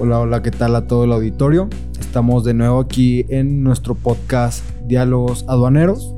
Hola, 0.00 0.20
hola, 0.20 0.42
¿qué 0.42 0.52
tal 0.52 0.76
a 0.76 0.86
todo 0.86 1.02
el 1.02 1.12
auditorio? 1.12 1.68
Estamos 1.98 2.44
de 2.44 2.54
nuevo 2.54 2.78
aquí 2.78 3.26
en 3.30 3.64
nuestro 3.64 3.96
podcast 3.96 4.64
Diálogos 4.86 5.44
Aduaneros. 5.48 6.14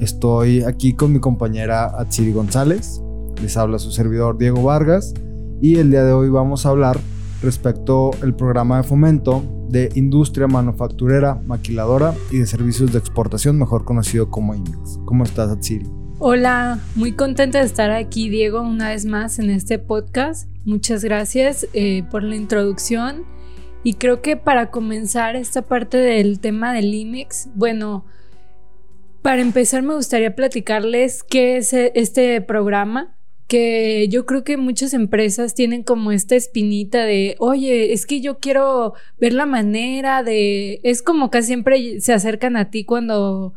Estoy 0.00 0.64
aquí 0.64 0.92
con 0.92 1.14
mi 1.14 1.18
compañera 1.18 1.98
Atsiri 1.98 2.32
González. 2.32 3.00
Les 3.40 3.56
habla 3.56 3.78
su 3.78 3.90
servidor 3.90 4.36
Diego 4.36 4.62
Vargas 4.62 5.14
y 5.62 5.76
el 5.76 5.90
día 5.90 6.04
de 6.04 6.12
hoy 6.12 6.28
vamos 6.28 6.66
a 6.66 6.68
hablar 6.68 6.98
respecto 7.42 8.10
al 8.22 8.36
programa 8.36 8.76
de 8.76 8.82
fomento 8.82 9.42
de 9.70 9.88
industria 9.94 10.46
manufacturera, 10.46 11.40
maquiladora 11.46 12.12
y 12.30 12.36
de 12.36 12.46
servicios 12.46 12.92
de 12.92 12.98
exportación, 12.98 13.58
mejor 13.58 13.86
conocido 13.86 14.28
como 14.28 14.54
IMEX. 14.54 15.00
¿Cómo 15.06 15.24
estás, 15.24 15.48
Atsiri? 15.48 16.01
Hola, 16.24 16.78
muy 16.94 17.10
contenta 17.14 17.58
de 17.58 17.64
estar 17.64 17.90
aquí, 17.90 18.28
Diego, 18.28 18.62
una 18.62 18.90
vez 18.90 19.04
más 19.06 19.40
en 19.40 19.50
este 19.50 19.80
podcast. 19.80 20.48
Muchas 20.64 21.02
gracias 21.02 21.66
eh, 21.72 22.04
por 22.12 22.22
la 22.22 22.36
introducción. 22.36 23.24
Y 23.82 23.94
creo 23.94 24.22
que 24.22 24.36
para 24.36 24.70
comenzar 24.70 25.34
esta 25.34 25.62
parte 25.62 25.96
del 25.96 26.38
tema 26.38 26.72
del 26.74 26.94
IMEX, 26.94 27.48
bueno, 27.56 28.06
para 29.20 29.42
empezar 29.42 29.82
me 29.82 29.96
gustaría 29.96 30.36
platicarles 30.36 31.24
qué 31.24 31.56
es 31.56 31.72
e, 31.72 31.90
este 31.96 32.40
programa 32.40 33.16
que 33.48 34.06
yo 34.08 34.24
creo 34.24 34.44
que 34.44 34.56
muchas 34.56 34.94
empresas 34.94 35.56
tienen 35.56 35.82
como 35.82 36.12
esta 36.12 36.36
espinita 36.36 37.04
de, 37.04 37.34
oye, 37.40 37.92
es 37.92 38.06
que 38.06 38.20
yo 38.20 38.38
quiero 38.38 38.94
ver 39.18 39.32
la 39.32 39.46
manera 39.46 40.22
de, 40.22 40.78
es 40.84 41.02
como 41.02 41.32
que 41.32 41.42
siempre 41.42 42.00
se 42.00 42.12
acercan 42.12 42.56
a 42.56 42.70
ti 42.70 42.84
cuando 42.84 43.54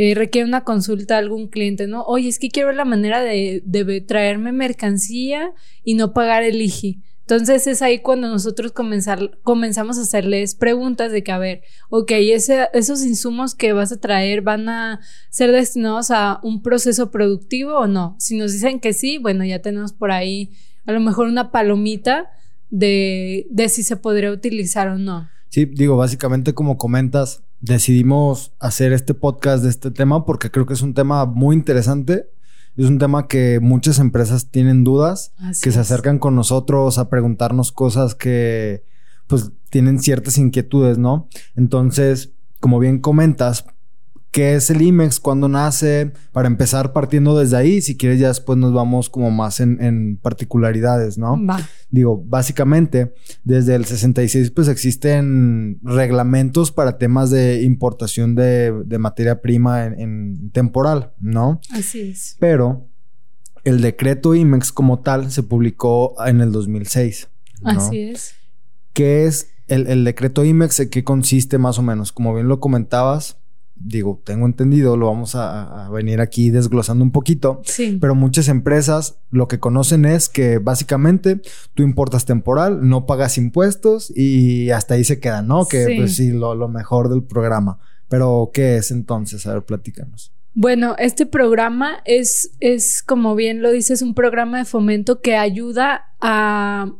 eh, 0.00 0.14
requiere 0.14 0.46
una 0.46 0.62
consulta 0.62 1.16
a 1.16 1.18
algún 1.18 1.48
cliente, 1.48 1.88
¿no? 1.88 2.04
Oye, 2.04 2.28
es 2.28 2.38
que 2.38 2.50
quiero 2.50 2.68
ver 2.68 2.76
la 2.76 2.84
manera 2.84 3.20
de, 3.20 4.04
traerme 4.06 4.52
mercancía 4.52 5.52
y 5.82 5.94
no 5.94 6.12
pagar 6.12 6.44
el 6.44 6.62
IGI. 6.62 7.02
Entonces 7.22 7.66
es 7.66 7.82
ahí 7.82 7.98
cuando 7.98 8.28
nosotros 8.28 8.70
comenzar, 8.70 9.38
comenzamos 9.42 9.98
a 9.98 10.02
hacerles 10.02 10.54
preguntas 10.54 11.10
de 11.10 11.24
que, 11.24 11.32
a 11.32 11.38
ver, 11.38 11.62
ok, 11.90 12.12
esos 12.12 13.04
insumos 13.04 13.56
que 13.56 13.72
vas 13.72 13.90
a 13.90 13.98
traer 13.98 14.40
van 14.40 14.68
a 14.68 15.00
ser 15.30 15.50
destinados 15.50 16.12
a 16.12 16.38
un 16.44 16.62
proceso 16.62 17.10
productivo 17.10 17.76
o 17.76 17.88
no. 17.88 18.14
Si 18.20 18.38
nos 18.38 18.52
dicen 18.52 18.78
que 18.78 18.92
sí, 18.92 19.18
bueno, 19.18 19.44
ya 19.44 19.62
tenemos 19.62 19.92
por 19.92 20.12
ahí 20.12 20.52
a 20.86 20.92
lo 20.92 21.00
mejor 21.00 21.26
una 21.26 21.50
palomita 21.50 22.30
de, 22.70 23.48
de 23.50 23.68
si 23.68 23.82
se 23.82 23.96
podría 23.96 24.30
utilizar 24.30 24.86
o 24.86 24.96
no. 24.96 25.28
Sí, 25.48 25.64
digo, 25.64 25.96
básicamente 25.96 26.54
como 26.54 26.78
comentas, 26.78 27.42
decidimos 27.60 28.52
hacer 28.58 28.92
este 28.92 29.14
podcast 29.14 29.64
de 29.64 29.70
este 29.70 29.90
tema 29.90 30.24
porque 30.24 30.50
creo 30.50 30.66
que 30.66 30.74
es 30.74 30.82
un 30.82 30.94
tema 30.94 31.26
muy 31.26 31.56
interesante. 31.56 32.30
Es 32.76 32.86
un 32.86 32.98
tema 32.98 33.26
que 33.26 33.58
muchas 33.60 33.98
empresas 33.98 34.50
tienen 34.50 34.84
dudas, 34.84 35.32
que 35.62 35.72
se 35.72 35.80
acercan 35.80 36.20
con 36.20 36.36
nosotros 36.36 36.98
a 36.98 37.08
preguntarnos 37.08 37.72
cosas 37.72 38.14
que 38.14 38.84
pues 39.26 39.50
tienen 39.70 39.98
ciertas 39.98 40.38
inquietudes, 40.38 40.96
¿no? 40.96 41.28
Entonces, 41.56 42.32
como 42.60 42.78
bien 42.78 43.00
comentas, 43.00 43.64
qué 44.30 44.54
es 44.54 44.70
el 44.70 44.82
IMEX, 44.82 45.20
cuándo 45.20 45.48
nace, 45.48 46.12
para 46.32 46.48
empezar 46.48 46.92
partiendo 46.92 47.38
desde 47.38 47.56
ahí, 47.56 47.80
si 47.80 47.96
quieres 47.96 48.20
ya 48.20 48.28
después 48.28 48.58
nos 48.58 48.72
vamos 48.72 49.08
como 49.08 49.30
más 49.30 49.60
en, 49.60 50.18
particularidades, 50.22 51.18
¿no? 51.18 51.40
Digo, 51.90 52.22
básicamente, 52.26 53.14
desde 53.44 53.74
el 53.74 53.84
66 53.84 54.50
pues 54.50 54.68
existen 54.68 55.78
reglamentos 55.82 56.72
para 56.72 56.98
temas 56.98 57.30
de 57.30 57.62
importación 57.62 58.34
de, 58.34 58.98
materia 58.98 59.40
prima 59.40 59.86
en, 59.86 60.50
temporal, 60.50 61.12
¿no? 61.20 61.60
Así 61.72 62.00
es. 62.00 62.36
Pero 62.38 62.88
el 63.64 63.80
decreto 63.80 64.34
IMEX 64.34 64.72
como 64.72 65.00
tal 65.00 65.30
se 65.30 65.42
publicó 65.42 66.14
en 66.26 66.40
el 66.40 66.52
2006. 66.52 67.28
Así 67.64 67.98
es. 68.00 68.34
¿Qué 68.92 69.26
es 69.26 69.50
el, 69.68 69.86
el 69.86 70.04
decreto 70.04 70.44
IMEX? 70.44 70.80
¿En 70.80 70.90
qué 70.90 71.04
consiste 71.04 71.58
más 71.58 71.78
o 71.78 71.82
menos? 71.82 72.12
Como 72.12 72.34
bien 72.34 72.48
lo 72.48 72.60
comentabas, 72.60 73.38
digo, 73.80 74.20
tengo 74.24 74.46
entendido, 74.46 74.96
lo 74.96 75.06
vamos 75.06 75.34
a, 75.34 75.88
venir 75.92 76.20
aquí 76.20 76.50
desglosando 76.50 77.04
un 77.04 77.12
poquito. 77.12 77.60
Sí. 77.64 77.98
Pero 78.00 78.14
muchas 78.14 78.48
empresas 78.48 79.18
lo 79.30 79.48
que 79.48 79.58
conocen 79.58 80.04
es 80.04 80.28
que 80.28 80.58
básicamente 80.58 81.40
tú 81.74 81.82
importas 81.82 82.24
temporal, 82.24 82.88
no 82.88 83.06
pagas 83.06 83.38
impuestos 83.38 84.12
y 84.14 84.70
hasta 84.70 84.94
ahí 84.94 85.04
se 85.04 85.20
queda, 85.20 85.42
¿no? 85.42 85.66
Que 85.66 85.94
pues 85.96 86.16
sí, 86.16 86.30
lo, 86.30 86.54
lo 86.54 86.68
mejor 86.68 87.08
del 87.08 87.22
programa. 87.22 87.78
Pero, 88.08 88.50
¿qué 88.52 88.76
es 88.76 88.90
entonces? 88.90 89.46
A 89.46 89.54
ver, 89.54 89.64
platícanos. 89.64 90.32
Bueno, 90.54 90.96
este 90.98 91.26
programa 91.26 91.98
es, 92.04 92.52
es, 92.58 93.02
como 93.02 93.34
bien 93.34 93.62
lo 93.62 93.70
dices, 93.70 94.02
un 94.02 94.14
programa 94.14 94.58
de 94.58 94.64
fomento 94.64 95.20
que 95.20 95.36
ayuda 95.36 96.06
a, 96.20 96.92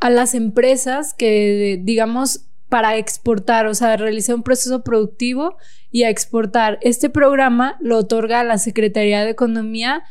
a 0.00 0.10
las 0.10 0.34
empresas 0.34 1.14
que, 1.14 1.80
digamos, 1.84 2.49
para 2.70 2.96
exportar, 2.96 3.66
o 3.66 3.74
sea, 3.74 3.96
realizar 3.98 4.34
un 4.34 4.42
proceso 4.42 4.82
productivo 4.82 5.56
y 5.90 6.04
a 6.04 6.08
exportar. 6.08 6.78
Este 6.80 7.10
programa 7.10 7.76
lo 7.80 7.98
otorga 7.98 8.42
la 8.44 8.56
Secretaría 8.56 9.24
de 9.24 9.30
Economía 9.30 10.04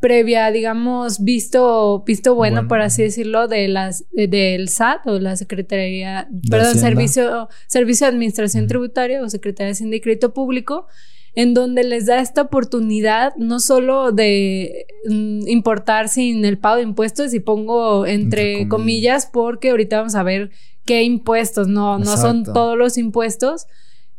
previa, 0.00 0.50
digamos, 0.50 1.24
visto, 1.24 2.04
visto 2.06 2.34
bueno, 2.34 2.68
por 2.68 2.80
así 2.82 3.02
decirlo, 3.02 3.48
de 3.48 3.68
las, 3.68 4.04
del 4.12 4.68
SAT 4.68 5.06
o 5.06 5.18
la 5.18 5.34
Secretaría, 5.34 6.28
perdón, 6.50 6.76
Servicio, 6.76 7.48
Servicio 7.66 8.06
de 8.06 8.12
Administración 8.12 8.66
Tributaria 8.66 9.22
o 9.22 9.28
Secretaría 9.30 9.68
de 9.68 9.72
Hacienda 9.72 9.96
y 9.96 10.00
Crédito 10.00 10.34
Público, 10.34 10.86
en 11.34 11.54
donde 11.54 11.84
les 11.84 12.06
da 12.06 12.20
esta 12.20 12.42
oportunidad 12.42 13.34
no 13.36 13.60
solo 13.60 14.12
de 14.12 14.86
mm, 15.08 15.48
importar 15.48 16.08
sin 16.08 16.44
el 16.44 16.58
pago 16.58 16.76
de 16.76 16.82
impuestos, 16.82 17.32
y 17.32 17.40
pongo 17.40 18.06
entre, 18.06 18.68
comillas, 18.68 19.24
porque 19.24 19.70
ahorita 19.70 19.96
vamos 19.96 20.14
a 20.14 20.22
ver 20.22 20.50
qué 20.84 21.02
impuestos, 21.02 21.68
no, 21.68 21.98
no 21.98 22.16
son 22.16 22.44
todos 22.44 22.76
los 22.76 22.98
impuestos. 22.98 23.66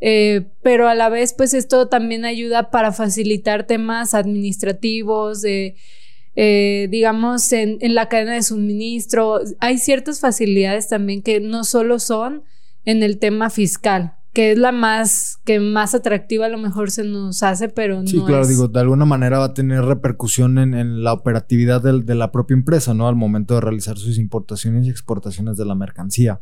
Eh, 0.01 0.47
pero 0.61 0.87
a 0.89 0.95
la 0.95 1.09
vez, 1.09 1.33
pues 1.33 1.53
esto 1.53 1.87
también 1.87 2.25
ayuda 2.25 2.69
para 2.69 2.91
facilitar 2.91 3.65
temas 3.65 4.13
administrativos, 4.13 5.43
eh, 5.45 6.87
digamos, 6.91 7.51
en, 7.53 7.77
en, 7.79 7.95
la 7.95 8.09
cadena 8.09 8.33
de 8.33 8.43
suministro. 8.43 9.39
Hay 9.59 9.77
ciertas 9.77 10.19
facilidades 10.19 10.89
también 10.89 11.21
que 11.21 11.39
no 11.39 11.63
solo 11.63 11.99
son 11.99 12.43
en 12.83 13.03
el 13.03 13.19
tema 13.19 13.49
fiscal, 13.49 14.15
que 14.33 14.51
es 14.51 14.57
la 14.57 14.73
más, 14.73 15.39
que 15.45 15.61
más 15.61 15.95
atractiva 15.95 16.47
a 16.47 16.49
lo 16.49 16.57
mejor 16.57 16.91
se 16.91 17.05
nos 17.05 17.41
hace, 17.41 17.69
pero 17.69 18.01
no. 18.01 18.07
Sí, 18.07 18.21
claro, 18.25 18.45
digo, 18.45 18.67
de 18.67 18.81
alguna 18.81 19.05
manera 19.05 19.39
va 19.39 19.45
a 19.45 19.53
tener 19.53 19.85
repercusión 19.85 20.57
en, 20.57 20.73
en 20.73 21.03
la 21.03 21.13
operatividad 21.13 21.81
de 21.81 22.15
la 22.15 22.31
propia 22.31 22.53
empresa, 22.53 22.93
¿no? 22.93 23.07
Al 23.07 23.15
momento 23.15 23.55
de 23.55 23.61
realizar 23.61 23.97
sus 23.97 24.17
importaciones 24.17 24.85
y 24.85 24.89
exportaciones 24.89 25.55
de 25.55 25.65
la 25.65 25.73
mercancía 25.73 26.41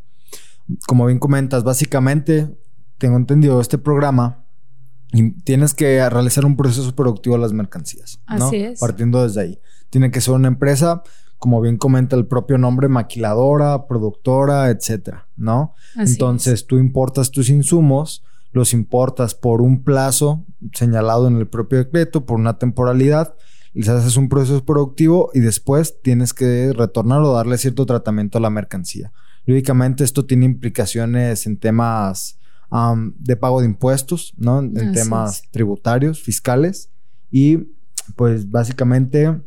como 0.88 1.06
bien 1.06 1.19
comentas, 1.19 1.63
básicamente, 1.63 2.50
tengo 2.97 3.18
entendido 3.18 3.59
este 3.62 3.78
programa 3.78 4.46
y 5.12 5.31
tienes 5.41 5.74
que 5.74 6.09
realizar 6.09 6.46
un 6.46 6.57
proceso 6.57 6.96
productivo 6.96 7.35
de 7.35 7.41
las 7.41 7.53
mercancías. 7.53 8.19
Así 8.25 8.57
es. 8.57 8.79
Partiendo 8.79 9.24
desde 9.24 9.41
ahí. 9.41 9.59
Tiene 9.90 10.09
que 10.09 10.22
ser 10.22 10.34
una 10.34 10.47
empresa, 10.47 11.03
como 11.38 11.62
bien 11.62 11.78
comenta 11.78 12.16
el 12.16 12.25
propio 12.25 12.57
nombre, 12.57 12.88
maquiladora, 12.88 13.88
productora, 13.88 14.69
etcétera, 14.69 15.28
¿no? 15.35 15.75
Entonces 15.96 16.66
tú 16.66 16.78
importas 16.78 17.30
tus 17.30 17.50
insumos, 17.50 18.24
los 18.51 18.74
importas 18.74 19.35
por 19.35 19.62
un 19.62 19.84
plazo 19.84 20.45
señalado 20.74 21.28
en 21.28 21.38
el 21.38 21.47
propio 21.47 21.80
decreto, 21.80 22.25
por 22.25 22.40
una 22.40 22.57
temporalidad, 22.57 23.35
les 23.74 23.90
haces 23.90 24.18
un 24.18 24.30
proceso 24.30 24.63
productivo 24.63 25.31
y 25.34 25.40
después 25.40 26.01
tienes 26.01 26.34
que 26.34 26.72
retornar 26.74 27.22
o 27.22 27.34
darle 27.34 27.57
cierto 27.57 27.85
tratamiento 27.85 28.38
a 28.38 28.41
la 28.41 28.50
mercancía. 28.50 29.12
Lógicamente 29.46 30.04
esto 30.04 30.26
tiene 30.26 30.46
implicaciones 30.46 31.46
en 31.46 31.58
temas 31.58 32.40
de 33.20 33.36
pago 33.36 33.59
de 33.59 33.68
impuestos, 33.68 34.34
¿no? 34.38 34.59
En 34.59 34.94
temas 34.94 35.44
tributarios, 35.52 36.22
fiscales. 36.22 36.90
Y 37.30 37.68
pues 38.16 38.50
básicamente, 38.50 39.42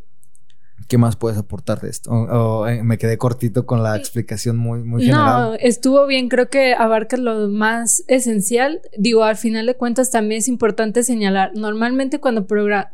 ¿qué 0.87 0.97
más 0.97 1.17
puedes 1.17 1.37
aportar 1.37 1.81
de 1.81 1.89
esto? 1.89 2.11
O, 2.11 2.69
eh, 2.69 2.84
me 2.84 2.99
quedé 2.99 3.19
cortito 3.19 3.67
con 3.67 3.83
la 3.83 3.97
explicación 3.97 4.57
muy, 4.57 4.84
muy 4.84 5.03
general. 5.03 5.43
No, 5.43 5.54
estuvo 5.54 6.07
bien, 6.07 6.28
creo 6.28 6.48
que 6.48 6.75
abarca 6.75 7.16
lo 7.16 7.48
más 7.48 8.04
esencial. 8.07 8.81
Digo, 8.97 9.25
al 9.25 9.37
final 9.37 9.66
de 9.66 9.75
cuentas 9.75 10.10
también 10.10 10.39
es 10.39 10.47
importante 10.47 11.03
señalar, 11.03 11.51
normalmente 11.57 12.21
cuando 12.21 12.47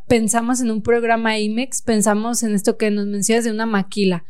pensamos 0.09 0.63
en 0.63 0.71
un 0.71 0.83
programa 0.83 1.39
IMEX, 1.39 1.83
pensamos 1.83 2.43
en 2.43 2.55
esto 2.55 2.79
que 2.79 2.91
nos 2.91 3.07
mencionas 3.07 3.45
de 3.45 3.51
una 3.51 3.67
maquila 3.67 4.25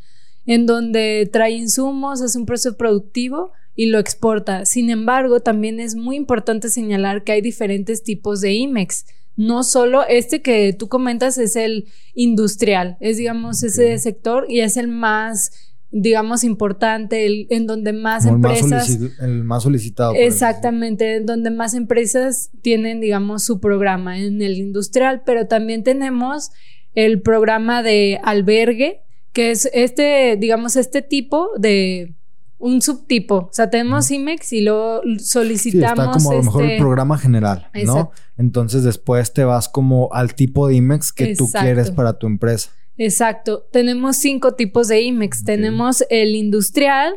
en 0.47 0.67
donde 0.67 1.29
trae 1.33 1.53
insumos, 1.53 2.21
hace 2.21 2.39
un 2.39 2.47
proceso 2.47 2.77
productivo 2.77 3.53
y 3.75 3.87
lo 3.87 3.99
exporta. 3.99 4.65
Sin 4.67 4.91
embargo, 4.91 5.41
también 5.41 5.81
es 5.81 5.95
muy 5.95 6.17
importante 6.17 6.69
señalar 6.69 7.25
que 7.25 7.33
hay 7.33 7.41
diferentes 7.41 8.03
tipos 8.03 8.41
de 8.41 8.53
IMEX. 8.53 9.07
No 9.37 9.63
solo 9.65 10.07
este 10.07 10.43
que 10.43 10.75
tú 10.75 10.89
comentas 10.89 11.39
es 11.39 11.57
el 11.57 11.87
industrial, 12.15 12.99
es 13.01 13.17
digamos 13.17 13.63
ese 13.63 13.97
sector 13.99 14.45
y 14.49 14.61
es 14.61 14.77
el 14.77 14.89
más 14.89 15.53
digamos 15.93 16.43
importante, 16.43 17.27
el, 17.27 17.47
en 17.51 17.67
donde 17.67 17.93
más 17.93 18.25
empresas... 18.25 18.99
el 19.21 19.45
más 19.45 19.63
solicitado. 19.63 20.15
Exactamente, 20.15 21.17
en 21.17 21.27
donde 21.27 21.51
más 21.51 21.75
empresas 21.75 22.51
tienen, 22.63 23.01
digamos, 23.01 23.45
su 23.45 23.61
programa 23.61 24.19
en 24.19 24.41
el 24.41 24.57
industrial, 24.57 25.23
pero 25.25 25.47
también 25.47 25.85
tenemos 25.85 26.51
el 26.95 27.21
programa 27.21 27.83
de 27.83 28.19
albergue, 28.25 29.03
que 29.33 29.51
es 29.51 29.69
este, 29.73 30.37
digamos, 30.37 30.77
este 30.77 31.03
tipo 31.03 31.51
de, 31.59 32.15
un 32.63 32.81
subtipo. 32.81 33.35
O 33.35 33.51
sea, 33.51 33.71
tenemos 33.71 34.09
IMEX 34.11 34.53
y 34.53 34.61
luego 34.61 35.03
solicitamos. 35.19 35.99
Sí, 35.99 36.01
está 36.01 36.13
como 36.13 36.31
a 36.31 36.35
lo 36.35 36.43
mejor 36.45 36.63
el 36.63 36.71
este 36.71 36.81
programa 36.81 37.19
general, 37.19 37.69
¿no? 37.85 38.13
Entonces 38.39 38.85
después 38.85 39.33
te 39.33 39.43
vas 39.43 39.69
como 39.69 40.11
al 40.13 40.37
tipo 40.37 40.69
de 40.69 40.77
IMEX 40.77 41.13
que 41.13 41.35
tú 41.35 41.51
quieres 41.51 41.91
para 41.91 42.19
tu 42.19 42.29
empresa. 42.29 42.71
Exacto. 42.99 43.67
Tenemos 43.73 44.17
cinco 44.17 44.55
tipos 44.55 44.87
de 44.87 45.03
IMEX. 45.03 45.45
Tenemos 45.45 46.05
el 46.09 46.37
industrial, 46.37 47.15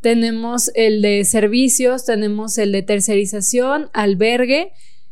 tenemos 0.00 0.70
el 0.76 1.02
de 1.02 1.24
servicios, 1.24 2.04
tenemos 2.04 2.56
el 2.58 2.70
de 2.70 2.82
tercerización, 2.82 3.90
albergue. 3.94 4.70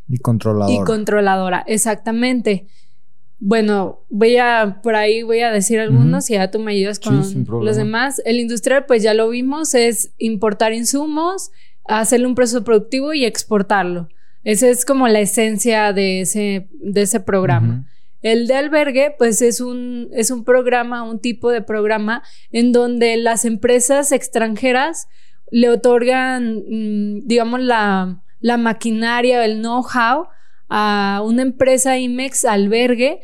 Y 0.08 0.18
controladora. 0.18 0.80
Y 0.80 0.84
controladora, 0.84 1.64
exactamente. 1.66 2.68
Bueno, 3.44 4.04
voy 4.08 4.36
a, 4.36 4.78
por 4.84 4.94
ahí 4.94 5.24
voy 5.24 5.40
a 5.40 5.50
decir 5.50 5.80
algunos 5.80 6.30
y 6.30 6.34
ya 6.34 6.52
tú 6.52 6.60
me 6.60 6.70
ayudas 6.70 7.00
con 7.00 7.16
los 7.16 7.76
demás. 7.76 8.22
El 8.24 8.38
industrial, 8.38 8.86
pues 8.86 9.02
ya 9.02 9.14
lo 9.14 9.28
vimos, 9.28 9.74
es 9.74 10.12
importar 10.18 10.72
insumos, 10.72 11.50
hacerle 11.84 12.28
un 12.28 12.36
proceso 12.36 12.62
productivo 12.62 13.14
y 13.14 13.24
exportarlo. 13.24 14.08
Esa 14.44 14.68
es 14.68 14.84
como 14.84 15.08
la 15.08 15.18
esencia 15.18 15.92
de 15.92 16.20
ese, 16.20 16.68
de 16.72 17.02
ese 17.02 17.18
programa. 17.18 17.84
El 18.22 18.46
de 18.46 18.54
albergue, 18.54 19.12
pues 19.18 19.42
es 19.42 19.60
un, 19.60 20.08
es 20.12 20.30
un 20.30 20.44
programa, 20.44 21.02
un 21.02 21.18
tipo 21.18 21.50
de 21.50 21.62
programa 21.62 22.22
en 22.52 22.70
donde 22.70 23.16
las 23.16 23.44
empresas 23.44 24.12
extranjeras 24.12 25.08
le 25.50 25.68
otorgan, 25.68 26.62
mm, 26.68 27.26
digamos, 27.26 27.60
la, 27.60 28.22
la 28.38 28.56
maquinaria, 28.56 29.44
el 29.44 29.58
know-how 29.58 30.28
a 30.74 31.20
una 31.22 31.42
empresa 31.42 31.98
IMEX 31.98 32.46
albergue 32.46 33.20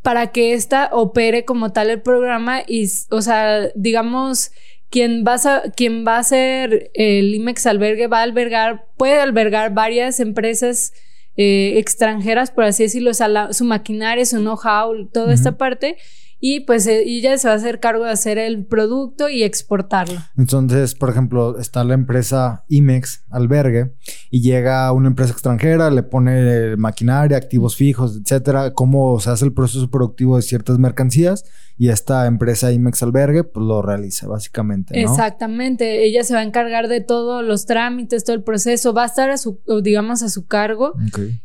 para 0.00 0.28
que 0.28 0.54
ésta 0.54 0.90
opere 0.92 1.44
como 1.44 1.72
tal 1.72 1.90
el 1.90 2.00
programa 2.00 2.62
y, 2.64 2.88
o 3.10 3.20
sea, 3.20 3.68
digamos, 3.74 4.52
quien 4.90 5.24
va 5.26 5.34
a, 5.34 5.62
quien 5.72 6.06
va 6.06 6.18
a 6.18 6.22
ser 6.22 6.92
el 6.94 7.34
IMEX 7.34 7.66
albergue 7.66 8.06
va 8.06 8.20
a 8.20 8.22
albergar, 8.22 8.86
puede 8.96 9.18
albergar 9.18 9.74
varias 9.74 10.20
empresas 10.20 10.92
eh, 11.36 11.78
extranjeras, 11.78 12.52
por 12.52 12.62
así 12.62 12.84
decirlo, 12.84 13.10
o 13.10 13.14
sea, 13.14 13.52
su 13.52 13.64
maquinaria, 13.64 14.24
su 14.24 14.36
know-how, 14.38 15.08
toda 15.08 15.34
esta 15.34 15.58
parte 15.58 15.96
y 16.46 16.60
pues 16.60 16.86
eh, 16.86 17.04
ella 17.06 17.38
se 17.38 17.48
va 17.48 17.54
a 17.54 17.56
hacer 17.56 17.80
cargo 17.80 18.04
de 18.04 18.10
hacer 18.10 18.36
el 18.36 18.66
producto 18.66 19.30
y 19.30 19.44
exportarlo. 19.44 20.20
Entonces, 20.36 20.94
por 20.94 21.08
ejemplo, 21.08 21.58
está 21.58 21.84
la 21.84 21.94
empresa 21.94 22.66
IMEX, 22.68 23.24
albergue, 23.30 23.94
y 24.30 24.42
llega 24.42 24.92
una 24.92 25.08
empresa 25.08 25.32
extranjera, 25.32 25.90
le 25.90 26.02
pone 26.02 26.76
maquinaria, 26.76 27.38
activos 27.38 27.76
fijos, 27.76 28.20
etcétera, 28.20 28.74
cómo 28.74 29.18
se 29.20 29.30
hace 29.30 29.46
el 29.46 29.54
proceso 29.54 29.90
productivo 29.90 30.36
de 30.36 30.42
ciertas 30.42 30.78
mercancías 30.78 31.46
y 31.76 31.88
esta 31.88 32.26
empresa 32.26 32.70
IMEX 32.72 33.02
Albergue 33.02 33.44
pues 33.44 33.66
lo 33.66 33.82
realiza 33.82 34.28
básicamente. 34.28 35.00
Exactamente, 35.00 36.04
ella 36.04 36.22
se 36.22 36.34
va 36.34 36.40
a 36.40 36.44
encargar 36.44 36.88
de 36.88 37.00
todos 37.00 37.44
los 37.44 37.66
trámites, 37.66 38.24
todo 38.24 38.36
el 38.36 38.42
proceso, 38.42 38.92
va 38.94 39.04
a 39.04 39.06
estar 39.06 39.30
a 39.30 39.38
su, 39.38 39.60
digamos, 39.82 40.22
a 40.22 40.28
su 40.28 40.46
cargo 40.46 40.94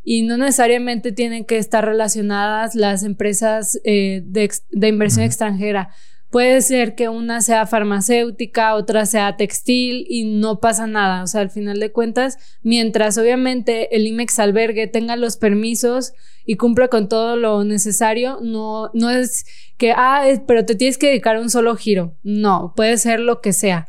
y 0.04 0.24
no 0.24 0.38
necesariamente 0.38 1.12
tienen 1.12 1.46
que 1.46 1.58
estar 1.58 1.86
relacionadas 1.86 2.76
las 2.76 3.04
empresas 3.04 3.80
eh, 3.84 4.24
de, 4.26 4.50
inversión 4.90 5.26
extranjera. 5.26 5.90
Puede 6.30 6.62
ser 6.62 6.94
que 6.94 7.10
una 7.10 7.42
sea 7.42 7.66
farmacéutica, 7.66 8.76
otra 8.76 9.08
sea 9.08 9.36
textil 9.36 10.06
y 10.08 10.26
no 10.26 10.60
pasa 10.60 10.86
nada. 10.86 11.24
O 11.24 11.28
sea, 11.28 11.42
al 11.42 11.50
final 11.50 11.80
de 11.80 11.92
cuentas, 11.92 12.38
mientras 12.62 13.18
obviamente 13.18 13.96
el 13.96 14.06
IMEX 14.06 14.38
albergue 14.38 14.86
tenga 14.86 15.16
los 15.16 15.38
permisos 15.38 16.14
y 16.46 16.56
cumpla 16.56 16.88
con 16.88 17.10
todo 17.10 17.36
lo 17.36 17.64
necesario, 17.64 18.40
no, 18.44 18.92
no 18.94 19.10
es 19.10 19.46
que, 19.78 19.92
ah, 19.96 20.24
pero 20.46 20.66
te 20.66 20.76
tienes 20.76 21.00
que 21.00 21.08
dedicar 21.08 21.36
a 21.36 21.42
un 21.42 21.50
solo 21.50 21.76
giro. 21.76 22.16
No, 22.22 22.74
puede 22.76 22.98
ser 22.98 23.20
lo 23.20 23.42
que 23.42 23.54
sea. 23.54 23.88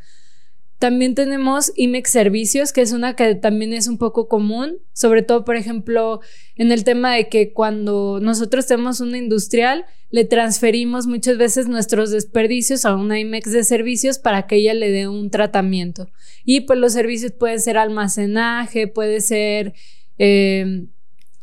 También 0.81 1.15
tenemos 1.15 1.73
IMEX 1.77 2.11
Servicios, 2.11 2.73
que 2.73 2.81
es 2.81 2.93
una 2.93 3.15
que 3.15 3.35
también 3.35 3.75
es 3.75 3.87
un 3.87 3.99
poco 3.99 4.29
común, 4.29 4.79
sobre 4.94 5.23
todo, 5.23 5.44
por 5.44 5.56
ejemplo, 5.56 6.21
en 6.56 6.73
el 6.73 6.85
tema 6.85 7.15
de 7.15 7.29
que 7.29 7.53
cuando 7.53 8.19
nosotros 8.19 8.65
tenemos 8.65 9.00
una 9.00 9.19
industrial, 9.19 9.85
le 10.09 10.25
transferimos 10.25 11.06
muchas 11.06 11.37
veces 11.37 11.69
nuestros 11.69 12.11
desperdicios 12.11 12.87
a 12.87 12.94
una 12.94 13.21
IMEX 13.21 13.53
de 13.53 13.65
servicios 13.65 14.19
para 14.19 14.47
que 14.47 14.56
ella 14.56 14.73
le 14.73 14.91
dé 14.91 15.06
un 15.06 15.29
tratamiento. 15.29 16.09
Y 16.47 16.62
pues 16.62 16.79
los 16.79 16.94
servicios 16.94 17.32
pueden 17.32 17.61
ser 17.61 17.77
almacenaje, 17.77 18.88
puede 18.88 19.21
ser... 19.21 19.75
Eh, 20.17 20.87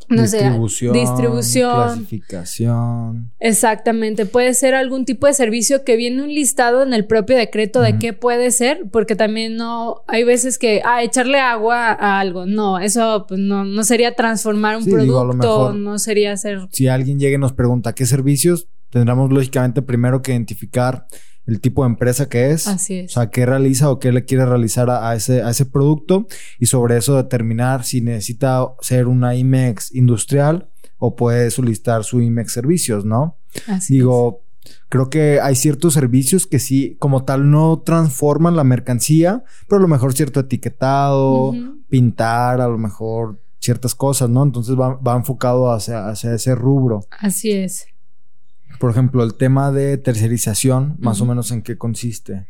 no 0.08 0.22
distribución, 0.22 0.94
sé, 0.94 1.00
distribución, 1.00 1.74
clasificación. 1.74 3.32
Exactamente, 3.38 4.26
puede 4.26 4.54
ser 4.54 4.74
algún 4.74 5.04
tipo 5.04 5.26
de 5.26 5.34
servicio 5.34 5.84
que 5.84 5.96
viene 5.96 6.22
un 6.22 6.28
listado 6.28 6.82
en 6.82 6.92
el 6.92 7.06
propio 7.06 7.36
decreto 7.36 7.80
de 7.80 7.98
qué 7.98 8.12
puede 8.12 8.50
ser, 8.50 8.86
porque 8.90 9.16
también 9.16 9.56
no 9.56 10.02
hay 10.06 10.24
veces 10.24 10.58
que 10.58 10.82
ah 10.84 11.02
echarle 11.02 11.40
agua 11.40 11.88
a 11.92 12.20
algo, 12.20 12.46
no, 12.46 12.78
eso 12.78 13.26
pues, 13.28 13.40
no, 13.40 13.64
no 13.64 13.84
sería 13.84 14.14
transformar 14.14 14.76
un 14.76 14.84
producto, 14.84 15.72
no 15.72 15.98
sería 15.98 16.32
hacer. 16.32 16.68
Si 16.72 16.88
alguien 16.88 17.18
llega 17.18 17.36
y 17.36 17.38
nos 17.38 17.52
pregunta 17.52 17.94
qué 17.94 18.06
servicios, 18.06 18.68
tendremos 18.90 19.30
lógicamente 19.30 19.82
primero 19.82 20.22
que 20.22 20.32
identificar 20.32 21.06
el 21.48 21.60
tipo 21.60 21.82
de 21.82 21.88
empresa 21.88 22.28
que 22.28 22.50
es. 22.50 22.68
Así 22.68 22.98
es. 22.98 23.12
O 23.12 23.14
sea, 23.14 23.30
qué 23.30 23.46
realiza 23.46 23.90
o 23.90 23.98
qué 23.98 24.12
le 24.12 24.24
quiere 24.24 24.44
realizar 24.44 24.90
a, 24.90 25.14
ese, 25.14 25.42
a 25.42 25.50
ese 25.50 25.64
producto 25.64 26.26
y 26.58 26.66
sobre 26.66 26.98
eso 26.98 27.16
determinar 27.16 27.84
si 27.84 28.02
necesita 28.02 28.66
ser 28.80 29.08
una 29.08 29.34
IMEX 29.34 29.94
industrial 29.94 30.68
o 30.98 31.16
puede 31.16 31.50
solicitar 31.50 32.04
su 32.04 32.20
IMEX 32.20 32.52
servicios, 32.52 33.06
¿no? 33.06 33.38
Así 33.66 33.94
Digo, 33.94 34.42
creo 34.90 35.08
que 35.08 35.40
hay 35.40 35.54
ciertos 35.54 35.94
servicios 35.94 36.46
que 36.46 36.58
sí, 36.58 36.96
como 36.98 37.24
tal, 37.24 37.50
no 37.50 37.80
transforman 37.80 38.54
la 38.54 38.64
mercancía, 38.64 39.42
pero 39.68 39.78
a 39.78 39.82
lo 39.82 39.88
mejor 39.88 40.12
cierto 40.12 40.40
etiquetado, 40.40 41.54
pintar, 41.88 42.60
a 42.60 42.68
lo 42.68 42.76
mejor 42.76 43.40
ciertas 43.58 43.94
cosas, 43.94 44.28
¿no? 44.28 44.42
Entonces 44.42 44.78
va, 44.78 44.96
va 44.96 45.16
enfocado 45.16 45.72
hacia, 45.72 46.08
hacia 46.08 46.34
ese 46.34 46.54
rubro. 46.54 47.06
Así 47.10 47.52
es. 47.52 47.86
Por 48.78 48.90
ejemplo, 48.90 49.24
el 49.24 49.34
tema 49.34 49.72
de 49.72 49.98
tercerización, 49.98 50.96
más 50.98 51.20
o 51.20 51.26
menos 51.26 51.50
en 51.50 51.62
qué 51.62 51.76
consiste. 51.76 52.46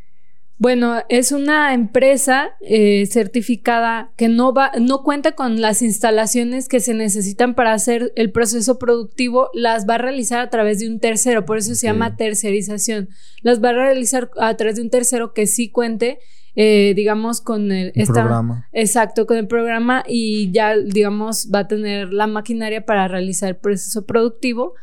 Bueno, 0.60 0.96
es 1.08 1.30
una 1.30 1.72
empresa 1.72 2.56
eh, 2.60 3.06
certificada 3.06 4.10
que 4.16 4.28
no 4.28 4.52
va, 4.52 4.72
no 4.80 5.04
cuenta 5.04 5.32
con 5.32 5.60
las 5.60 5.82
instalaciones 5.82 6.68
que 6.68 6.80
se 6.80 6.94
necesitan 6.94 7.54
para 7.54 7.72
hacer 7.72 8.12
el 8.16 8.32
proceso 8.32 8.76
productivo, 8.76 9.50
las 9.54 9.88
va 9.88 9.94
a 9.94 9.98
realizar 9.98 10.40
a 10.40 10.50
través 10.50 10.80
de 10.80 10.88
un 10.88 10.98
tercero, 10.98 11.44
por 11.44 11.58
eso 11.58 11.76
se 11.76 11.86
llama 11.86 12.16
tercerización. 12.16 13.08
Las 13.42 13.62
va 13.62 13.68
a 13.68 13.74
realizar 13.74 14.30
a 14.40 14.56
través 14.56 14.76
de 14.76 14.82
un 14.82 14.90
tercero 14.90 15.32
que 15.32 15.46
sí 15.46 15.70
cuente, 15.70 16.18
eh, 16.56 16.92
digamos, 16.96 17.40
con 17.40 17.70
el, 17.70 17.92
programa. 18.08 18.66
Exacto, 18.72 19.28
con 19.28 19.36
el 19.36 19.46
programa 19.46 20.02
y 20.08 20.50
ya, 20.50 20.76
digamos, 20.76 21.50
va 21.54 21.60
a 21.60 21.68
tener 21.68 22.12
la 22.12 22.26
maquinaria 22.26 22.84
para 22.84 23.06
realizar 23.06 23.50
el 23.50 23.56
proceso 23.56 24.06
productivo 24.06 24.74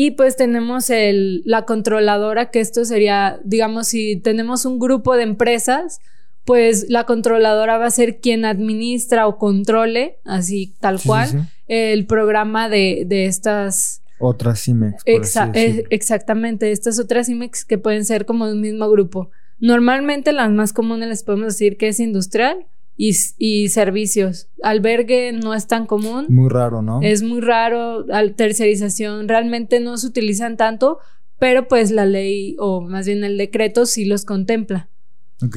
y 0.00 0.12
pues 0.12 0.36
tenemos 0.36 0.90
el, 0.90 1.42
la 1.44 1.64
controladora, 1.64 2.52
que 2.52 2.60
esto 2.60 2.84
sería, 2.84 3.40
digamos, 3.42 3.88
si 3.88 4.14
tenemos 4.14 4.64
un 4.64 4.78
grupo 4.78 5.16
de 5.16 5.24
empresas, 5.24 5.98
pues 6.44 6.86
la 6.88 7.02
controladora 7.02 7.78
va 7.78 7.86
a 7.86 7.90
ser 7.90 8.20
quien 8.20 8.44
administra 8.44 9.26
o 9.26 9.38
controle, 9.38 10.20
así 10.24 10.76
tal 10.78 11.00
cual, 11.04 11.48
el 11.66 12.06
programa 12.06 12.68
de, 12.68 13.06
de 13.08 13.24
estas... 13.24 14.04
Otras 14.20 14.68
IMEX. 14.68 15.02
Exactamente, 15.04 16.70
estas 16.70 17.00
otras 17.00 17.28
IMEX 17.28 17.64
que 17.64 17.78
pueden 17.78 18.04
ser 18.04 18.24
como 18.24 18.44
un 18.44 18.60
mismo 18.60 18.88
grupo. 18.88 19.32
Normalmente 19.58 20.32
las 20.32 20.52
más 20.52 20.72
comunes 20.72 21.08
les 21.08 21.24
podemos 21.24 21.54
decir 21.54 21.76
que 21.76 21.88
es 21.88 21.98
industrial, 21.98 22.68
y, 22.98 23.68
servicios. 23.68 24.48
Albergue 24.62 25.32
no 25.32 25.54
es 25.54 25.68
tan 25.68 25.86
común. 25.86 26.26
Muy 26.28 26.48
raro, 26.48 26.82
¿no? 26.82 27.00
Es 27.00 27.22
muy 27.22 27.40
raro. 27.40 28.04
Tercerización 28.36 29.28
realmente 29.28 29.78
no 29.78 29.96
se 29.96 30.08
utilizan 30.08 30.56
tanto, 30.56 30.98
pero 31.38 31.68
pues 31.68 31.92
la 31.92 32.04
ley 32.04 32.56
o 32.58 32.80
más 32.80 33.06
bien 33.06 33.22
el 33.22 33.38
decreto 33.38 33.86
sí 33.86 34.04
los 34.04 34.24
contempla. 34.24 34.90
Ok, 35.40 35.56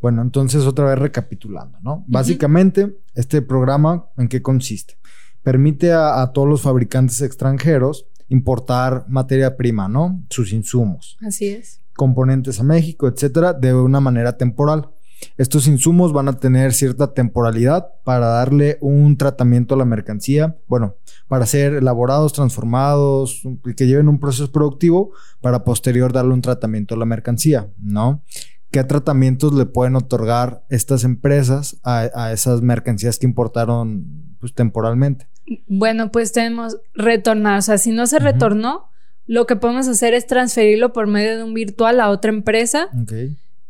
bueno, 0.00 0.22
entonces 0.22 0.62
otra 0.62 0.84
vez 0.84 0.98
recapitulando, 1.00 1.78
¿no? 1.82 2.04
Básicamente, 2.06 2.96
este 3.16 3.42
programa, 3.42 4.06
¿en 4.16 4.28
qué 4.28 4.40
consiste? 4.40 4.96
Permite 5.42 5.92
a, 5.92 6.22
a, 6.22 6.32
todos 6.32 6.48
los 6.48 6.62
fabricantes 6.62 7.20
extranjeros 7.22 8.06
importar 8.28 9.04
materia 9.08 9.56
prima, 9.56 9.88
¿no? 9.88 10.24
Sus 10.30 10.52
insumos. 10.52 11.16
Así 11.26 11.48
es. 11.48 11.80
Componentes 11.96 12.60
a 12.60 12.62
México, 12.62 13.08
etcétera, 13.08 13.52
de 13.52 13.74
una 13.74 13.98
manera 13.98 14.36
temporal. 14.36 14.90
Estos 15.36 15.66
insumos 15.66 16.12
van 16.12 16.28
a 16.28 16.38
tener 16.38 16.72
cierta 16.72 17.12
temporalidad 17.12 17.88
para 18.04 18.26
darle 18.26 18.78
un 18.80 19.16
tratamiento 19.16 19.74
a 19.74 19.78
la 19.78 19.84
mercancía, 19.84 20.56
bueno, 20.66 20.96
para 21.28 21.46
ser 21.46 21.74
elaborados, 21.74 22.32
transformados, 22.32 23.42
que 23.76 23.86
lleven 23.86 24.08
un 24.08 24.20
proceso 24.20 24.50
productivo 24.50 25.12
para 25.40 25.64
posterior 25.64 26.12
darle 26.12 26.34
un 26.34 26.42
tratamiento 26.42 26.94
a 26.94 26.98
la 26.98 27.04
mercancía, 27.04 27.68
¿no? 27.78 28.22
¿Qué 28.70 28.82
tratamientos 28.84 29.54
le 29.54 29.64
pueden 29.64 29.96
otorgar 29.96 30.64
estas 30.68 31.04
empresas 31.04 31.78
a, 31.82 32.32
esas 32.32 32.62
mercancías 32.62 33.18
que 33.18 33.26
importaron 33.26 34.36
pues, 34.40 34.52
temporalmente? 34.52 35.28
Bueno, 35.66 36.10
pues 36.10 36.32
tenemos 36.32 36.76
retornar, 36.94 37.58
o 37.58 37.62
sea, 37.62 37.78
si 37.78 37.92
no 37.92 38.06
se 38.06 38.18
retornó, 38.18 38.90
lo 39.26 39.46
que 39.46 39.56
podemos 39.56 39.88
hacer 39.88 40.14
es 40.14 40.26
transferirlo 40.26 40.92
por 40.92 41.06
medio 41.06 41.36
de 41.36 41.44
un 41.44 41.54
virtual 41.54 42.00
a 42.00 42.10
otra 42.10 42.30
empresa. 42.30 42.88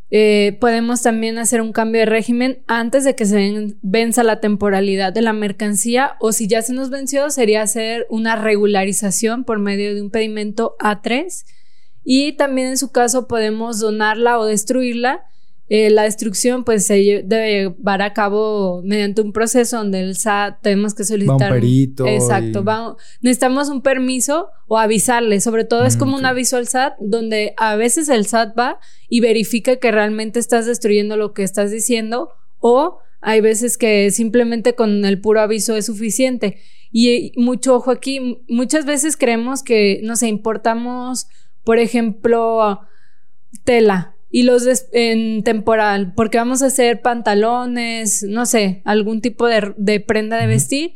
Eh, 0.09 0.57
podemos 0.61 1.01
también 1.01 1.37
hacer 1.37 1.61
un 1.61 1.73
cambio 1.73 1.99
de 1.99 2.05
régimen 2.05 2.63
antes 2.67 3.03
de 3.03 3.13
que 3.13 3.25
se 3.25 3.75
venza 3.81 4.23
la 4.23 4.39
temporalidad 4.39 5.11
de 5.11 5.21
la 5.21 5.33
mercancía 5.33 6.15
o 6.21 6.31
si 6.31 6.47
ya 6.47 6.61
se 6.61 6.71
nos 6.71 6.89
venció 6.89 7.29
sería 7.29 7.61
hacer 7.61 8.07
una 8.09 8.37
regularización 8.37 9.43
por 9.43 9.59
medio 9.59 9.93
de 9.93 10.01
un 10.01 10.09
pedimento 10.09 10.77
A3 10.79 11.43
y 12.05 12.33
también 12.37 12.69
en 12.69 12.77
su 12.77 12.93
caso 12.93 13.27
podemos 13.27 13.81
donarla 13.81 14.39
o 14.39 14.45
destruirla 14.45 15.25
eh, 15.69 15.89
la 15.89 16.03
destrucción 16.03 16.63
pues 16.63 16.87
se 16.87 17.23
debe 17.25 17.51
llevar 17.51 18.01
a 18.01 18.13
cabo 18.13 18.81
mediante 18.85 19.21
un 19.21 19.33
proceso 19.33 19.77
donde 19.77 19.99
el 19.99 20.15
SAT 20.15 20.61
tenemos 20.61 20.93
que 20.93 21.03
solicitar 21.03 21.51
un 21.51 21.59
perito 21.59 22.07
exacto 22.07 22.63
necesitamos 23.19 23.67
un 23.67 23.81
permiso 23.81 24.47
o 24.67 24.77
avisarle. 24.77 25.41
Sobre 25.41 25.65
todo 25.65 25.85
es 25.85 25.97
mm, 25.97 25.99
como 25.99 26.15
un 26.15 26.25
aviso 26.25 26.55
al 26.55 26.67
SAT 26.67 26.93
donde 27.01 27.53
a 27.57 27.75
veces 27.75 28.07
el 28.07 28.25
SAT 28.25 28.57
va 28.57 28.79
y 29.09 29.19
verifica 29.19 29.75
que 29.75 29.91
realmente 29.91 30.39
estás 30.39 30.65
destruyendo 30.65 31.17
lo 31.17 31.33
que 31.33 31.43
estás 31.43 31.69
diciendo 31.69 32.29
o 32.59 32.99
hay 33.19 33.41
veces 33.41 33.77
que 33.77 34.09
simplemente 34.11 34.73
con 34.73 35.03
el 35.03 35.19
puro 35.19 35.41
aviso 35.41 35.75
es 35.75 35.87
suficiente. 35.87 36.59
Y 36.93 37.33
mucho 37.35 37.75
ojo 37.75 37.91
aquí 37.91 38.41
muchas 38.47 38.85
veces 38.85 39.17
creemos 39.17 39.63
que 39.63 39.99
no 40.03 40.15
sé 40.15 40.29
importamos 40.29 41.27
por 41.65 41.79
ejemplo 41.79 42.79
tela 43.65 44.16
y 44.29 44.43
los 44.43 44.67
en 44.91 45.43
temporal, 45.43 46.13
porque 46.13 46.37
vamos 46.37 46.61
a 46.61 46.67
hacer 46.67 47.01
pantalones, 47.01 48.23
no 48.23 48.45
sé, 48.45 48.81
algún 48.83 49.21
tipo 49.21 49.47
de, 49.47 49.99
prenda 50.01 50.37
de 50.37 50.47
vestir. 50.47 50.93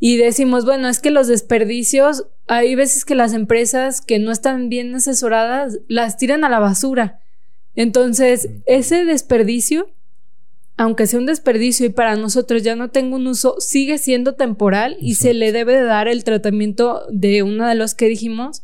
Y 0.00 0.16
decimos, 0.16 0.64
bueno, 0.64 0.88
es 0.88 1.00
que 1.00 1.10
los 1.10 1.28
desperdicios, 1.28 2.26
hay 2.46 2.74
veces 2.74 3.04
que 3.04 3.14
las 3.14 3.32
empresas 3.32 4.00
que 4.00 4.18
no 4.18 4.32
están 4.32 4.68
bien 4.68 4.94
asesoradas 4.94 5.78
las 5.88 6.16
tiran 6.16 6.44
a 6.44 6.48
la 6.48 6.60
basura. 6.60 7.20
Entonces, 7.74 8.48
ese 8.66 9.04
desperdicio, 9.04 9.90
aunque 10.76 11.06
sea 11.06 11.18
un 11.18 11.26
desperdicio 11.26 11.86
y 11.86 11.90
para 11.90 12.16
nosotros 12.16 12.62
ya 12.62 12.76
no 12.76 12.90
tenga 12.90 13.16
un 13.16 13.26
uso, 13.26 13.56
sigue 13.60 13.98
siendo 13.98 14.34
temporal 14.34 14.96
y 15.00 15.14
se 15.16 15.34
le 15.34 15.52
debe 15.52 15.74
de 15.74 15.82
dar 15.82 16.08
el 16.08 16.24
tratamiento 16.24 17.02
de 17.10 17.42
uno 17.42 17.66
de 17.66 17.74
los 17.74 17.94
que 17.94 18.08
dijimos 18.08 18.62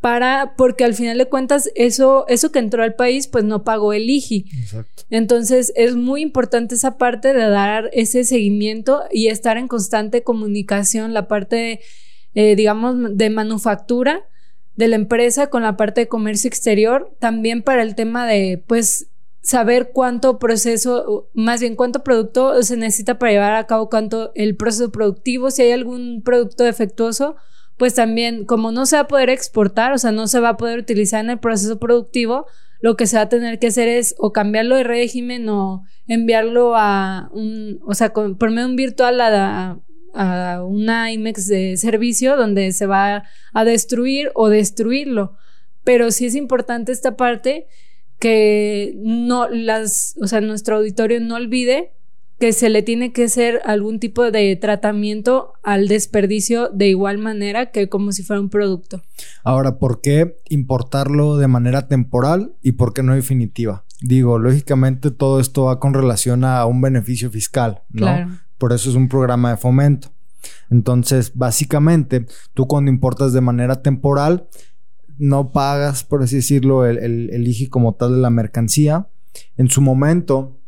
para, 0.00 0.54
porque 0.56 0.84
al 0.84 0.94
final 0.94 1.18
de 1.18 1.26
cuentas, 1.26 1.70
eso, 1.74 2.24
eso 2.28 2.50
que 2.50 2.58
entró 2.58 2.82
al 2.82 2.94
país, 2.94 3.28
pues 3.28 3.44
no 3.44 3.64
pagó 3.64 3.92
el 3.92 4.08
IGI. 4.08 4.46
Exacto. 4.62 5.02
Entonces, 5.10 5.72
es 5.76 5.94
muy 5.94 6.22
importante 6.22 6.74
esa 6.74 6.96
parte 6.96 7.34
de 7.34 7.48
dar 7.48 7.90
ese 7.92 8.24
seguimiento 8.24 9.02
y 9.10 9.28
estar 9.28 9.58
en 9.58 9.68
constante 9.68 10.22
comunicación, 10.22 11.12
la 11.12 11.28
parte, 11.28 11.80
eh, 12.34 12.56
digamos, 12.56 12.96
de 13.16 13.30
manufactura 13.30 14.24
de 14.76 14.88
la 14.88 14.96
empresa 14.96 15.48
con 15.48 15.62
la 15.62 15.76
parte 15.76 16.02
de 16.02 16.08
comercio 16.08 16.48
exterior, 16.48 17.14
también 17.18 17.62
para 17.62 17.82
el 17.82 17.94
tema 17.94 18.26
de, 18.26 18.62
pues, 18.66 19.08
saber 19.42 19.90
cuánto 19.92 20.38
proceso, 20.38 21.28
más 21.34 21.60
bien 21.60 21.76
cuánto 21.76 22.02
producto 22.02 22.62
se 22.62 22.76
necesita 22.76 23.18
para 23.18 23.32
llevar 23.32 23.54
a 23.54 23.66
cabo 23.66 23.90
cuánto 23.90 24.32
el 24.34 24.56
proceso 24.56 24.90
productivo, 24.90 25.50
si 25.50 25.62
hay 25.62 25.72
algún 25.72 26.22
producto 26.22 26.64
defectuoso, 26.64 27.36
pues 27.80 27.94
también 27.94 28.44
como 28.44 28.72
no 28.72 28.84
se 28.84 28.96
va 28.96 29.00
a 29.00 29.08
poder 29.08 29.30
exportar, 29.30 29.92
o 29.92 29.96
sea, 29.96 30.12
no 30.12 30.26
se 30.26 30.38
va 30.38 30.50
a 30.50 30.56
poder 30.58 30.78
utilizar 30.78 31.24
en 31.24 31.30
el 31.30 31.38
proceso 31.38 31.78
productivo, 31.78 32.44
lo 32.82 32.94
que 32.94 33.06
se 33.06 33.16
va 33.16 33.22
a 33.22 33.28
tener 33.30 33.58
que 33.58 33.68
hacer 33.68 33.88
es 33.88 34.14
o 34.18 34.34
cambiarlo 34.34 34.76
de 34.76 34.84
régimen 34.84 35.48
o 35.48 35.82
enviarlo 36.06 36.74
a 36.76 37.30
un, 37.32 37.80
o 37.86 37.94
sea, 37.94 38.12
por 38.12 38.50
medio 38.50 38.64
de 38.64 38.70
un 38.72 38.76
virtual 38.76 39.18
a, 39.22 39.78
a 40.12 40.62
una 40.62 41.10
IMEX 41.10 41.46
de 41.46 41.78
servicio 41.78 42.36
donde 42.36 42.72
se 42.72 42.84
va 42.84 43.24
a 43.54 43.64
destruir 43.64 44.30
o 44.34 44.50
destruirlo. 44.50 45.38
Pero 45.82 46.10
sí 46.10 46.26
es 46.26 46.34
importante 46.34 46.92
esta 46.92 47.16
parte 47.16 47.66
que 48.18 48.92
no 48.98 49.48
las, 49.48 50.18
o 50.20 50.26
sea, 50.26 50.42
nuestro 50.42 50.76
auditorio 50.76 51.18
no 51.20 51.36
olvide 51.36 51.94
que 52.40 52.54
se 52.54 52.70
le 52.70 52.82
tiene 52.82 53.12
que 53.12 53.24
hacer 53.24 53.60
algún 53.66 54.00
tipo 54.00 54.30
de 54.30 54.56
tratamiento 54.56 55.52
al 55.62 55.88
desperdicio 55.88 56.70
de 56.70 56.88
igual 56.88 57.18
manera 57.18 57.70
que 57.70 57.90
como 57.90 58.12
si 58.12 58.22
fuera 58.22 58.40
un 58.40 58.48
producto. 58.48 59.02
Ahora, 59.44 59.78
¿por 59.78 60.00
qué 60.00 60.38
importarlo 60.48 61.36
de 61.36 61.48
manera 61.48 61.86
temporal 61.86 62.54
y 62.62 62.72
por 62.72 62.94
qué 62.94 63.02
no 63.02 63.14
definitiva? 63.14 63.84
Digo, 64.00 64.38
lógicamente 64.38 65.10
todo 65.10 65.38
esto 65.38 65.64
va 65.64 65.78
con 65.78 65.92
relación 65.92 66.44
a 66.44 66.64
un 66.64 66.80
beneficio 66.80 67.30
fiscal, 67.30 67.82
¿no? 67.90 68.40
Por 68.56 68.72
eso 68.72 68.88
es 68.88 68.96
un 68.96 69.10
programa 69.10 69.50
de 69.50 69.56
fomento. 69.58 70.08
Entonces, 70.70 71.32
básicamente, 71.34 72.24
tú 72.54 72.66
cuando 72.66 72.90
importas 72.90 73.34
de 73.34 73.42
manera 73.42 73.82
temporal, 73.82 74.48
no 75.18 75.52
pagas, 75.52 76.04
por 76.04 76.22
así 76.22 76.36
decirlo, 76.36 76.86
el, 76.86 76.96
el, 76.96 77.30
el 77.30 77.46
IGI 77.46 77.66
como 77.66 77.94
tal 77.96 78.12
de 78.12 78.18
la 78.18 78.30
mercancía. 78.30 79.08
En 79.58 79.68
su 79.68 79.82
momento, 79.82 80.59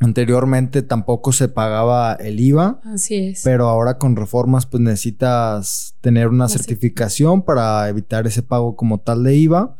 Anteriormente 0.00 0.82
tampoco 0.82 1.32
se 1.32 1.48
pagaba 1.48 2.12
el 2.14 2.38
IVA. 2.38 2.80
Así 2.84 3.16
es. 3.16 3.42
Pero 3.42 3.68
ahora 3.68 3.98
con 3.98 4.14
reformas 4.14 4.66
pues 4.66 4.80
necesitas 4.80 5.96
tener 6.00 6.28
una 6.28 6.48
certificación 6.48 7.42
para 7.42 7.88
evitar 7.88 8.26
ese 8.26 8.42
pago 8.42 8.76
como 8.76 8.98
tal 8.98 9.24
de 9.24 9.34
IVA. 9.36 9.76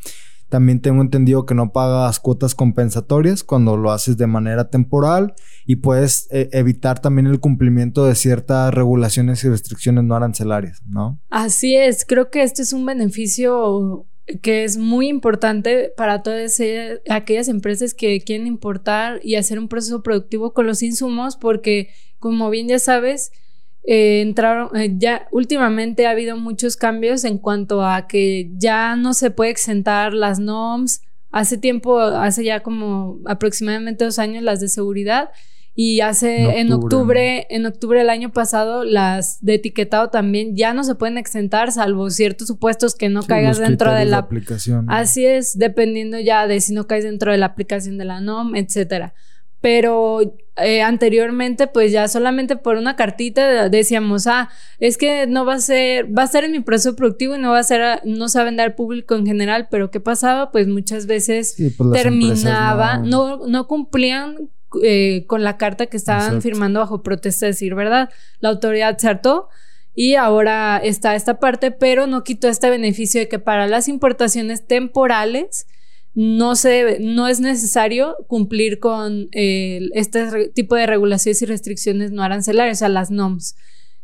También 0.48 0.80
tengo 0.80 1.02
entendido 1.02 1.44
que 1.44 1.54
no 1.54 1.72
pagas 1.72 2.20
cuotas 2.20 2.54
compensatorias 2.54 3.44
cuando 3.44 3.76
lo 3.76 3.92
haces 3.92 4.16
de 4.16 4.26
manera 4.26 4.70
temporal 4.70 5.34
y 5.66 5.76
puedes 5.76 6.26
eh, 6.30 6.48
evitar 6.52 7.00
también 7.00 7.26
el 7.26 7.38
cumplimiento 7.38 8.06
de 8.06 8.14
ciertas 8.14 8.72
regulaciones 8.72 9.44
y 9.44 9.50
restricciones 9.50 10.04
no 10.04 10.16
arancelarias, 10.16 10.82
¿no? 10.87 11.20
Así 11.28 11.76
es, 11.76 12.06
creo 12.06 12.30
que 12.30 12.42
este 12.42 12.62
es 12.62 12.72
un 12.72 12.87
beneficio 12.87 14.06
que 14.42 14.64
es 14.64 14.76
muy 14.76 15.08
importante 15.08 15.92
para 15.97 16.23
todas 16.23 16.61
aquellas 17.08 17.49
empresas 17.49 17.94
que 17.94 18.20
quieren 18.20 18.47
importar 18.47 19.20
y 19.23 19.37
hacer 19.37 19.58
un 19.58 19.68
proceso 19.68 20.02
productivo 20.02 20.52
con 20.52 20.66
los 20.66 20.82
insumos, 20.82 21.37
porque 21.37 21.90
como 22.18 22.50
bien 22.50 22.68
ya 22.68 22.78
sabes, 22.78 23.32
eh, 23.85 24.20
entraron, 24.20 24.76
eh, 24.76 24.94
ya 24.99 25.28
últimamente 25.30 26.06
ha 26.06 26.11
habido 26.11 26.37
muchos 26.37 26.76
cambios 26.76 27.25
en 27.25 27.38
cuanto 27.38 27.85
a 27.85 28.06
que 28.06 28.50
ya 28.56 28.97
no 28.97 29.14
se 29.14 29.30
puede 29.30 29.50
exentar 29.50 30.12
las 30.12 30.38
NOMS. 30.38 31.00
Hace 31.30 31.56
tiempo, 31.56 31.99
hace 31.99 32.44
ya 32.44 32.61
como 32.62 33.18
aproximadamente 33.26 34.04
dos 34.04 34.18
años, 34.18 34.42
las 34.42 34.61
de 34.61 34.68
seguridad 34.68 35.30
y 35.80 36.00
hace 36.00 36.58
en 36.58 36.73
octubre, 36.73 37.47
en 37.50 37.64
octubre, 37.64 38.00
del 38.00 38.11
año 38.11 38.32
pasado, 38.32 38.82
las 38.82 39.38
de 39.44 39.54
etiquetado 39.54 40.11
también 40.11 40.56
ya 40.56 40.75
no 40.75 40.82
se 40.82 40.97
pueden 40.97 41.16
exentar, 41.18 41.70
salvo 41.70 42.11
ciertos 42.11 42.49
supuestos 42.49 42.97
que 42.97 43.08
no 43.08 43.23
caigas 43.23 43.58
dentro 43.58 43.92
de 43.92 44.04
la 44.04 44.18
aplicación. 44.18 44.87
Así 44.88 45.25
es, 45.25 45.56
dependiendo 45.56 46.18
ya 46.18 46.49
de 46.49 46.61
si 46.61 46.75
no 46.75 46.88
caes 46.88 47.04
dentro 47.04 47.30
de 47.30 47.38
la 47.38 47.47
aplicación 47.47 47.97
de 47.97 48.06
la 48.06 48.20
NOM, 48.20 48.56
etcétera. 48.56 49.14
Pero 49.61 50.37
eh, 50.56 50.82
anteriormente, 50.82 51.68
pues 51.68 51.92
ya 51.92 52.08
solamente 52.08 52.56
por 52.56 52.75
una 52.75 52.97
cartita 52.97 53.68
decíamos, 53.68 54.26
ah, 54.26 54.49
es 54.80 54.99
que 54.99 55.28
no 55.28 55.44
va 55.44 55.54
a 55.54 55.61
ser, 55.61 56.06
va 56.06 56.25
a 56.25 56.26
ser 56.26 56.42
en 56.42 56.50
mi 56.50 56.61
proceso 56.61 56.97
productivo 56.97 57.37
y 57.37 57.38
no 57.38 57.52
va 57.52 57.61
a 57.61 57.62
ser, 57.62 58.00
no 58.04 58.28
se 58.28 58.38
va 58.38 58.42
a 58.42 58.47
vender 58.47 58.66
al 58.66 58.75
público 58.75 59.14
en 59.14 59.26
general, 59.26 59.68
pero 59.70 59.92
¿qué 59.92 60.00
pasaba? 60.00 60.50
Pues 60.50 60.66
muchas 60.66 61.06
veces 61.06 61.54
pues 61.76 61.92
terminaba, 61.92 62.99
no, 62.99 63.37
no, 63.37 63.47
no 63.47 63.68
cumplían 63.68 64.50
eh, 64.82 65.25
con 65.26 65.44
la 65.44 65.56
carta 65.56 65.87
que 65.87 65.96
estaban 65.96 66.42
firmando 66.42 66.80
bajo 66.80 67.02
protesta, 67.02 67.46
decir 67.46 67.75
verdad. 67.75 68.10
La 68.40 68.50
autoridad 68.50 68.98
se 68.98 69.08
hartó 69.08 69.48
y 69.94 70.14
ahora 70.14 70.80
está 70.82 71.14
esta 71.14 71.40
parte, 71.40 71.70
pero 71.70 72.06
no 72.06 72.22
quitó 72.22 72.48
este 72.48 72.70
beneficio 72.70 73.20
de 73.20 73.28
que 73.28 73.38
para 73.38 73.66
las 73.66 73.88
importaciones 73.88 74.66
temporales 74.66 75.66
no, 76.14 76.56
se, 76.56 76.98
no 77.00 77.28
es 77.28 77.40
necesario 77.40 78.16
cumplir 78.26 78.78
con 78.78 79.28
eh, 79.32 79.88
este 79.92 80.50
tipo 80.50 80.75
de 80.75 80.87
regulaciones 80.87 81.42
y 81.42 81.46
restricciones 81.46 82.12
no 82.12 82.22
arancelarias, 82.22 82.78
o 82.78 82.80
sea, 82.80 82.88
las 82.88 83.10
NOMS. 83.10 83.56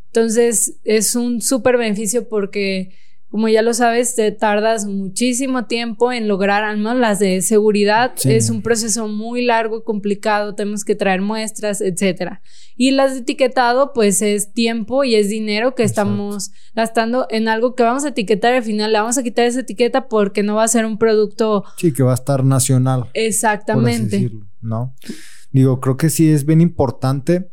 Entonces, 0.06 0.74
es 0.84 1.16
un 1.16 1.40
súper 1.42 1.76
beneficio 1.76 2.28
porque 2.28 2.94
como 3.34 3.48
ya 3.48 3.62
lo 3.62 3.74
sabes, 3.74 4.14
te 4.14 4.30
tardas 4.30 4.86
muchísimo 4.86 5.64
tiempo 5.64 6.12
en 6.12 6.28
lograr, 6.28 6.62
al 6.62 6.76
menos 6.76 6.98
las 6.98 7.18
de 7.18 7.42
seguridad, 7.42 8.12
es 8.24 8.48
un 8.48 8.62
proceso 8.62 9.08
muy 9.08 9.44
largo, 9.44 9.82
complicado, 9.82 10.54
tenemos 10.54 10.84
que 10.84 10.94
traer 10.94 11.20
muestras, 11.20 11.80
etcétera. 11.80 12.42
Y 12.76 12.92
las 12.92 13.14
de 13.14 13.22
etiquetado, 13.22 13.92
pues 13.92 14.22
es 14.22 14.52
tiempo 14.52 15.02
y 15.02 15.16
es 15.16 15.28
dinero 15.28 15.74
que 15.74 15.82
estamos 15.82 16.52
gastando 16.76 17.26
en 17.28 17.48
algo 17.48 17.74
que 17.74 17.82
vamos 17.82 18.04
a 18.04 18.10
etiquetar 18.10 18.54
al 18.54 18.62
final 18.62 18.92
le 18.92 19.00
vamos 19.00 19.18
a 19.18 19.24
quitar 19.24 19.46
esa 19.46 19.62
etiqueta 19.62 20.06
porque 20.06 20.44
no 20.44 20.54
va 20.54 20.62
a 20.62 20.68
ser 20.68 20.86
un 20.86 20.96
producto. 20.96 21.64
Sí, 21.76 21.92
que 21.92 22.04
va 22.04 22.12
a 22.12 22.14
estar 22.14 22.44
nacional. 22.44 23.10
Exactamente. 23.14 24.30
¿no? 24.60 24.94
Digo, 25.50 25.80
creo 25.80 25.96
que 25.96 26.08
sí 26.08 26.30
es 26.30 26.46
bien 26.46 26.60
importante 26.60 27.50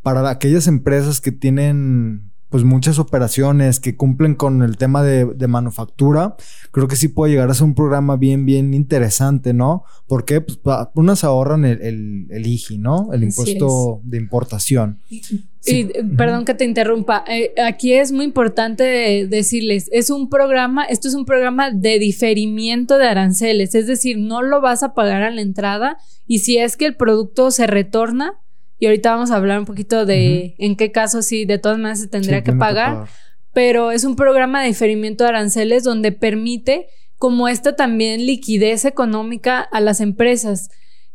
para 0.00 0.30
aquellas 0.30 0.68
empresas 0.68 1.20
que 1.20 1.32
tienen 1.32 2.23
pues 2.54 2.62
muchas 2.62 3.00
operaciones 3.00 3.80
que 3.80 3.96
cumplen 3.96 4.36
con 4.36 4.62
el 4.62 4.76
tema 4.76 5.02
de, 5.02 5.48
manufactura, 5.48 6.36
creo 6.70 6.86
que 6.86 6.94
sí 6.94 7.08
puede 7.08 7.32
llegar 7.32 7.50
a 7.50 7.54
ser 7.54 7.64
un 7.64 7.74
programa 7.74 8.14
bien, 8.14 8.46
bien 8.46 8.74
interesante, 8.74 9.52
¿no? 9.52 9.82
Porque 10.06 10.40
pues, 10.40 10.60
unas 10.94 11.24
ahorran 11.24 11.64
el, 11.64 12.28
el, 12.30 12.46
IGI, 12.46 12.78
¿no? 12.78 13.12
El 13.12 13.24
impuesto 13.24 14.02
de 14.04 14.18
importación. 14.18 15.00
Y, 15.10 15.86
perdón 16.16 16.44
que 16.44 16.54
te 16.54 16.64
interrumpa, 16.64 17.24
eh, 17.26 17.54
aquí 17.60 17.94
es 17.94 18.12
muy 18.12 18.24
importante 18.24 19.26
decirles, 19.26 19.88
es 19.90 20.10
un 20.10 20.30
programa, 20.30 20.84
esto 20.84 21.08
es 21.08 21.14
un 21.14 21.24
programa 21.24 21.72
de 21.72 21.98
diferimiento 21.98 22.98
de 22.98 23.08
aranceles, 23.08 23.74
es 23.74 23.88
decir, 23.88 24.16
no 24.16 24.42
lo 24.42 24.60
vas 24.60 24.84
a 24.84 24.94
pagar 24.94 25.22
a 25.22 25.32
la 25.32 25.40
entrada 25.40 25.96
y 26.28 26.38
si 26.38 26.58
es 26.58 26.76
que 26.76 26.86
el 26.86 26.94
producto 26.94 27.50
se 27.50 27.66
retorna, 27.66 28.38
y 28.78 28.86
ahorita 28.86 29.12
vamos 29.12 29.30
a 29.30 29.36
hablar 29.36 29.58
un 29.58 29.66
poquito 29.66 30.04
de 30.04 30.54
en 30.58 30.76
qué 30.76 30.92
caso 30.92 31.22
sí, 31.22 31.44
de 31.44 31.58
todas 31.58 31.78
maneras 31.78 32.00
se 32.00 32.08
tendría 32.08 32.42
que 32.42 32.52
pagar. 32.52 33.06
Pero 33.52 33.92
es 33.92 34.04
un 34.04 34.16
programa 34.16 34.62
de 34.62 34.68
diferimiento 34.68 35.24
de 35.24 35.30
aranceles 35.30 35.84
donde 35.84 36.10
permite 36.10 36.88
como 37.18 37.48
esta 37.48 37.76
también 37.76 38.26
liquidez 38.26 38.84
económica 38.84 39.60
a 39.60 39.80
las 39.80 40.00
empresas 40.00 40.70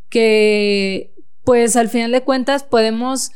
que 0.08 1.14
pues 1.44 1.76
al 1.76 1.90
final 1.90 2.12
de 2.12 2.24
cuentas 2.24 2.64
podemos 2.64 3.32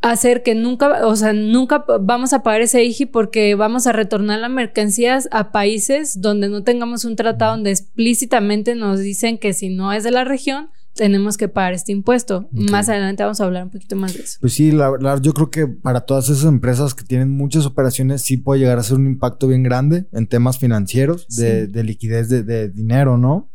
hacer 0.00 0.42
que 0.42 0.54
nunca, 0.54 1.06
o 1.06 1.16
sea, 1.16 1.32
nunca 1.32 1.84
vamos 2.00 2.32
a 2.32 2.42
pagar 2.42 2.62
ese 2.62 2.84
IGI 2.84 3.06
porque 3.06 3.54
vamos 3.54 3.86
a 3.86 3.92
retornar 3.92 4.38
las 4.40 4.50
mercancías 4.50 5.28
a 5.32 5.50
países 5.50 6.20
donde 6.20 6.48
no 6.48 6.62
tengamos 6.62 7.04
un 7.04 7.16
tratado 7.16 7.52
donde 7.52 7.70
explícitamente 7.70 8.74
nos 8.74 9.00
dicen 9.00 9.38
que 9.38 9.52
si 9.52 9.68
no 9.68 9.92
es 9.92 10.04
de 10.04 10.12
la 10.12 10.24
región, 10.24 10.70
tenemos 10.98 11.36
que 11.36 11.48
pagar 11.48 11.74
este 11.74 11.92
impuesto. 11.92 12.48
Más 12.50 12.88
adelante 12.88 13.22
vamos 13.22 13.40
a 13.40 13.44
hablar 13.44 13.62
un 13.62 13.70
poquito 13.70 13.94
más 13.94 14.14
de 14.14 14.20
eso. 14.20 14.38
Pues 14.40 14.52
sí, 14.52 14.72
la 14.72 14.90
verdad, 14.90 15.20
yo 15.22 15.32
creo 15.32 15.48
que 15.48 15.68
para 15.68 16.00
todas 16.00 16.28
esas 16.28 16.46
empresas 16.46 16.92
que 16.92 17.04
tienen 17.04 17.30
muchas 17.30 17.66
operaciones, 17.66 18.22
sí 18.22 18.36
puede 18.36 18.58
llegar 18.58 18.80
a 18.80 18.82
ser 18.82 18.96
un 18.96 19.06
impacto 19.06 19.46
bien 19.46 19.62
grande 19.62 20.08
en 20.10 20.26
temas 20.26 20.58
financieros, 20.58 21.28
de, 21.28 21.68
liquidez 21.84 22.28
de, 22.28 22.68
dinero, 22.70 23.16
¿no? 23.16 23.48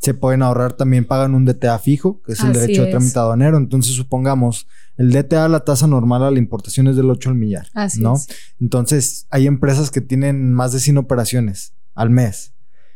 Se 0.00 0.12
pueden 0.12 0.42
ahorrar 0.42 0.72
también, 0.72 1.04
pagan 1.04 1.36
un 1.36 1.44
DTA 1.44 1.78
fijo, 1.78 2.20
que 2.22 2.32
es 2.32 2.40
el 2.40 2.52
derecho 2.52 2.82
de 2.82 2.90
trámite 2.90 3.16
aduanero. 3.16 3.58
Entonces, 3.58 3.94
supongamos, 3.94 4.66
el 4.96 5.12
DTA, 5.12 5.48
la 5.48 5.60
tasa 5.60 5.86
normal 5.86 6.24
a 6.24 6.32
la 6.32 6.38
importación 6.40 6.88
es 6.88 6.96
del 6.96 7.10
8 7.10 7.30
al 7.30 7.36
millar, 7.36 7.68
Así 7.74 8.00
¿no? 8.00 8.16
Entonces, 8.60 9.28
hay 9.30 9.46
empresas 9.46 9.92
que 9.92 10.00
tienen 10.00 10.52
más 10.52 10.72
de 10.72 10.80
100 10.80 10.98
operaciones 10.98 11.74
al 11.94 12.10
mes. 12.10 12.54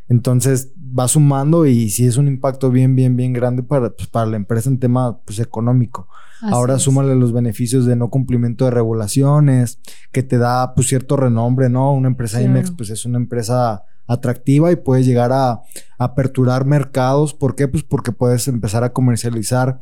Entonces 0.09 0.73
va 0.99 1.09
sumando 1.09 1.67
y 1.67 1.91
sí 1.91 2.07
es 2.07 2.17
un 2.17 2.29
impacto 2.29 2.71
bien, 2.71 2.95
bien, 2.95 3.17
bien 3.17 3.33
grande 3.33 3.63
para, 3.63 3.91
pues, 3.91 4.09
para 4.09 4.27
la 4.27 4.37
empresa 4.37 4.69
en 4.69 4.79
tema 4.79 5.19
pues, 5.25 5.39
económico. 5.39 6.09
Ahora 6.43 6.81
súmale 6.81 7.15
los 7.15 7.33
beneficios 7.33 7.87
de 7.87 7.95
no 7.95 8.11
cumplimiento 8.11 8.65
de 8.65 8.73
regulaciones, 8.73 9.79
que 10.11 10.25
te 10.25 10.39
da 10.39 10.75
pues 10.75 10.89
cierto 10.89 11.17
renombre, 11.17 11.69
¿no? 11.69 11.93
Una 11.93 12.09
empresa 12.09 12.43
IMEX 12.43 12.73
pues 12.73 12.91
es 12.91 13.05
una 13.05 13.19
empresa 13.19 13.85
atractiva 14.09 14.73
y 14.73 14.77
puedes 14.77 15.07
llegar 15.07 15.31
a, 15.33 15.63
aperturar 15.99 16.65
mercados. 16.65 17.33
¿Por 17.33 17.55
qué? 17.55 17.69
Pues 17.69 17.85
porque 17.85 18.11
puedes 18.11 18.49
empezar 18.49 18.83
a 18.83 18.93
comercializar 18.93 19.79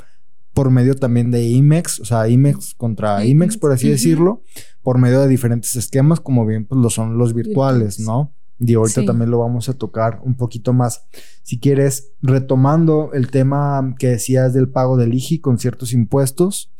por 0.52 0.70
medio 0.70 0.96
también 0.96 1.30
de 1.30 1.44
IMEX, 1.44 2.00
o 2.00 2.04
sea, 2.04 2.28
IMEX 2.28 2.74
contra 2.74 3.24
IMEX, 3.24 3.56
por 3.56 3.72
así 3.72 3.88
decirlo, 3.88 4.42
por 4.82 4.98
medio 4.98 5.20
de 5.20 5.28
diferentes 5.28 5.76
esquemas, 5.76 6.20
como 6.20 6.44
bien 6.44 6.66
pues 6.66 6.78
lo 6.78 6.90
son 6.90 7.16
los 7.16 7.32
virtuales, 7.32 8.00
¿no? 8.00 8.34
Y 8.60 8.74
ahorita 8.74 9.04
también 9.06 9.30
lo 9.30 9.38
vamos 9.38 9.68
a 9.68 9.74
tocar 9.74 10.20
un 10.22 10.36
poquito 10.36 10.72
más. 10.72 11.06
Si 11.42 11.58
quieres, 11.58 12.12
retomando 12.20 13.10
el 13.14 13.30
tema 13.30 13.94
que 13.98 14.08
decías 14.08 14.52
del 14.52 14.68
pago 14.68 14.98
del 14.98 15.14
IGI 15.14 15.40
con 15.40 15.58
ciertos 15.58 15.94
impuestos, 15.94 16.70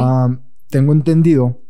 ah, 0.00 0.38
tengo 0.70 0.92
entendido 0.92 1.60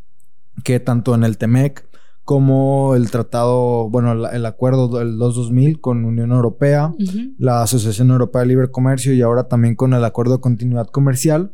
que 0.63 0.79
tanto 0.79 1.15
en 1.15 1.25
el 1.25 1.39
TEMEC 1.39 1.89
como 2.29 2.95
el 2.95 3.11
tratado, 3.11 3.89
bueno, 3.89 4.29
el, 4.29 4.45
acuerdo 4.45 4.99
del 4.99 5.17
2-2000 5.17 5.81
con 5.81 6.05
Unión 6.05 6.31
Europea, 6.31 6.95
la 7.39 7.63
Asociación 7.63 8.11
Europea 8.11 8.43
de 8.43 8.49
Libre 8.49 8.71
Comercio 8.71 9.15
y 9.15 9.23
ahora 9.23 9.49
también 9.49 9.75
con 9.75 9.95
el 9.95 10.05
acuerdo 10.05 10.35
de 10.35 10.41
continuidad 10.43 10.89
comercial, 10.89 11.53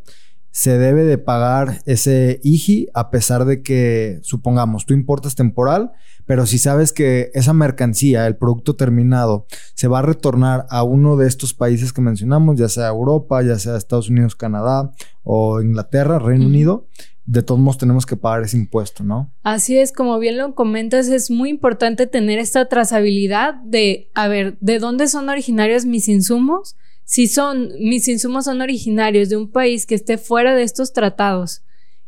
se 0.55 0.79
debe 0.79 1.03
de 1.03 1.19
pagar 1.19 1.83
ese 1.85 2.39
IGI 2.45 2.87
a 2.95 3.11
pesar 3.11 3.45
de 3.45 3.61
que, 3.61 4.21
supongamos, 4.23 4.87
tú 4.87 4.95
importas 4.95 5.35
temporal, 5.35 5.91
pero 6.27 6.47
si 6.47 6.59
sabes 6.59 6.93
que 6.93 7.33
esa 7.35 7.53
mercancía, 7.53 8.25
el 8.29 8.37
producto 8.37 8.77
terminado, 8.77 9.47
se 9.75 9.89
va 9.89 9.99
a 9.99 10.03
retornar 10.03 10.65
a 10.71 10.85
uno 10.85 11.17
de 11.17 11.27
estos 11.27 11.55
países 11.55 11.93
que 11.93 12.01
mencionamos, 12.01 12.57
ya 12.57 12.69
sea 12.69 12.87
Europa, 12.87 13.43
ya 13.43 13.59
sea 13.59 13.77
Estados 13.77 14.09
Unidos, 14.09 14.37
Canadá 14.37 14.93
o 15.25 15.61
Inglaterra, 15.61 16.21
Reino 16.21 16.47
Unido, 16.47 16.87
de 17.27 17.43
todos 17.43 17.61
modos 17.61 17.79
tenemos 17.79 18.07
que 18.07 18.17
pagar 18.17 18.45
ese 18.45 18.57
impuesto, 18.57 19.03
¿no? 19.03 19.33
Así 19.43 19.77
es, 19.77 19.90
como 19.90 20.21
bien 20.21 20.38
lo 20.38 20.55
comentas, 20.55 21.09
es 21.09 21.33
muy 21.33 21.51
importante 21.51 22.07
tener 22.07 22.38
esta 22.38 22.69
trazabilidad 22.69 23.55
de, 23.64 24.09
a 24.14 24.29
ver, 24.29 24.57
¿de 24.61 24.79
dónde 24.79 25.09
son 25.09 25.29
originarios 25.29 25.85
mis 25.85 26.09
insumos? 26.09 26.77
Si 27.05 27.29
son, 27.29 27.71
mis 27.81 28.09
insumos 28.09 28.47
son 28.47 28.61
originarios 28.61 29.29
de 29.29 29.37
un 29.37 29.51
país 29.51 29.87
que 29.87 29.95
esté 29.95 30.19
fuera 30.19 30.55
de 30.55 30.62
estos 30.62 30.93
tratados 30.93 31.64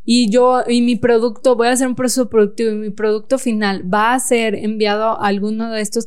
y 0.09 0.31
yo 0.31 0.63
y 0.69 0.83
mi 0.83 0.95
producto, 0.95 1.57
voy 1.57 1.67
a 1.67 1.73
hacer 1.73 1.89
un 1.89 1.97
proceso 1.97 2.31
productivo 2.31 2.71
y 2.71 2.77
mi 2.77 2.91
producto 2.91 3.39
final 3.39 3.93
va 3.93 4.15
a 4.15 4.21
ser 4.21 4.55
enviado 4.55 5.21
a 5.21 5.27
alguno 5.27 5.69
de 5.73 5.81
estos 5.81 6.07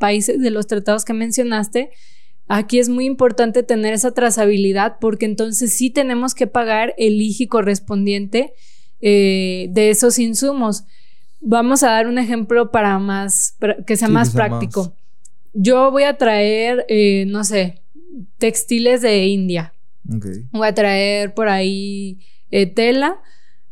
países 0.00 0.40
de 0.40 0.50
los 0.50 0.66
tratados 0.66 1.04
que 1.04 1.12
mencionaste, 1.12 1.90
aquí 2.48 2.80
es 2.80 2.88
muy 2.88 3.06
importante 3.06 3.62
tener 3.62 3.94
esa 3.94 4.12
trazabilidad 4.12 4.96
porque 5.00 5.26
entonces 5.26 5.72
sí 5.72 5.90
tenemos 5.90 6.34
que 6.34 6.48
pagar 6.48 6.92
el 6.98 7.20
IGI 7.20 7.46
correspondiente 7.46 8.52
eh, 9.00 9.68
de 9.70 9.90
esos 9.90 10.18
insumos. 10.18 10.82
Vamos 11.40 11.84
a 11.84 11.90
dar 11.90 12.08
un 12.08 12.18
ejemplo 12.18 12.72
para 12.72 12.98
más, 12.98 13.56
que 13.86 13.96
sea 13.96 14.08
más 14.08 14.30
práctico. 14.30 14.92
Yo 15.52 15.92
voy 15.92 16.02
a 16.02 16.18
traer, 16.18 16.84
eh, 16.88 17.26
no 17.28 17.44
sé, 17.44 17.80
textiles 18.38 19.02
de 19.02 19.26
India. 19.26 19.72
Voy 20.52 20.68
a 20.68 20.74
traer 20.74 21.34
por 21.34 21.48
ahí 21.48 22.20
eh, 22.50 22.66
tela 22.66 23.20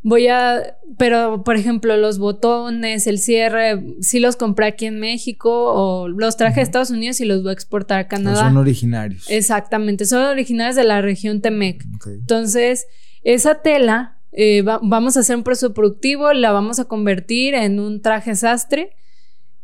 voy 0.05 0.29
a, 0.29 0.77
pero 0.99 1.43
por 1.45 1.57
ejemplo, 1.57 1.97
los 1.97 2.19
botones, 2.19 3.07
el 3.07 3.19
cierre, 3.19 3.83
sí 4.01 4.21
los 4.21 4.37
compré 4.37 4.67
aquí 4.67 4.85
en 4.85 5.01
México 5.01 5.73
o 5.73 6.09
los 6.09 6.37
traje 6.37 6.61
a 6.61 6.63
Estados 6.63 6.91
Unidos 6.91 7.21
y 7.21 7.25
los 7.25 7.43
voy 7.43 7.51
a 7.51 7.55
exportar 7.55 7.99
a 7.99 8.07
Canadá. 8.07 8.45
son 8.45 8.59
originarios. 8.59 9.25
Exactamente, 9.29 10.05
son 10.05 10.23
originarios 10.23 10.77
de 10.77 10.85
la 10.85 11.01
región 11.01 11.41
Temec. 11.41 11.85
Entonces, 12.07 12.87
esa 13.23 13.63
tela, 13.63 14.19
eh, 14.33 14.63
vamos 14.63 15.17
a 15.17 15.21
hacer 15.21 15.37
un 15.37 15.43
proceso 15.43 15.73
productivo, 15.73 16.35
la 16.35 16.53
vamos 16.53 16.79
a 16.79 16.85
convertir 16.85 17.55
en 17.55 17.81
un 17.81 18.03
traje 18.03 18.37
sastre 18.37 18.91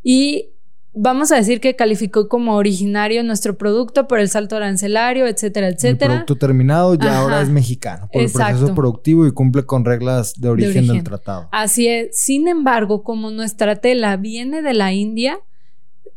y 0.02 0.54
vamos 0.92 1.30
a 1.32 1.36
decir 1.36 1.60
que 1.60 1.76
calificó 1.76 2.28
como 2.28 2.56
originario 2.56 3.22
nuestro 3.22 3.56
producto 3.56 4.08
por 4.08 4.18
el 4.18 4.28
salto 4.28 4.56
arancelario, 4.56 5.26
etcétera, 5.26 5.68
etcétera. 5.68 6.14
El 6.14 6.18
producto 6.20 6.36
terminado 6.36 6.94
ya 6.94 7.18
ahora 7.18 7.42
es 7.42 7.48
mexicano 7.48 8.08
por 8.12 8.22
el 8.22 8.30
proceso 8.30 8.74
productivo 8.74 9.26
y 9.26 9.32
cumple 9.32 9.64
con 9.64 9.84
reglas 9.84 10.34
de 10.40 10.48
origen, 10.48 10.86
del 10.86 11.04
tratado. 11.04 11.48
Así 11.52 11.86
es. 11.88 12.18
Sin 12.18 12.48
embargo, 12.48 13.02
como 13.02 13.30
nuestra 13.30 13.76
tela 13.76 14.16
viene 14.16 14.62
de 14.62 14.74
la 14.74 14.92
India, 14.92 15.38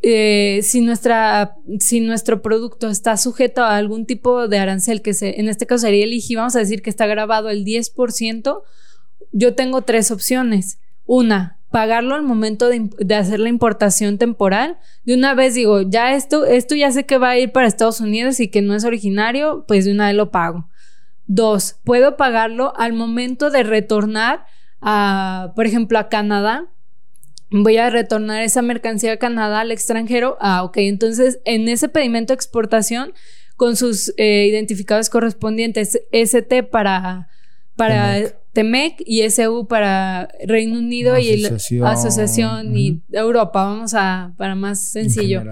eh, 0.02 0.60
si, 0.64 0.82
nuestra, 0.82 1.56
si 1.80 2.02
nuestro 2.02 2.42
producto 2.42 2.90
está 2.90 3.16
sujeto 3.16 3.64
a 3.64 3.78
algún 3.78 4.06
tipo 4.06 4.48
de 4.48 4.58
arancel, 4.58 5.02
que 5.02 5.14
se, 5.14 5.40
en 5.40 5.48
este 5.48 5.66
caso 5.66 5.84
sería 5.84 6.04
el 6.04 6.14
IGI, 6.14 6.36
vamos 6.36 6.56
a 6.56 6.60
decir 6.60 6.82
que 6.82 6.90
está 6.90 7.06
grabado 7.08 7.50
el 7.50 7.64
10%, 7.64 8.62
yo 9.32 9.56
tengo 9.56 9.82
tres 9.84 10.12
opciones. 10.12 10.80
Una, 11.06 11.58
pagarlo 11.74 12.14
al 12.14 12.22
momento 12.22 12.70
de, 12.70 13.16
hacer 13.16 13.40
la 13.40 13.50
importación 13.50 14.20
temporal. 14.20 14.78
De 15.06 15.16
una 15.16 15.34
vez 15.34 15.56
digo, 15.56 15.82
ya 15.82 16.14
esto, 16.14 16.46
esto 16.46 16.76
ya 16.76 16.92
sé 16.92 17.08
que 17.08 17.18
va 17.18 17.30
a 17.30 17.40
ir 17.40 17.52
para 17.52 17.66
Estados 17.66 18.00
Unidos 18.00 18.40
y 18.40 18.48
que 18.48 18.62
no 18.62 18.76
es 18.76 18.86
originario, 18.86 19.66
pues 19.68 19.86
de 19.86 19.92
una 19.92 20.06
vez 20.06 20.16
lo 20.16 20.30
pago. 20.30 20.70
Dos, 21.26 21.80
puedo 21.84 22.16
pagarlo 22.16 22.74
al 22.78 22.94
momento 22.94 23.50
de 23.50 23.64
retornar 23.64 24.46
a, 24.82 25.54
por 25.56 25.66
ejemplo, 25.66 25.98
a 25.98 26.10
Canadá. 26.10 26.68
Voy 27.50 27.78
a 27.78 27.90
retornar 27.90 28.44
esa 28.44 28.62
mercancía 28.62 29.14
a 29.14 29.18
Canadá 29.18 29.62
al 29.62 29.72
extranjero. 29.72 30.38
Ah, 30.40 30.62
ok. 30.62 30.78
Entonces, 30.78 31.40
en 31.44 31.68
ese 31.70 31.90
pedimento 31.90 32.34
de 32.34 32.36
exportación, 32.36 33.14
con 33.56 33.76
sus 33.78 34.14
eh, 34.18 34.46
identificados 34.46 35.10
correspondientes, 35.10 36.00
ST 36.12 36.62
para, 36.70 37.30
para 37.76 38.20
TEMEC 38.54 39.04
y 39.06 39.24
SU 39.24 39.68
para 39.68 40.30
Reino 40.46 40.78
Unido 40.78 41.18
y 41.18 41.38
la 41.38 41.58
Asociación. 41.90 42.78
Y 42.78 43.02
Europa, 43.12 43.66
vamos 43.66 43.94
a, 43.96 44.34
para 44.38 44.56
más 44.56 44.92
sencillo. 44.92 45.44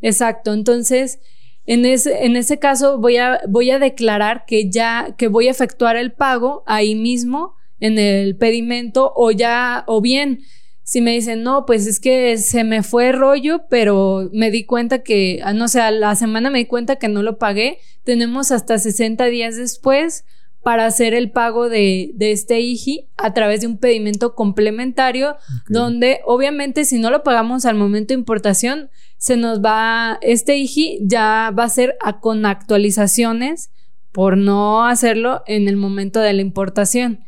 Exacto, 0.00 0.54
entonces, 0.54 1.18
en 1.66 1.84
ese, 1.84 2.24
en 2.24 2.36
ese 2.36 2.58
caso 2.58 2.98
voy 2.98 3.16
a, 3.16 3.40
voy 3.48 3.70
a 3.70 3.78
declarar 3.78 4.44
que 4.46 4.70
ya, 4.70 5.14
que 5.18 5.28
voy 5.28 5.48
a 5.48 5.50
efectuar 5.50 5.96
el 5.96 6.12
pago 6.12 6.62
ahí 6.66 6.94
mismo 6.94 7.54
en 7.80 7.98
el 7.98 8.36
pedimento 8.36 9.12
o 9.14 9.32
ya, 9.32 9.84
o 9.88 10.00
bien, 10.00 10.40
si 10.84 11.00
me 11.00 11.10
dicen, 11.10 11.42
no, 11.42 11.66
pues 11.66 11.88
es 11.88 11.98
que 11.98 12.38
se 12.38 12.62
me 12.62 12.84
fue 12.84 13.10
rollo, 13.10 13.62
pero 13.68 14.30
me 14.32 14.52
di 14.52 14.64
cuenta 14.64 15.02
que, 15.02 15.40
ah, 15.42 15.52
no 15.52 15.66
sé, 15.66 15.80
a 15.80 15.90
la 15.90 16.14
semana 16.14 16.48
me 16.48 16.58
di 16.58 16.66
cuenta 16.66 16.94
que 16.94 17.08
no 17.08 17.22
lo 17.22 17.38
pagué, 17.38 17.78
tenemos 18.04 18.52
hasta 18.52 18.78
60 18.78 19.24
días 19.26 19.56
después 19.56 20.24
para 20.66 20.84
hacer 20.84 21.14
el 21.14 21.30
pago 21.30 21.68
de, 21.68 22.12
este 22.18 22.58
IGI 22.58 23.06
a 23.16 23.32
través 23.34 23.60
de 23.60 23.68
un 23.68 23.78
pedimento 23.78 24.34
complementario, 24.34 25.36
donde 25.68 26.22
obviamente 26.24 26.84
si 26.84 26.98
no 26.98 27.12
lo 27.12 27.22
pagamos 27.22 27.64
al 27.66 27.76
momento 27.76 28.08
de 28.08 28.18
importación, 28.18 28.90
se 29.16 29.36
nos 29.36 29.64
va, 29.64 30.18
este 30.22 30.56
IGI 30.56 31.02
ya 31.02 31.52
va 31.56 31.62
a 31.62 31.68
ser 31.68 31.96
con 32.18 32.44
actualizaciones 32.46 33.70
por 34.10 34.36
no 34.36 34.84
hacerlo 34.84 35.44
en 35.46 35.68
el 35.68 35.76
momento 35.76 36.18
de 36.18 36.32
la 36.32 36.42
importación. 36.42 37.20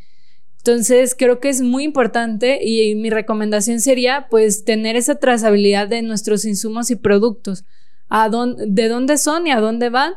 Entonces, 0.57 1.15
creo 1.17 1.39
que 1.39 1.49
es 1.49 1.61
muy 1.61 1.85
importante 1.85 2.59
y 2.61 2.97
mi 2.97 3.09
recomendación 3.09 3.81
sería 3.81 4.27
pues 4.29 4.65
tener 4.65 4.97
esa 4.97 5.15
trazabilidad 5.15 5.87
de 5.87 6.03
nuestros 6.03 6.45
insumos 6.45 6.91
y 6.91 6.97
productos, 6.97 7.65
a 8.09 8.31
dónde, 8.31 8.65
de 8.67 8.89
dónde 8.89 9.17
son 9.17 9.47
y 9.47 9.53
a 9.53 9.61
dónde 9.61 9.91
van 9.91 10.15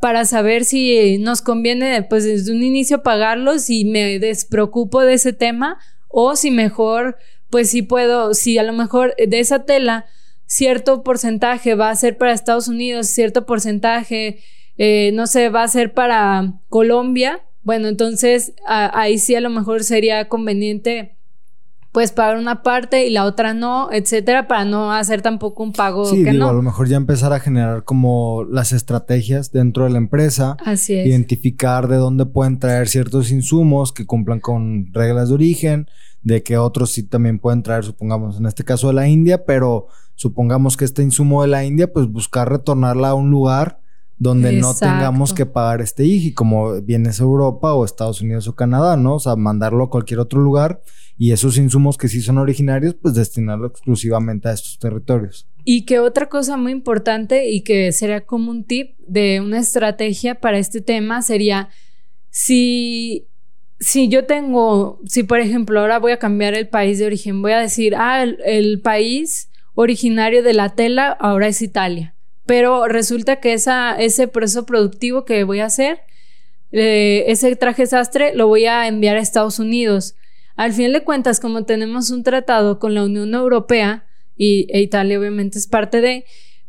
para 0.00 0.24
saber 0.24 0.64
si 0.64 1.18
nos 1.18 1.42
conviene 1.42 2.02
pues 2.02 2.24
desde 2.24 2.52
un 2.52 2.62
inicio 2.62 3.02
pagarlos 3.02 3.68
y 3.70 3.84
me 3.84 4.18
despreocupo 4.18 5.02
de 5.02 5.14
ese 5.14 5.32
tema 5.32 5.78
o 6.08 6.36
si 6.36 6.50
mejor 6.50 7.16
pues 7.50 7.70
si 7.70 7.82
puedo, 7.82 8.34
si 8.34 8.58
a 8.58 8.62
lo 8.62 8.72
mejor 8.72 9.14
de 9.16 9.40
esa 9.40 9.64
tela 9.64 10.06
cierto 10.46 11.02
porcentaje 11.02 11.74
va 11.74 11.90
a 11.90 11.96
ser 11.96 12.16
para 12.16 12.32
Estados 12.32 12.68
Unidos, 12.68 13.08
cierto 13.08 13.46
porcentaje, 13.46 14.40
eh, 14.76 15.10
no 15.12 15.26
sé, 15.26 15.48
va 15.48 15.62
a 15.62 15.68
ser 15.68 15.92
para 15.92 16.54
Colombia, 16.68 17.42
bueno, 17.62 17.88
entonces 17.88 18.54
ahí 18.66 19.18
sí 19.18 19.34
a 19.34 19.40
lo 19.40 19.50
mejor 19.50 19.84
sería 19.84 20.28
conveniente 20.28 21.17
pues 21.98 22.12
pagar 22.12 22.38
una 22.38 22.62
parte 22.62 23.08
y 23.08 23.10
la 23.10 23.24
otra 23.24 23.54
no, 23.54 23.88
etcétera, 23.90 24.46
para 24.46 24.64
no 24.64 24.92
hacer 24.92 25.20
tampoco 25.20 25.64
un 25.64 25.72
pago 25.72 26.04
sí, 26.04 26.22
digo, 26.22 26.48
a 26.48 26.52
lo 26.52 26.62
mejor 26.62 26.86
ya 26.86 26.96
empezar 26.96 27.32
a 27.32 27.40
generar 27.40 27.82
como 27.82 28.44
las 28.48 28.70
estrategias 28.70 29.50
dentro 29.50 29.82
de 29.82 29.90
la 29.90 29.98
empresa. 29.98 30.56
Así 30.64 30.94
es. 30.94 31.08
Identificar 31.08 31.88
de 31.88 31.96
dónde 31.96 32.24
pueden 32.24 32.60
traer 32.60 32.86
ciertos 32.86 33.32
insumos 33.32 33.92
que 33.92 34.06
cumplan 34.06 34.38
con 34.38 34.92
reglas 34.92 35.30
de 35.30 35.34
origen, 35.34 35.88
de 36.22 36.44
que 36.44 36.56
otros 36.56 36.92
sí 36.92 37.02
también 37.02 37.40
pueden 37.40 37.64
traer, 37.64 37.82
supongamos, 37.82 38.38
en 38.38 38.46
este 38.46 38.62
caso 38.62 38.86
de 38.86 38.92
la 38.92 39.08
India, 39.08 39.44
pero 39.44 39.88
supongamos 40.14 40.76
que 40.76 40.84
este 40.84 41.02
insumo 41.02 41.42
de 41.42 41.48
la 41.48 41.64
India, 41.64 41.92
pues 41.92 42.06
buscar 42.06 42.48
retornarla 42.48 43.08
a 43.08 43.14
un 43.14 43.28
lugar 43.28 43.80
donde 44.18 44.52
no 44.52 44.74
tengamos 44.74 45.32
que 45.32 45.46
pagar 45.46 45.80
este 45.80 46.04
IGI, 46.04 46.34
como 46.34 46.80
vienes 46.82 47.20
a 47.20 47.24
Europa 47.24 47.74
o 47.74 47.84
Estados 47.84 48.20
Unidos 48.20 48.48
o 48.48 48.54
Canadá, 48.54 48.96
¿no? 48.96 49.14
O 49.14 49.20
sea, 49.20 49.36
mandarlo 49.36 49.84
a 49.84 49.90
cualquier 49.90 50.18
otro 50.18 50.40
lugar 50.40 50.82
y 51.16 51.32
esos 51.32 51.56
insumos 51.56 51.96
que 51.96 52.08
sí 52.08 52.20
son 52.20 52.38
originarios, 52.38 52.94
pues 52.94 53.14
destinarlo 53.14 53.68
exclusivamente 53.68 54.48
a 54.48 54.52
estos 54.52 54.78
territorios. 54.78 55.48
Y 55.64 55.84
que 55.84 56.00
otra 56.00 56.28
cosa 56.28 56.56
muy 56.56 56.72
importante 56.72 57.48
y 57.50 57.62
que 57.62 57.92
sería 57.92 58.26
como 58.26 58.50
un 58.50 58.64
tip 58.64 58.98
de 59.06 59.40
una 59.40 59.60
estrategia 59.60 60.40
para 60.40 60.58
este 60.58 60.80
tema 60.80 61.22
sería 61.22 61.68
si 62.30 63.26
si 63.80 64.08
yo 64.08 64.26
tengo, 64.26 65.00
si 65.06 65.22
por 65.22 65.38
ejemplo 65.38 65.78
ahora 65.78 66.00
voy 66.00 66.10
a 66.10 66.18
cambiar 66.18 66.54
el 66.54 66.68
país 66.68 66.98
de 66.98 67.06
origen, 67.06 67.42
voy 67.42 67.52
a 67.52 67.60
decir, 67.60 67.94
ah, 67.94 68.24
el 68.24 68.80
país 68.80 69.50
originario 69.74 70.42
de 70.42 70.52
la 70.52 70.70
tela 70.70 71.12
ahora 71.12 71.46
es 71.46 71.62
Italia 71.62 72.16
pero 72.48 72.88
resulta 72.88 73.40
que 73.40 73.52
esa, 73.52 73.94
ese 74.00 74.26
proceso 74.26 74.64
productivo 74.64 75.26
que 75.26 75.44
voy 75.44 75.60
a 75.60 75.66
hacer, 75.66 76.00
eh, 76.72 77.24
ese 77.26 77.54
traje 77.56 77.86
sastre, 77.86 78.34
lo 78.34 78.46
voy 78.46 78.64
a 78.64 78.88
enviar 78.88 79.18
a 79.18 79.20
Estados 79.20 79.58
Unidos. 79.58 80.14
Al 80.56 80.72
fin 80.72 80.90
de 80.94 81.04
cuentas, 81.04 81.40
como 81.40 81.66
tenemos 81.66 82.08
un 82.08 82.22
tratado 82.22 82.78
con 82.78 82.94
la 82.94 83.04
Unión 83.04 83.34
Europea, 83.34 84.06
y 84.34 84.66
e 84.70 84.80
Italia 84.80 85.20
obviamente 85.20 85.58
es 85.58 85.66
parte 85.66 86.00
de, 86.00 86.24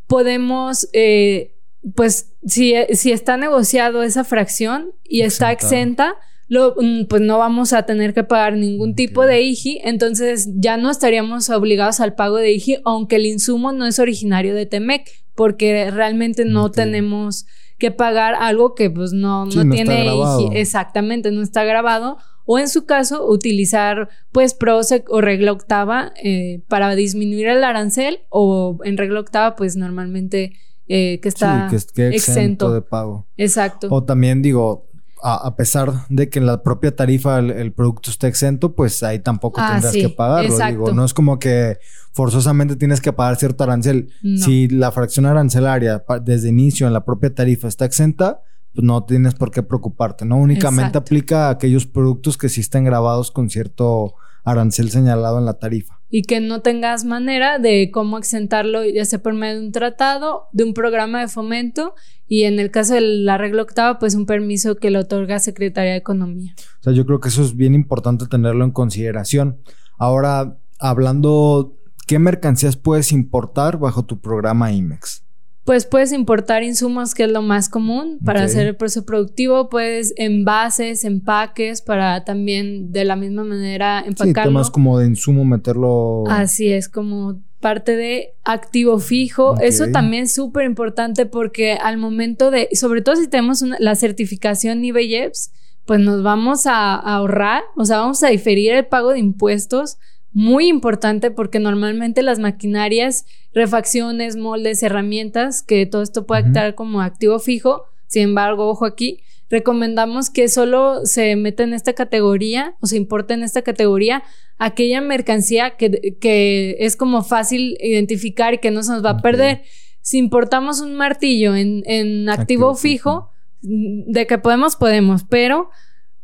podemos, 0.06 0.90
eh, 0.92 1.56
pues 1.96 2.34
si, 2.46 2.74
si, 2.92 3.14
está 3.14 3.38
negociado 3.38 4.04
esa 4.04 4.26
fracción 4.26 4.92
y 5.06 5.22
está 5.22 5.54
exenta, 5.54 6.18
Mm, 6.50 7.06
pues 7.06 7.22
no 7.22 7.38
vamos 7.38 7.74
a 7.74 7.84
tener 7.84 8.14
que 8.14 8.24
pagar 8.24 8.54
ningún 8.54 8.96
tipo 8.96 9.26
de 9.26 9.42
IGI, 9.42 9.82
entonces 9.84 10.50
ya 10.56 10.78
no 10.78 10.90
estaríamos 10.90 11.50
obligados 11.50 12.00
al 12.00 12.16
pago 12.16 12.38
de 12.38 12.52
IGI, 12.54 12.80
aunque 12.86 13.18
el 13.18 13.28
insumo 13.28 13.72
no 13.72 13.86
es 13.86 14.00
originario 14.00 14.56
de 14.56 14.66
Temec, 14.66 15.08
porque 15.36 15.92
realmente 15.92 16.46
no 16.46 16.72
tenemos 16.72 17.46
que 17.78 17.92
pagar 17.92 18.34
algo 18.34 18.74
que 18.74 18.90
pues 18.90 19.14
no, 19.14 19.46
no, 19.46 19.70
tiene 19.70 20.06
IGI, 20.08 20.58
exactamente, 20.58 21.32
no 21.32 21.44
está 21.44 21.64
grabado, 21.64 22.18
o 22.46 22.58
en 22.58 22.68
su 22.68 22.86
caso 22.86 23.30
utilizar 23.30 24.10
pues 24.32 24.56
PROSEC 24.56 25.08
o 25.12 25.22
regla 25.22 25.52
octava 25.52 26.14
eh, 26.24 26.64
para 26.68 26.96
disminuir 26.96 27.48
el 27.48 27.64
arancel, 27.64 28.22
o 28.30 28.80
en 28.84 28.98
regla 28.98 29.20
octava 29.20 29.56
pues 29.56 29.76
normalmente... 29.76 30.54
Eh, 30.92 31.20
que 31.22 31.30
está 31.30 31.70
exento. 31.72 32.74
de 32.74 32.82
pago. 32.82 33.28
Exacto. 33.38 33.90
O 33.92 34.04
también 34.06 34.42
digo, 34.42 34.89
a, 35.22 35.56
pesar 35.56 36.06
de 36.10 36.30
que 36.30 36.40
en 36.40 36.46
la 36.46 36.64
propia 36.64 36.96
tarifa 36.96 37.40
el, 37.40 37.72
producto 37.74 38.10
esté 38.10 38.28
exento, 38.28 38.76
pues 38.76 39.04
ahí 39.04 39.20
tampoco 39.20 39.60
ah, 39.62 39.74
tendrás 39.74 39.94
que 39.94 40.10
pagarlo. 40.10 40.58
Digo, 40.58 40.92
no 40.94 41.06
es 41.06 41.14
como 41.14 41.40
que 41.40 41.78
forzosamente 42.12 42.76
tienes 42.76 43.02
que 43.02 43.14
pagar 43.14 43.36
cierto 43.38 43.64
arancel. 43.64 44.12
Si 44.38 44.68
la 44.68 44.92
fracción 44.92 45.26
arancelaria 45.26 46.04
desde 46.22 46.50
inicio 46.50 46.88
en 46.88 46.94
la 46.94 47.06
propia 47.06 47.34
tarifa 47.34 47.68
está 47.68 47.86
exenta, 47.86 48.42
pues 48.74 48.86
no 48.86 49.04
tienes 49.04 49.36
por 49.36 49.52
qué 49.52 49.64
preocuparte, 49.64 50.26
¿no? 50.26 50.38
Únicamente 50.38 50.98
aplica 50.98 51.48
a 51.48 51.52
aquellos 51.52 51.86
productos 51.86 52.38
que 52.38 52.50
sí 52.50 52.62
estén 52.62 52.84
grabados 52.84 53.32
con 53.32 53.50
cierto 53.50 54.14
arancel 54.44 54.90
señalado 54.90 55.40
en 55.40 55.46
la 55.46 55.56
tarifa. 55.56 55.99
Y 56.10 56.24
que 56.24 56.40
no 56.40 56.62
tengas 56.62 57.06
manera 57.06 57.60
de 57.60 57.92
cómo 57.92 58.18
exentarlo, 58.18 58.84
ya 58.84 59.06
sea 59.06 59.22
por 59.22 59.34
medio 59.34 59.60
de 59.60 59.66
un 59.68 59.72
tratado, 59.72 60.48
de 60.52 60.64
un 60.64 60.74
programa 60.74 61.22
de 61.22 61.28
fomento 61.28 61.94
y 62.28 62.44
en 62.44 62.60
el 62.60 62.72
caso 62.72 62.94
del 62.94 63.28
arreglo 63.28 63.64
octava, 63.64 63.98
pues 64.00 64.14
un 64.16 64.28
permiso 64.28 64.76
que 64.76 64.92
le 64.92 65.00
otorga 65.00 65.40
Secretaría 65.40 65.94
de 65.94 65.98
Economía. 65.98 66.54
O 66.80 66.84
sea, 66.84 66.94
yo 66.94 67.06
creo 67.06 67.20
que 67.20 67.30
eso 67.30 67.42
es 67.42 67.56
bien 67.56 67.74
importante 67.74 68.28
tenerlo 68.28 68.64
en 68.64 68.72
consideración. 68.72 69.62
Ahora, 69.98 70.58
hablando, 70.80 71.76
¿qué 72.08 72.20
mercancías 72.20 72.78
puedes 72.78 73.12
importar 73.12 73.80
bajo 73.80 74.06
tu 74.06 74.20
programa 74.20 74.72
IMEX? 74.72 75.26
Pues 75.70 75.86
puedes 75.86 76.14
importar 76.14 76.64
insumos, 76.64 77.14
que 77.14 77.26
es 77.26 77.32
lo 77.32 77.44
más 77.44 77.70
común 77.70 78.18
para 78.26 78.42
hacer 78.42 78.66
el 78.66 78.76
proceso 78.76 79.06
productivo, 79.06 79.70
puedes 79.70 80.16
envases, 80.18 81.04
empaques 81.04 81.84
para 81.84 82.24
también 82.24 82.92
de 82.92 83.06
la 83.06 83.16
misma 83.16 83.44
manera 83.44 84.00
empacarlo. 84.00 84.34
Sí, 84.34 84.48
temas 84.48 84.72
como 84.72 84.98
de 84.98 85.06
insumo 85.06 85.46
meterlo. 85.46 86.24
Así 86.28 86.74
es, 86.74 86.90
como 86.90 87.40
parte 87.60 87.96
de 87.96 88.34
activo 88.44 88.98
fijo. 88.98 89.60
Eso 89.62 89.92
también 89.92 90.24
es 90.24 90.34
súper 90.34 90.66
importante 90.66 91.28
porque 91.28 91.74
al 91.74 91.98
momento 91.98 92.50
de, 92.50 92.70
sobre 92.74 93.04
todo 93.04 93.18
si 93.18 93.28
tenemos 93.28 93.62
la 93.62 93.94
certificación 93.94 94.84
IBEX, 94.84 95.52
pues 95.86 96.00
nos 96.00 96.24
vamos 96.24 96.66
a 96.66 96.96
ahorrar, 96.96 97.62
o 97.78 97.86
sea, 97.86 98.00
vamos 98.00 98.24
a 98.24 98.30
diferir 98.30 98.74
el 98.74 98.88
pago 98.88 99.12
de 99.12 99.20
impuestos 99.20 100.00
muy 100.32 100.68
importante 100.68 101.32
porque 101.32 101.60
normalmente 101.60 102.22
las 102.22 102.40
maquinarias, 102.40 103.26
refacciones, 103.54 104.36
moldes, 104.36 104.84
herramientas, 104.84 105.64
que 105.64 105.86
todo 105.86 106.02
esto 106.02 106.26
puede 106.26 106.48
estar 106.48 106.76
como 106.76 107.02
activo 107.02 107.40
fijo, 107.40 107.86
sin 108.08 108.24
embargo, 108.24 108.68
ojo 108.68 108.86
aquí, 108.86 109.22
recomendamos 109.50 110.30
que 110.30 110.48
solo 110.48 111.06
se 111.06 111.36
meta 111.36 111.64
en 111.64 111.74
esta 111.74 111.94
categoría 111.94 112.76
o 112.82 112.88
se 112.88 112.98
importe 112.98 113.34
en 113.34 113.44
esta 113.44 113.62
categoría 113.62 114.24
aquella 114.58 115.02
mercancía 115.02 115.78
que, 115.78 116.18
que 116.20 116.78
es 116.80 116.96
como 116.96 117.24
fácil 117.24 117.78
identificar 117.82 118.54
y 118.54 118.58
que 118.60 118.72
no 118.72 118.84
se 118.84 118.92
nos 118.92 119.04
va 119.04 119.12
a 119.12 119.22
perder. 119.22 119.64
Si 120.02 120.18
importamos 120.18 120.82
un 120.82 120.96
martillo 120.96 121.56
en, 121.56 121.84
en 121.86 122.30
activo, 122.30 122.76
fijo, 122.76 123.32
de 123.62 124.26
que 124.26 124.38
podemos, 124.38 124.76
podemos, 124.76 125.24
pero 125.24 125.70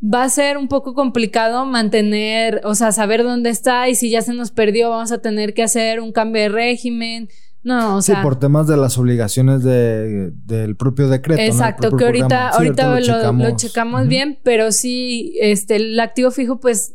va 0.02 0.24
a 0.24 0.28
ser 0.28 0.58
un 0.58 0.68
poco 0.68 0.94
complicado 0.94 1.64
mantener, 1.64 2.60
o 2.64 2.74
sea, 2.74 2.92
saber 2.92 3.22
dónde 3.22 3.50
está 3.50 3.88
y 3.88 3.94
si 3.94 4.10
ya 4.10 4.22
se 4.22 4.34
nos 4.34 4.50
perdió, 4.50 4.90
vamos 4.90 5.12
a 5.12 5.18
tener 5.18 5.54
que 5.54 5.62
hacer 5.62 6.00
un 6.00 6.12
cambio 6.12 6.42
de 6.42 6.48
régimen. 6.48 7.28
No, 7.62 7.96
o 7.96 8.02
sea. 8.02 8.16
Sí, 8.16 8.22
por 8.22 8.38
temas 8.38 8.68
de 8.68 8.76
las 8.76 8.96
obligaciones 8.96 9.64
de, 9.64 10.30
del 10.44 10.76
propio 10.76 11.08
decreto. 11.08 11.42
Exacto, 11.42 11.96
que 11.96 12.04
ahorita, 12.04 12.50
ahorita 12.50 13.00
lo, 13.32 13.56
checamos, 13.56 14.06
bien, 14.06 14.38
pero 14.44 14.70
sí, 14.70 15.34
este, 15.40 15.76
el 15.76 15.98
activo 15.98 16.30
fijo, 16.30 16.60
pues 16.60 16.94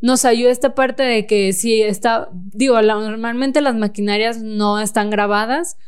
nos 0.00 0.24
ayuda 0.24 0.52
esta 0.52 0.74
parte 0.74 1.02
de 1.02 1.26
que 1.26 1.52
si 1.52 1.82
está, 1.82 2.28
digo, 2.32 2.80
normalmente 2.80 3.60
las 3.60 3.74
maquinarias 3.74 4.40
no 4.40 4.78
están 4.78 5.10
grabadas, 5.10 5.78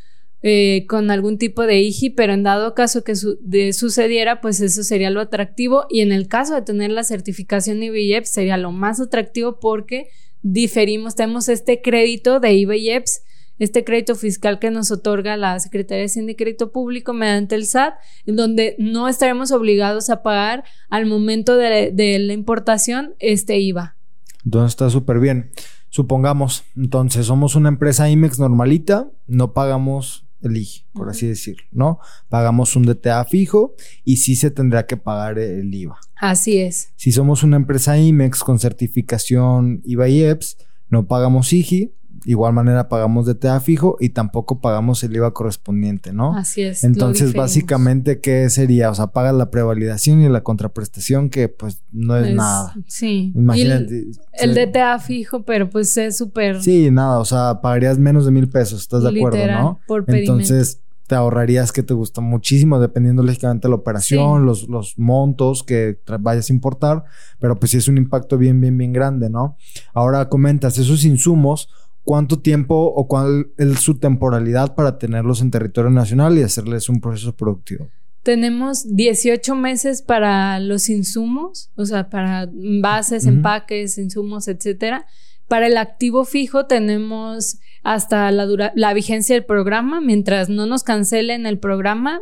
eh, 0.43 0.85
con 0.87 1.11
algún 1.11 1.39
tipo 1.39 1.63
de 1.63 1.81
IGI, 1.81 2.11
pero 2.11 2.35
en 2.35 2.43
dado 2.43 2.75
caso 2.75 3.03
que 3.03 3.17
sucediera, 3.17 4.41
pues 4.41 4.61
eso 4.61 4.83
sería 4.83 5.11
lo 5.11 5.21
atractivo 5.21 5.87
y 5.89 6.03
en 6.03 6.13
el 6.13 6.29
caso 6.29 6.55
de 6.55 6.63
tener 6.63 6.91
la 6.91 7.05
certificación 7.05 7.83
IBIEPS 7.83 8.31
sería 8.31 8.57
lo 8.57 8.71
más 8.71 9.01
atractivo 9.01 9.59
porque 9.59 10.09
diferimos, 10.43 11.15
tenemos 11.15 11.49
este 11.49 11.81
crédito 11.81 12.39
de 12.39 12.53
IBIEPS, 12.53 13.23
este 13.59 13.83
crédito 13.83 14.15
fiscal 14.15 14.59
que 14.59 14.71
nos 14.71 14.91
otorga 14.91 15.39
la 15.39 15.59
Secretaría 15.59 16.01
de 16.01 16.07
Hacienda 16.07 16.33
y 16.33 16.37
Crédito 16.37 16.71
Público 16.71 17.15
mediante 17.15 17.55
el 17.55 17.65
SAT, 17.65 17.95
en 18.27 18.37
donde 18.37 18.77
no 18.79 19.09
estaremos 19.09 19.51
obligados 19.53 20.11
a 20.11 20.23
pagar 20.23 20.65
al 20.91 21.07
momento 21.07 21.57
de, 21.57 21.91
de 21.93 22.19
la 22.19 22.35
importación 22.35 23.15
este 23.19 23.59
IVA. 23.59 23.97
Entonces 24.45 24.73
está 24.73 24.91
súper 24.91 25.19
bien. 25.19 25.51
Supongamos, 25.89 26.65
entonces 26.77 27.25
somos 27.25 27.55
una 27.55 27.71
empresa 27.71 28.11
IMEX 28.11 28.39
normalita, 28.39 29.09
no 29.27 29.55
pagamos 29.55 30.26
elige, 30.47 30.85
por 30.93 31.09
así 31.09 31.27
decirlo, 31.27 31.65
¿no? 31.73 31.99
Pagamos 32.29 32.77
un 32.77 32.85
DTA 32.85 33.25
fijo 33.25 33.75
y 34.05 34.19
sí 34.19 34.37
se 34.37 34.51
tendrá 34.51 34.87
que 34.87 34.97
pagar 34.97 35.39
el 35.39 35.73
IVA. 35.75 35.99
Así 36.17 36.59
es. 36.59 36.91
Si 36.97 37.13
somos 37.13 37.43
una 37.43 37.57
empresa 37.57 37.99
IMEX 37.99 38.41
con 38.41 38.59
certificación 38.59 39.83
IVA 39.85 40.09
y 40.09 40.23
EPS, 40.23 40.57
no 40.89 41.07
pagamos 41.07 41.53
IGI, 41.53 41.93
igual 42.27 42.53
manera 42.53 42.89
pagamos 42.89 43.25
DTA 43.25 43.61
fijo 43.61 43.97
y 44.01 44.11
tampoco 44.11 44.61
pagamos 44.61 45.03
el 45.05 45.15
IVA 45.15 45.33
correspondiente, 45.33 46.13
¿no? 46.13 46.35
Así 46.35 46.63
es. 46.63 46.83
Entonces, 46.83 47.33
básicamente, 47.33 48.21
¿qué 48.21 48.51
sería? 48.51 48.91
O 48.91 48.95
sea, 48.95 49.09
pagas 49.09 49.35
la 49.35 49.51
prevalidación 49.51 50.21
y 50.21 50.29
la 50.29 50.43
contraprestación, 50.43 51.31
que 51.31 51.49
pues 51.49 51.83
no 51.93 52.17
es, 52.17 52.35
nada. 52.35 52.75
Sí. 52.89 53.33
Imagínate. 53.35 54.07
El, 54.33 54.55
DTA 54.55 54.99
fijo, 54.99 55.45
pero 55.45 55.71
pues 55.71 55.97
es 55.97 56.17
súper. 56.17 56.63
Sí, 56.63 56.91
nada, 56.91 57.21
o 57.21 57.25
sea, 57.25 57.61
pagarías 57.63 57.99
menos 57.99 58.25
de 58.25 58.33
mil 58.33 58.49
pesos, 58.49 58.83
¿estás 58.83 59.05
de 59.05 59.11
acuerdo, 59.11 59.47
no? 59.47 59.81
Por 59.87 60.05
Entonces, 60.09 60.81
te 61.07 61.15
ahorrarías 61.15 61.71
que 61.71 61.85
te 61.85 61.95
gusta 61.95 62.21
muchísimo, 62.21 62.81
dependiendo 62.81 63.23
lógicamente 63.23 63.69
de 63.69 63.71
la 63.71 63.77
operación, 63.77 64.45
los, 64.45 64.69
los 64.69 64.99
montos 64.99 65.63
que 65.63 66.01
vayas 66.19 66.51
a 66.51 66.53
importar, 66.53 67.05
pero 67.39 67.55
pues 67.57 67.71
sí 67.71 67.77
es 67.77 67.87
un 67.87 67.97
impacto 67.97 68.37
bien, 68.37 68.61
bien, 68.61 68.77
bien 68.77 68.93
grande, 68.93 69.31
¿no? 69.31 69.57
Ahora 69.95 70.29
comentas, 70.29 70.79
esos 70.79 71.05
insumos 71.05 71.69
cuánto 72.07 72.39
tiempo 72.39 72.93
o 72.95 73.09
cuál 73.09 73.49
es 73.59 73.81
su 73.81 73.99
temporalidad 73.99 74.77
para 74.77 74.97
tenerlos 74.97 75.43
en 75.43 75.51
territorio 75.51 75.91
nacional 75.91 76.39
y 76.39 76.43
hacerles 76.43 76.89
un 76.89 77.01
proceso 77.01 77.35
productivo. 77.35 77.91
Tenemos 78.23 78.95
18 78.95 79.57
meses 79.57 80.03
para 80.03 80.61
los 80.61 80.89
insumos, 80.89 81.71
o 81.75 81.85
sea, 81.85 82.09
para 82.09 82.49
bases, 82.81 83.27
empaques, 83.27 83.99
insumos, 83.99 84.47
etcétera. 84.47 85.07
Para 85.49 85.67
el 85.67 85.77
activo 85.77 86.25
fijo 86.25 86.67
tenemos 86.67 87.59
hasta 87.83 88.31
la, 88.31 88.73
la 88.77 88.95
vigencia 88.95 89.35
del 89.35 89.45
programa, 89.45 90.01
mientras 90.01 90.49
no 90.49 90.67
nos 90.67 90.85
cancelen 90.85 91.45
el 91.45 91.59
programa, 91.59 92.21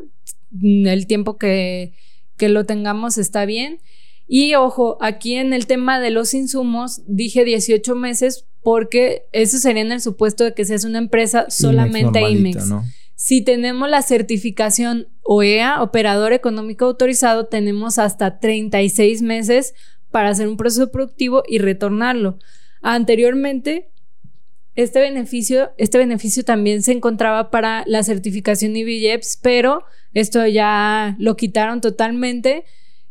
el 0.62 1.06
tiempo 1.06 1.36
que, 1.36 1.92
que 2.38 2.48
lo 2.48 2.64
tengamos 2.64 3.18
está 3.18 3.44
bien. 3.44 3.80
Y 4.26 4.54
ojo, 4.54 4.96
aquí 5.02 5.34
en 5.34 5.52
el 5.52 5.66
tema 5.66 6.00
de 6.00 6.10
los 6.10 6.32
insumos 6.32 7.02
dije 7.06 7.44
18 7.44 7.94
meses 7.96 8.46
porque 8.64 9.26
eso 9.32 9.58
sería 9.58 9.82
en 9.82 9.92
el 9.92 10.00
supuesto 10.00 10.42
de 10.42 10.54
que 10.54 10.64
seas 10.64 10.84
una 10.84 10.98
empresa 10.98 11.46
solamente 11.50 12.20
IMEX. 12.28 12.72
Si 13.14 13.42
tenemos 13.42 13.88
la 13.88 14.02
certificación 14.02 15.06
OEA, 15.22 15.82
Operador 15.82 16.32
Económico 16.32 16.86
Autorizado, 16.86 17.46
tenemos 17.46 17.98
hasta 17.98 18.40
36 18.40 19.22
meses 19.22 19.74
para 20.10 20.30
hacer 20.30 20.48
un 20.48 20.56
proceso 20.56 20.90
productivo 20.90 21.44
y 21.46 21.58
retornarlo. 21.58 22.38
Anteriormente, 22.80 23.90
este 24.74 24.98
beneficio, 24.98 25.72
este 25.76 25.98
beneficio 25.98 26.44
también 26.44 26.82
se 26.82 26.92
encontraba 26.92 27.50
para 27.50 27.84
la 27.86 28.02
certificación 28.02 28.76
IBIEPS, 28.76 29.38
pero 29.42 29.84
esto 30.14 30.44
ya 30.46 31.16
lo 31.18 31.36
quitaron 31.36 31.80
totalmente 31.80 32.64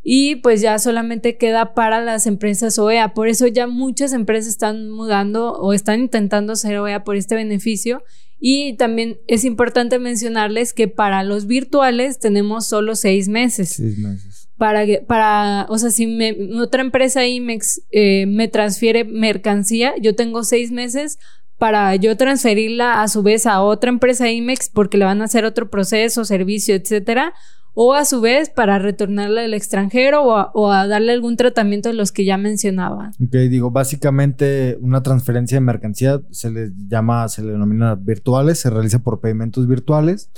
y 0.03 0.35
pues 0.35 0.59
ya 0.59 0.77
solamente 0.79 1.37
queda 1.37 1.73
para 1.73 2.01
las 2.01 2.27
empresas 2.27 2.77
OEA. 2.77 3.13
Por 3.13 3.29
eso 3.29 3.47
ya 3.47 3.67
muchas 3.67 4.11
empresas 4.11 4.49
están 4.49 4.89
mudando 4.89 5.53
o 5.53 5.71
están 5.71 6.01
intentando 6.01 6.57
ser 6.57 6.77
OEA 6.77 7.05
por 7.05 7.15
este 7.15 7.35
beneficio. 7.35 8.03
Y 8.37 8.75
también 8.75 9.19
es 9.27 9.45
importante 9.45 9.99
mencionarles 9.99 10.73
que 10.73 10.89
para 10.89 11.23
los 11.23 11.47
virtuales 11.47 12.19
tenemos 12.19 12.67
solo 12.67 12.95
seis 12.95 13.29
meses. 13.29 13.69
Seis 13.77 13.97
meses. 13.97 14.49
Para, 14.57 14.85
para 15.07 15.65
o 15.69 15.77
sea, 15.77 15.89
si 15.89 16.07
me, 16.07 16.35
otra 16.59 16.81
empresa 16.81 17.25
IMEX 17.25 17.81
eh, 17.91 18.25
me 18.25 18.49
transfiere 18.49 19.05
mercancía, 19.05 19.93
yo 20.01 20.15
tengo 20.15 20.43
seis 20.43 20.71
meses 20.71 21.17
para 21.57 21.95
yo 21.95 22.17
transferirla 22.17 23.01
a 23.01 23.07
su 23.07 23.23
vez 23.23 23.45
a 23.45 23.61
otra 23.61 23.89
empresa 23.89 24.29
IMEX 24.29 24.67
porque 24.67 24.97
le 24.97 25.05
van 25.05 25.21
a 25.21 25.25
hacer 25.25 25.45
otro 25.45 25.69
proceso, 25.69 26.25
servicio, 26.25 26.75
etcétera 26.75 27.33
o 27.73 27.93
a 27.93 28.05
su 28.05 28.21
vez 28.21 28.49
para 28.49 28.79
retornarle 28.79 29.45
al 29.45 29.53
extranjero 29.53 30.23
o 30.23 30.71
a, 30.71 30.87
darle 30.87 31.13
algún 31.13 31.37
tratamiento 31.37 31.89
de 31.89 31.95
los 31.95 32.11
que 32.11 32.25
ya 32.25 32.37
mencionaba. 32.37 33.11
Ok, 33.23 33.33
digo, 33.49 33.71
básicamente 33.71 34.77
una 34.81 35.01
transferencia 35.01 35.57
de 35.57 35.61
mercancía 35.61 36.21
se 36.31 36.51
le 36.51 36.71
llama, 36.87 37.27
se 37.29 37.43
le 37.43 37.53
denomina 37.53 37.95
virtuales, 37.95 38.59
se 38.59 38.69
realiza 38.69 38.99
por 38.99 39.19
pedimentos 39.19 39.67
virtuales. 39.67 40.29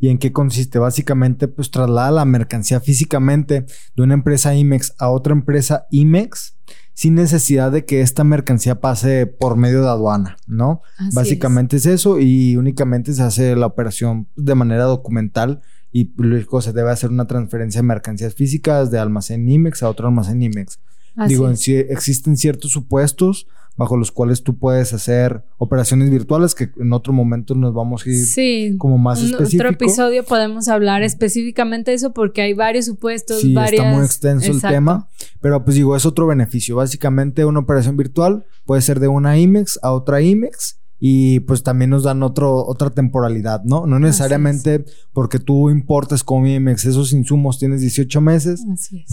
¿Y 0.00 0.08
en 0.08 0.18
qué 0.18 0.32
consiste? 0.32 0.78
Básicamente, 0.78 1.48
pues 1.48 1.70
traslada 1.70 2.10
la 2.10 2.24
mercancía 2.24 2.80
físicamente 2.80 3.64
de 3.94 4.02
una 4.02 4.14
empresa 4.14 4.54
IMEX 4.54 4.94
a 4.98 5.08
otra 5.08 5.32
empresa 5.32 5.86
IMEX 5.90 6.56
sin 6.94 7.14
necesidad 7.14 7.72
de 7.72 7.84
que 7.84 8.00
esta 8.00 8.22
mercancía 8.22 8.80
pase 8.80 9.26
por 9.26 9.56
medio 9.56 9.82
de 9.82 9.88
aduana, 9.88 10.36
¿no? 10.46 10.82
Básicamente 11.12 11.76
es. 11.76 11.86
es. 11.86 11.94
eso 11.94 12.20
y 12.20 12.56
únicamente 12.56 13.12
se 13.12 13.22
hace 13.22 13.56
la 13.56 13.66
operación 13.66 14.28
de 14.36 14.54
manera 14.54 14.84
documental 14.84 15.62
y 15.94 16.12
luego 16.16 16.60
se 16.60 16.72
debe 16.72 16.90
hacer 16.90 17.10
una 17.10 17.28
transferencia 17.28 17.80
de 17.80 17.86
mercancías 17.86 18.34
físicas 18.34 18.90
de 18.90 18.98
almacén 18.98 19.48
IMEX 19.48 19.84
a 19.84 19.88
otro 19.88 20.08
almacén 20.08 20.42
IMEX. 20.42 20.80
Digo, 21.28 21.48
en 21.48 21.54
existen 21.88 22.36
ciertos 22.36 22.72
supuestos 22.72 23.46
bajo 23.76 23.96
los 23.96 24.10
cuales 24.10 24.42
tú 24.42 24.58
puedes 24.58 24.92
hacer 24.92 25.44
operaciones 25.56 26.10
virtuales 26.10 26.56
que 26.56 26.70
en 26.80 26.92
otro 26.92 27.12
momento 27.12 27.54
nos 27.54 27.74
vamos 27.74 28.04
a 28.04 28.10
ir 28.10 28.76
como 28.76 28.98
más 28.98 29.20
en 29.22 29.34
otro 29.34 29.68
episodio 29.68 30.24
podemos 30.24 30.66
hablar 30.66 31.04
específicamente 31.04 31.92
de 31.92 31.96
eso 31.96 32.12
porque 32.12 32.42
hay 32.42 32.54
varios 32.54 32.86
supuestos, 32.86 33.40
sí, 33.40 33.54
está 33.56 33.84
muy 33.84 34.04
extenso 34.04 34.50
el 34.50 34.60
tema, 34.60 35.08
pero 35.40 35.64
pues 35.64 35.76
digo, 35.76 35.94
es 35.94 36.06
otro 36.06 36.26
beneficio. 36.26 36.76
Básicamente 36.76 37.44
una 37.44 37.60
operación 37.60 37.96
virtual 37.96 38.44
puede 38.64 38.82
ser 38.82 38.98
de 38.98 39.06
una 39.06 39.38
IMEX 39.38 39.78
a 39.80 39.92
otra 39.92 40.22
IMEX 40.22 40.80
y 41.06 41.40
pues 41.40 41.62
también 41.62 41.90
nos 41.90 42.04
dan 42.04 42.22
otro, 42.22 42.64
otra 42.64 42.88
temporalidad, 42.88 43.62
¿no? 43.62 43.86
No 43.86 43.98
necesariamente 43.98 44.86
porque 45.12 45.38
tú 45.38 45.68
importes 45.68 46.24
con 46.24 46.46
IMEX 46.46 46.86
esos 46.86 47.12
insumos 47.12 47.58
tienes 47.58 47.82
18 47.82 48.22
meses, 48.22 48.64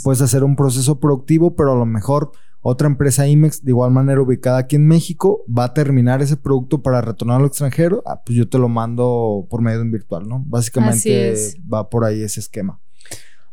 puedes 0.01 0.21
hacer 0.21 0.45
un 0.45 0.55
proceso 0.55 1.01
productivo, 1.01 1.53
pero 1.53 1.73
a 1.73 1.75
lo 1.75 1.85
mejor 1.85 2.31
otra 2.61 2.87
empresa 2.87 3.27
IMEX 3.27 3.65
de 3.65 3.71
igual 3.71 3.91
manera 3.91 4.21
ubicada 4.21 4.59
aquí 4.59 4.77
en 4.77 4.87
México 4.87 5.43
va 5.45 5.65
a 5.65 5.73
terminar 5.73 6.21
ese 6.21 6.37
producto 6.37 6.81
para 6.81 7.01
retornar 7.01 7.41
al 7.41 7.47
extranjero, 7.47 8.01
ah, 8.05 8.21
pues 8.25 8.37
yo 8.37 8.47
te 8.47 8.57
lo 8.57 8.69
mando 8.69 9.45
por 9.49 9.61
medio 9.61 9.79
de 9.79 9.83
un 9.83 9.91
virtual, 9.91 10.29
¿no? 10.29 10.41
Básicamente 10.47 11.35
va 11.61 11.89
por 11.89 12.05
ahí 12.05 12.21
ese 12.21 12.39
esquema. 12.39 12.79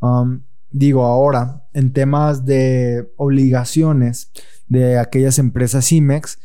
Um, 0.01 0.43
digo, 0.71 1.05
ahora, 1.07 1.65
en 1.75 1.93
temas 1.93 2.45
de 2.45 3.11
obligaciones 3.17 4.31
de 4.69 4.97
aquellas 4.97 5.41
empresas 5.41 5.91
IMEX, 5.91 6.39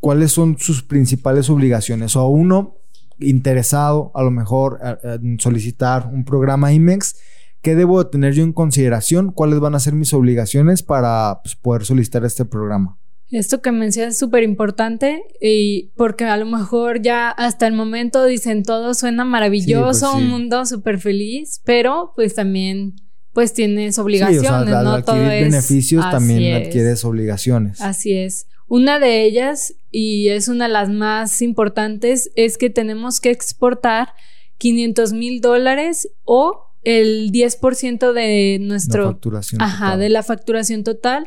cuáles 0.00 0.32
son 0.32 0.58
sus 0.58 0.82
principales 0.82 1.50
obligaciones. 1.50 2.16
O 2.16 2.28
uno 2.28 2.76
interesado 3.20 4.12
a 4.14 4.22
lo 4.22 4.30
mejor 4.30 4.78
en 5.02 5.40
solicitar 5.40 6.08
un 6.12 6.24
programa 6.24 6.72
IMEX, 6.72 7.16
¿qué 7.62 7.74
debo 7.74 8.06
tener 8.06 8.34
yo 8.34 8.42
en 8.44 8.52
consideración? 8.52 9.32
¿Cuáles 9.32 9.60
van 9.60 9.74
a 9.74 9.80
ser 9.80 9.94
mis 9.94 10.12
obligaciones 10.12 10.82
para 10.82 11.40
pues, 11.42 11.56
poder 11.56 11.84
solicitar 11.84 12.24
este 12.24 12.44
programa? 12.44 12.98
Esto 13.30 13.60
que 13.60 13.72
mencionas 13.72 14.14
es 14.14 14.18
súper 14.18 14.42
importante 14.42 15.22
y 15.38 15.90
porque 15.96 16.24
a 16.24 16.36
lo 16.38 16.46
mejor 16.46 17.02
ya 17.02 17.28
hasta 17.28 17.66
el 17.66 17.74
momento 17.74 18.24
dicen 18.24 18.62
todo 18.62 18.94
suena 18.94 19.24
maravilloso, 19.24 20.12
pues 20.12 20.22
un 20.22 20.30
mundo 20.30 20.64
súper 20.64 20.98
feliz, 20.98 21.60
pero 21.64 22.12
pues 22.16 22.34
también 22.34 22.94
pues 23.34 23.52
tienes 23.52 23.98
obligaciones, 23.98 24.70
¿no? 24.82 25.02
Todo 25.04 25.16
beneficios 25.16 26.10
también 26.10 26.56
adquieres 26.56 27.04
obligaciones. 27.04 27.82
Así 27.82 28.14
es. 28.14 28.46
Una 28.68 28.98
de 28.98 29.24
ellas, 29.24 29.74
y 29.90 30.28
es 30.28 30.48
una 30.48 30.66
de 30.66 30.72
las 30.72 30.90
más 30.90 31.42
importantes, 31.42 32.30
es 32.36 32.58
que 32.58 32.70
tenemos 32.70 33.20
que 33.20 33.30
exportar 33.30 34.10
500 34.58 35.12
mil 35.14 35.40
dólares 35.40 36.08
o 36.24 36.66
el 36.82 37.32
10% 37.32 38.12
de 38.12 38.58
nuestro... 38.60 39.06
facturación 39.06 39.62
ajá, 39.62 39.96
de 39.96 40.08
la 40.10 40.22
facturación 40.22 40.84
total 40.84 41.26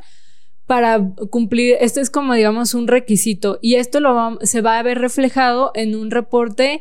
para 0.71 1.05
cumplir, 1.29 1.75
esto 1.81 1.99
es 1.99 2.09
como 2.09 2.33
digamos 2.33 2.73
un 2.73 2.87
requisito 2.87 3.59
y 3.61 3.75
esto 3.75 3.99
lo 3.99 4.39
se 4.41 4.61
va 4.61 4.79
a 4.79 4.83
ver 4.83 4.99
reflejado 4.99 5.71
en 5.75 5.95
un 5.95 6.11
reporte, 6.11 6.79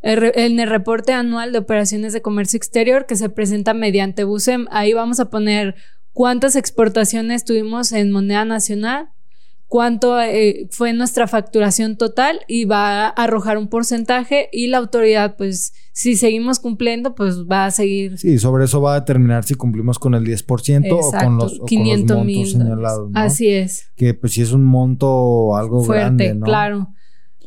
en 0.00 0.60
el 0.60 0.68
reporte 0.68 1.12
anual 1.12 1.50
de 1.50 1.58
operaciones 1.58 2.12
de 2.12 2.22
comercio 2.22 2.56
exterior 2.56 3.04
que 3.04 3.16
se 3.16 3.28
presenta 3.30 3.74
mediante 3.74 4.22
BUSEM. 4.22 4.68
Ahí 4.70 4.92
vamos 4.92 5.18
a 5.18 5.28
poner 5.28 5.74
cuántas 6.12 6.54
exportaciones 6.54 7.44
tuvimos 7.44 7.90
en 7.90 8.12
moneda 8.12 8.44
nacional, 8.44 9.08
cuánto 9.72 10.20
eh, 10.20 10.68
fue 10.70 10.92
nuestra 10.92 11.26
facturación 11.26 11.96
total 11.96 12.40
y 12.46 12.66
va 12.66 13.06
a 13.06 13.08
arrojar 13.08 13.56
un 13.56 13.68
porcentaje 13.68 14.50
y 14.52 14.66
la 14.66 14.76
autoridad, 14.76 15.34
pues, 15.38 15.72
si 15.92 16.14
seguimos 16.14 16.58
cumpliendo, 16.58 17.14
pues 17.14 17.46
va 17.50 17.64
a 17.64 17.70
seguir. 17.70 18.18
Sí, 18.18 18.38
sobre 18.38 18.66
eso 18.66 18.82
va 18.82 18.92
a 18.92 19.00
determinar 19.00 19.44
si 19.44 19.54
cumplimos 19.54 19.98
con 19.98 20.14
el 20.14 20.26
10% 20.26 20.92
o 20.92 21.10
con 21.10 21.38
los, 21.38 21.58
o 21.58 21.64
500 21.64 22.16
montos 22.18 22.52
señalados. 22.52 23.10
Así 23.14 23.48
es. 23.48 23.86
Que 23.96 24.12
pues 24.12 24.34
sí 24.34 24.42
es 24.42 24.52
un 24.52 24.62
monto 24.62 25.56
algo 25.56 25.82
fuerte, 25.82 26.02
grande, 26.02 26.34
¿no? 26.34 26.44
claro. 26.44 26.88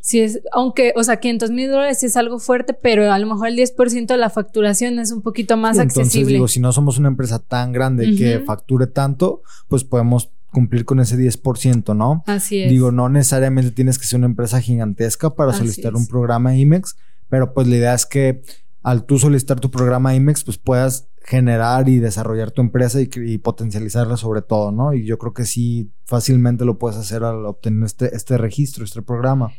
Si 0.02 0.20
es, 0.20 0.42
aunque, 0.52 0.94
o 0.96 1.04
sea, 1.04 1.18
500 1.18 1.52
mil 1.52 1.70
dólares 1.70 2.00
sí 2.00 2.08
es 2.08 2.18
algo 2.18 2.40
fuerte, 2.40 2.74
pero 2.74 3.12
a 3.12 3.20
lo 3.20 3.28
mejor 3.28 3.50
el 3.50 3.56
10% 3.56 4.08
de 4.08 4.18
la 4.18 4.32
facturación 4.32 4.98
es 4.98 5.12
un 5.12 5.22
poquito 5.22 5.58
más 5.58 5.78
accesible. 5.78 6.02
Entonces 6.02 6.28
digo, 6.28 6.48
si 6.48 6.60
no 6.60 6.72
somos 6.72 6.98
una 6.98 7.08
empresa 7.08 7.38
tan 7.38 7.72
grande 7.72 8.16
que 8.16 8.40
facture 8.40 8.88
tanto, 8.88 9.44
pues 9.68 9.84
podemos 9.84 10.32
cumplir 10.52 10.86
con 10.86 11.00
ese 11.00 11.18
10%, 11.18 11.96
¿no? 11.96 12.24
Así 12.28 12.62
es. 12.62 12.70
Digo, 12.70 12.92
no 12.92 13.10
necesariamente 13.10 13.72
tienes 13.72 14.00
que 14.00 14.08
ser 14.08 14.18
una 14.18 14.28
empresa 14.28 14.62
gigantesca 14.62 15.36
para 15.36 15.54
solicitar 15.54 15.96
un 15.96 16.08
programa 16.08 16.56
IMEX, 16.56 16.96
pero 17.30 17.54
pues 17.54 17.68
la 17.68 17.76
idea 17.76 17.94
es 17.94 18.06
que 18.06 18.42
al 18.82 19.06
tú 19.06 19.18
solicitar 19.18 19.60
tu 19.60 19.72
programa 19.72 20.16
IMEX, 20.16 20.44
pues 20.44 20.58
puedas 20.58 21.08
generar 21.24 21.90
y 21.90 21.98
desarrollar 21.98 22.52
tu 22.52 22.62
empresa 22.62 23.00
y, 23.02 23.38
potencializarla 23.40 24.16
sobre 24.16 24.44
todo, 24.44 24.72
¿no? 24.72 24.94
Y 24.94 25.06
yo 25.06 25.18
creo 25.18 25.34
que 25.34 25.46
sí, 25.46 25.92
fácilmente 26.06 26.66
lo 26.66 26.78
puedes 26.78 26.98
hacer 26.98 27.24
al 27.24 27.46
obtener 27.46 27.84
este, 27.84 28.16
este 28.16 28.38
registro, 28.38 28.86
este 28.86 29.02
programa. 29.02 29.52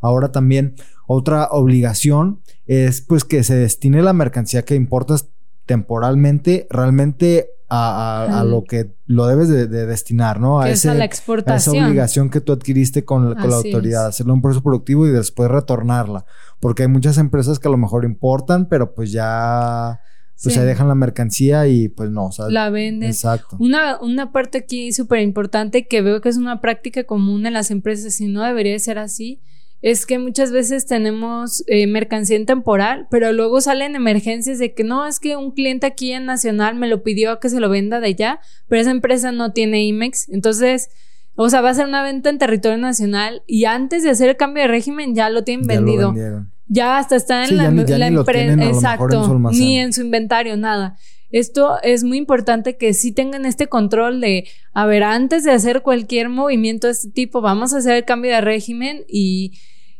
Ahora 0.00 0.32
también 0.32 0.74
otra 1.06 1.46
obligación 1.52 2.40
es 2.66 3.02
pues 3.02 3.24
que 3.24 3.44
se 3.44 3.54
destine 3.54 4.02
la 4.02 4.12
mercancía 4.12 4.64
que 4.64 4.74
importas 4.74 5.28
temporalmente 5.64 6.66
realmente 6.70 7.50
a, 7.68 8.44
lo 8.46 8.64
que 8.64 8.94
lo 9.06 9.26
debes 9.26 9.48
de, 9.48 9.66
destinar, 9.66 10.40
¿no? 10.40 10.60
A, 10.60 10.70
esa 10.70 10.92
obligación 10.92 12.30
que 12.30 12.40
tú 12.40 12.52
adquiriste 12.52 13.04
con, 13.04 13.34
la 13.34 13.56
autoridad, 13.56 14.06
hacerlo 14.06 14.34
un 14.34 14.42
proceso 14.42 14.62
productivo 14.62 15.06
y 15.06 15.10
después 15.10 15.50
retornarla. 15.50 16.24
Porque 16.60 16.82
hay 16.82 16.88
muchas 16.88 17.18
empresas 17.18 17.58
que 17.58 17.68
a 17.68 17.70
lo 17.70 17.76
mejor 17.76 18.04
importan, 18.04 18.68
pero 18.68 18.94
pues 18.94 19.12
ya 19.12 20.00
pues 20.42 20.54
se 20.54 20.64
dejan 20.64 20.88
la 20.88 20.94
mercancía 20.94 21.66
y 21.66 21.88
pues 21.88 22.10
no, 22.10 22.26
o 22.26 22.50
la 22.50 22.70
venden. 22.70 23.08
Exacto. 23.08 23.56
Una, 23.58 23.98
una 24.00 24.32
parte 24.32 24.58
aquí 24.58 24.92
súper 24.92 25.20
importante 25.20 25.86
que 25.86 26.02
veo 26.02 26.20
que 26.20 26.28
es 26.28 26.36
una 26.36 26.60
práctica 26.60 27.04
común 27.04 27.46
en 27.46 27.54
las 27.54 27.70
empresas 27.70 28.20
y 28.20 28.26
no 28.26 28.42
debería 28.42 28.78
ser 28.78 28.98
así, 28.98 29.40
es 29.86 30.04
que 30.04 30.18
muchas 30.18 30.50
veces 30.50 30.84
tenemos 30.84 31.62
eh, 31.68 31.86
mercancía 31.86 32.36
en 32.36 32.44
temporal, 32.44 33.06
pero 33.08 33.32
luego 33.32 33.60
salen 33.60 33.94
emergencias 33.94 34.58
de 34.58 34.74
que 34.74 34.82
no, 34.82 35.06
es 35.06 35.20
que 35.20 35.36
un 35.36 35.52
cliente 35.52 35.86
aquí 35.86 36.10
en 36.10 36.24
Nacional 36.26 36.74
me 36.74 36.88
lo 36.88 37.04
pidió 37.04 37.38
que 37.38 37.48
se 37.48 37.60
lo 37.60 37.68
venda 37.70 38.00
de 38.00 38.08
allá, 38.08 38.40
pero 38.66 38.82
esa 38.82 38.90
empresa 38.90 39.30
no 39.30 39.52
tiene 39.52 39.84
IMEX. 39.84 40.28
Entonces, 40.30 40.90
o 41.36 41.48
sea, 41.50 41.60
va 41.60 41.70
a 41.70 41.74
ser 41.74 41.86
una 41.86 42.02
venta 42.02 42.30
en 42.30 42.38
territorio 42.38 42.78
nacional 42.78 43.44
y 43.46 43.66
antes 43.66 44.02
de 44.02 44.10
hacer 44.10 44.30
el 44.30 44.36
cambio 44.36 44.64
de 44.64 44.68
régimen 44.70 45.14
ya 45.14 45.30
lo 45.30 45.44
tienen 45.44 45.68
vendido. 45.68 46.12
ya 46.66 46.98
hasta 46.98 47.14
está 47.14 47.44
en 47.44 47.56
la, 47.56 47.66
empresa. 47.66 48.64
Exacto. 48.64 49.38
ni 49.52 49.78
en 49.78 49.92
su 49.92 50.00
inventario, 50.00 50.56
nada. 50.56 50.96
Esto 51.30 51.80
es 51.84 52.02
muy 52.02 52.18
importante 52.18 52.76
que 52.76 52.92
sí 52.92 53.12
tengan 53.12 53.46
este 53.46 53.68
control 53.68 54.20
de, 54.20 54.48
a 54.72 54.84
ver, 54.86 55.04
antes 55.04 55.44
de 55.44 55.52
hacer 55.52 55.82
cualquier 55.82 56.28
movimiento 56.28 56.88
de 56.88 56.94
este 56.94 57.10
tipo, 57.10 57.40
vamos 57.40 57.72
a 57.72 57.78
hacer 57.78 57.94
el 57.94 58.04
cambio 58.04 58.32
de 58.32 58.40
régimen 58.40 59.04
y, 59.08 59.52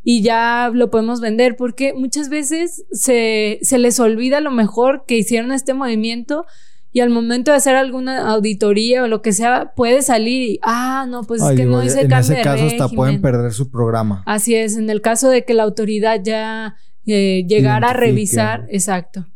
y 0.09 0.21
ya 0.21 0.71
lo 0.73 0.89
podemos 0.89 1.19
vender, 1.19 1.57
porque 1.57 1.93
muchas 1.93 2.29
veces 2.29 2.85
se, 2.93 3.59
se 3.61 3.77
les 3.77 3.99
olvida 3.99 4.39
lo 4.39 4.51
mejor 4.51 5.03
que 5.05 5.17
hicieron 5.17 5.51
este 5.51 5.73
movimiento 5.73 6.45
y 6.93 7.01
al 7.01 7.09
momento 7.09 7.51
de 7.51 7.57
hacer 7.57 7.75
alguna 7.75 8.31
auditoría 8.31 9.03
o 9.03 9.07
lo 9.09 9.21
que 9.21 9.33
sea, 9.33 9.73
puede 9.75 10.01
salir 10.01 10.51
y, 10.51 10.59
ah, 10.63 11.05
no, 11.09 11.25
pues 11.25 11.41
es 11.41 11.57
que 11.57 11.65
no 11.65 11.83
hice 11.83 11.99
el 12.03 12.07
cambio 12.07 12.31
En 12.31 12.37
ese 12.37 12.41
caso 12.41 12.65
hasta 12.67 12.87
pueden 12.87 13.21
perder 13.21 13.51
su 13.51 13.69
programa. 13.69 14.23
Así 14.25 14.55
es, 14.55 14.77
en 14.77 14.89
el 14.89 15.01
caso 15.01 15.27
de 15.27 15.43
que 15.43 15.53
la 15.53 15.63
autoridad 15.63 16.21
ya 16.23 16.77
eh, 17.05 17.43
llegara 17.45 17.89
a 17.89 17.93
revisar, 17.93 18.65
exacto. 18.69 19.27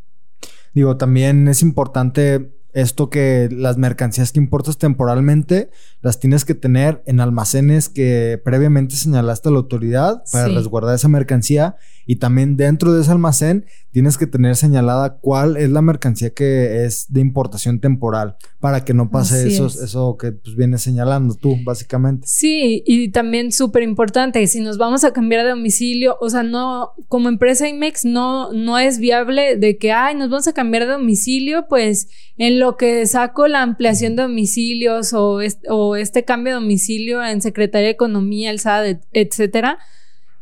Digo, 0.73 0.95
también 0.95 1.49
es 1.49 1.63
importante 1.63 2.53
esto 2.73 3.09
que 3.09 3.49
las 3.51 3.77
mercancías 3.77 4.31
que 4.31 4.39
importas 4.39 4.77
temporalmente 4.77 5.69
las 6.01 6.19
tienes 6.19 6.45
que 6.45 6.55
tener 6.55 7.03
en 7.05 7.19
almacenes 7.19 7.89
que 7.89 8.41
previamente 8.43 8.95
señalaste 8.95 9.49
a 9.49 9.51
la 9.51 9.57
autoridad 9.57 10.23
para 10.31 10.47
resguardar 10.47 10.95
esa 10.95 11.07
mercancía 11.07 11.75
y 12.11 12.17
también 12.17 12.57
dentro 12.57 12.91
de 12.91 13.03
ese 13.03 13.11
almacén 13.11 13.65
tienes 13.91 14.17
que 14.17 14.27
tener 14.27 14.57
señalada 14.57 15.19
cuál 15.19 15.55
es 15.55 15.69
la 15.69 15.81
mercancía 15.81 16.31
que 16.31 16.83
es 16.83 17.05
de 17.07 17.21
importación 17.21 17.79
temporal 17.79 18.35
para 18.59 18.83
que 18.83 18.93
no 18.93 19.09
pase 19.09 19.47
eso, 19.47 19.67
eso 19.67 20.17
que 20.19 20.33
pues, 20.33 20.57
vienes 20.57 20.81
señalando 20.81 21.35
tú, 21.35 21.55
básicamente. 21.63 22.27
Sí, 22.27 22.83
y 22.85 23.11
también 23.11 23.53
súper 23.53 23.83
importante, 23.83 24.45
si 24.47 24.59
nos 24.59 24.77
vamos 24.77 25.05
a 25.05 25.13
cambiar 25.13 25.45
de 25.45 25.51
domicilio, 25.51 26.17
o 26.19 26.29
sea, 26.29 26.43
no, 26.43 26.91
como 27.07 27.29
empresa 27.29 27.69
IMEX 27.69 28.03
no, 28.03 28.51
no 28.51 28.77
es 28.77 28.99
viable 28.99 29.55
de 29.55 29.77
que, 29.77 29.93
ay, 29.93 30.13
nos 30.13 30.29
vamos 30.29 30.49
a 30.49 30.53
cambiar 30.53 30.87
de 30.87 30.91
domicilio, 30.91 31.67
pues 31.69 32.09
en 32.35 32.59
lo 32.59 32.75
que 32.75 33.07
saco 33.07 33.47
la 33.47 33.61
ampliación 33.61 34.17
de 34.17 34.23
domicilios 34.23 35.13
o, 35.13 35.39
o 35.69 35.95
este 35.95 36.25
cambio 36.25 36.55
de 36.55 36.59
domicilio 36.59 37.23
en 37.23 37.41
Secretaría 37.41 37.87
de 37.87 37.93
Economía, 37.93 38.51
el 38.51 38.59
SAD, 38.59 38.97
etcétera 39.13 39.79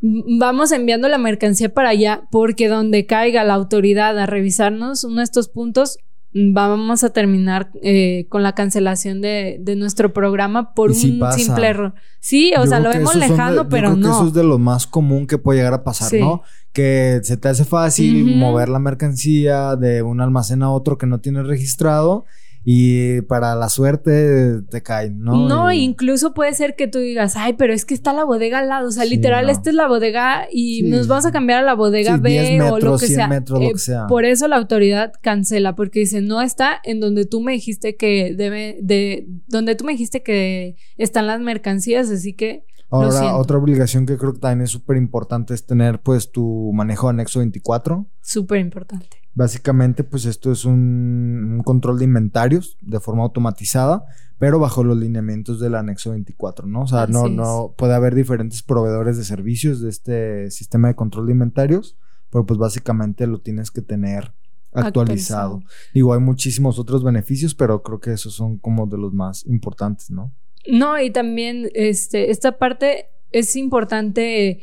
vamos 0.02 0.72
enviando 0.72 1.08
la 1.10 1.18
mercancía 1.18 1.74
para 1.74 1.90
allá 1.90 2.24
porque 2.32 2.68
donde 2.68 3.06
caiga 3.06 3.44
la 3.44 3.54
autoridad 3.54 4.18
a 4.18 4.26
revisarnos 4.26 5.04
uno 5.04 5.18
de 5.18 5.24
estos 5.24 5.50
puntos 5.50 5.98
vamos 6.34 7.04
a 7.04 7.10
terminar 7.10 7.72
eh, 7.82 8.28
con 8.30 8.44
la 8.44 8.54
cancelación 8.54 9.22
de, 9.22 9.62
nuestro 9.78 10.14
programa 10.14 10.74
por 10.74 10.92
un 10.92 10.96
simple 10.96 11.68
error. 11.68 11.94
Sí, 12.20 12.54
o 12.58 12.66
sea, 12.68 12.80
lo 12.80 12.90
vemos 12.90 13.16
lejano, 13.16 13.70
pero 13.70 13.96
no. 13.96 14.12
eso 14.12 14.28
es 14.28 14.34
de 14.34 14.44
lo 14.44 14.60
más 14.60 14.86
común 14.86 15.26
que 15.26 15.38
puede 15.38 15.60
llegar 15.60 15.74
a 15.74 15.84
pasar, 15.84 16.14
¿no? 16.20 16.44
Que 16.72 17.20
se 17.24 17.38
te 17.38 17.48
hace 17.48 17.66
fácil 17.66 18.38
mover 18.38 18.70
la 18.70 18.80
mercancía 18.80 19.76
de 19.76 20.04
un 20.04 20.22
almacén 20.22 20.62
a 20.62 20.72
otro 20.72 20.98
que 20.98 21.08
no 21.08 21.20
tienes 21.20 21.48
registrado 21.48 22.26
y 22.63 23.22
para 23.22 23.56
la 23.56 23.69
suerte 23.69 24.62
te 24.69 24.84
caen, 24.84 25.19
¿no? 25.19 25.48
No, 25.48 25.72
incluso 25.72 26.34
puede 26.34 26.54
ser 26.54 26.76
que 26.76 26.88
tú 26.88 27.00
digas, 27.00 27.36
ay, 27.38 27.54
pero 27.54 27.74
es 27.74 27.86
que 27.86 27.93
está 27.93 28.12
la 28.13 28.26
bodega 28.26 28.60
al 28.60 28.67
lado, 28.67 28.89
o 28.89 28.91
sea, 28.91 29.06
literal, 29.06 29.50
esta 29.50 29.69
es 29.69 29.76
la 29.76 29.88
bodega 29.88 30.48
y 30.52 30.84
nos 30.84 31.08
vamos 31.08 31.26
a 31.26 31.32
cambiar 31.32 31.60
a 31.60 31.65
la 31.65 31.74
bodega 31.74 32.17
B 32.17 32.62
o 32.69 32.80
lo 32.80 32.98
que 32.98 33.08
sea. 33.08 33.28
Metros, 33.28 33.60
lo 33.60 33.69
eh, 33.69 33.74
que 33.74 33.80
sea. 33.80 34.08
Por 34.08 34.26
eso 34.26 34.48
la 34.48 34.58
autoridad 34.58 35.13
cancela, 35.22 35.76
porque 35.76 36.02
dice, 36.02 36.22
no 36.22 36.41
está 36.41 36.80
en 36.84 37.00
donde 37.00 37.26
tú 37.26 37.41
me 37.41 37.54
dijiste 37.54 37.95
que 37.95 38.36
debe, 38.36 38.78
de, 38.82 39.28
donde 39.48 39.76
tú 39.76 39.86
me 39.86 39.93
dijiste 39.93 40.22
que 40.22 40.76
están 40.98 41.28
las 41.28 41.39
mercancías, 41.39 42.10
así 42.10 42.34
que... 42.34 42.65
Ahora, 42.91 43.38
otra 43.38 43.58
obligación 43.58 44.08
que 44.08 44.17
creo 44.17 44.34
que 44.34 44.39
también 44.39 44.63
es 44.63 44.72
súper 44.72 44.98
importante 44.98 45.54
es 45.54 45.63
tener 45.63 46.02
pues 46.02 46.32
tu 46.32 46.72
manejo 46.74 47.08
anexo 47.08 47.38
24. 47.38 48.08
Súper 48.19 48.60
importante. 48.60 49.19
Básicamente, 49.36 50.04
pues 50.04 50.26
esto 50.26 50.52
es 50.52 50.65
un, 50.65 51.62
control 51.63 52.00
de 52.00 52.06
inventarios 52.06 52.78
de 52.82 53.00
forma 53.00 53.24
automatizada, 53.24 54.06
pero 54.38 54.60
bajo 54.60 54.84
los 54.84 54.98
lineamientos 54.98 55.60
del 55.60 55.76
anexo 55.76 56.12
24, 56.12 56.68
¿no? 56.68 56.82
O 56.82 56.88
sea, 56.88 57.08
no, 57.08 57.28
no 57.28 57.74
puede 57.78 57.94
haber 57.94 58.15
diferentes 58.15 58.63
proveedores 58.63 59.18
de 59.18 59.24
servicios 59.24 59.82
de 59.82 59.89
este 59.89 60.52
sistema 60.52 60.88
de 60.88 60.96
control 60.96 61.28
de 61.28 61.34
inventarios, 61.34 61.98
pero 62.30 62.46
pues 62.46 62.58
básicamente 62.58 63.28
lo 63.28 63.39
tienes 63.39 63.72
que 63.72 63.82
tener 63.82 64.34
actualizado. 64.72 64.88
actualizado. 64.88 65.63
Digo, 65.94 66.13
hay 66.13 66.20
muchísimos 66.20 66.80
otros 66.80 67.04
beneficios, 67.04 67.56
pero 67.56 67.82
creo 67.84 68.00
que 68.00 68.13
esos 68.13 68.34
son 68.34 68.58
como 68.58 68.88
de 68.88 68.98
los 68.98 69.13
más 69.13 69.46
importantes, 69.46 70.10
¿no? 70.12 70.32
No, 70.68 71.00
y 71.00 71.10
también 71.12 71.70
este, 71.74 72.32
esta 72.32 72.58
parte 72.58 73.08
es 73.32 73.56
importante 73.56 74.62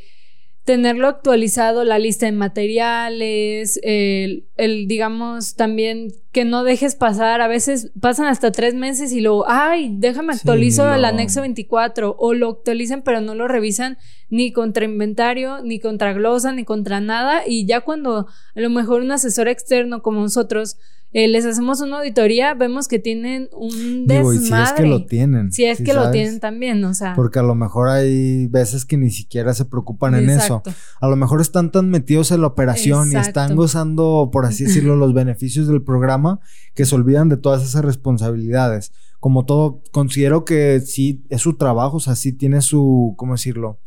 tenerlo 0.67 1.07
actualizado, 1.07 1.85
la 1.85 2.01
lista 2.01 2.27
de 2.27 2.33
materiales, 2.33 3.79
el, 3.85 4.49
el, 4.57 4.89
digamos, 4.89 5.55
también 5.55 6.09
que 6.33 6.45
no 6.45 6.65
dejes 6.65 6.97
pasar, 6.97 7.41
a 7.41 7.47
veces 7.47 7.93
pasan 8.01 8.27
hasta 8.27 8.51
tres 8.51 8.75
meses 8.75 9.13
y 9.13 9.21
luego, 9.21 9.45
ay, 9.47 9.95
déjame 9.97 10.33
actualizo 10.33 10.93
el 10.93 11.05
anexo 11.05 11.43
24, 11.43 12.17
o 12.19 12.35
lo 12.35 12.51
actualizan 12.51 13.03
pero 13.03 13.21
no 13.21 13.37
lo 13.37 13.47
revisan 13.47 13.97
ni 14.29 14.51
contra 14.51 14.85
inventario, 14.85 15.63
ni 15.63 15.79
contra 15.79 16.13
glosa, 16.13 16.51
ni 16.51 16.65
contra 16.65 16.99
nada, 17.01 17.45
y 17.47 17.65
ya 17.65 17.83
cuando 17.83 18.27
a 18.57 18.61
lo 18.61 18.69
mejor 18.69 19.03
un 19.03 19.13
asesor 19.13 19.47
externo 19.47 20.03
como 20.03 20.21
nosotros 20.21 20.79
eh, 21.17 21.29
les 21.29 21.47
hacemos 21.47 21.81
una 21.81 22.01
auditoría, 22.01 22.53
vemos 22.53 22.89
que 22.89 22.99
tienen 22.99 23.49
un 23.57 24.07
desmadre. 24.07 24.39
si 24.39 24.53
es 24.53 24.73
que 24.73 24.87
lo 24.87 25.07
tienen. 25.07 25.51
Si 25.51 25.65
es 25.65 25.81
que 25.81 25.95
lo 25.95 26.11
tienen 26.11 26.41
también, 26.41 26.85
o 26.85 26.93
sea. 26.93 27.15
Porque 27.15 27.39
a 27.39 27.43
lo 27.43 27.55
mejor 27.55 27.89
hay 27.89 28.49
veces 28.49 28.85
que 28.85 28.99
ni 28.99 29.09
siquiera 29.09 29.55
se 29.55 29.65
preocupan 29.65 30.15
en 30.15 30.29
eso. 30.29 30.63
A 31.01 31.09
lo 31.09 31.17
mejor 31.17 31.41
están 31.41 31.73
tan 31.73 31.89
metidos 31.89 32.33
en 32.33 32.43
la 32.43 32.49
operación 32.49 33.11
y 33.11 33.17
están 33.17 33.57
gozando, 33.57 34.29
por 34.31 34.45
así 34.45 34.65
decirlo, 34.67 34.95
los 34.95 35.15
beneficios 35.15 35.67
del 35.69 35.81
programa 35.83 36.39
que 36.75 36.85
se 36.85 36.95
olvidan 36.95 37.31
de 37.31 37.39
todas 37.39 37.63
esas 37.63 37.83
responsabilidades. 37.83 38.93
Como 39.19 39.47
todo, 39.47 39.83
considero 39.93 40.45
que 40.45 40.81
sí 40.81 41.25
es 41.31 41.41
su 41.41 41.57
trabajo, 41.57 41.97
o 41.97 42.01
sea, 42.01 42.15
sí 42.15 42.35
tiene 42.35 42.61
su, 42.61 43.15
¿cómo 43.17 43.33
decirlo? 43.33 43.81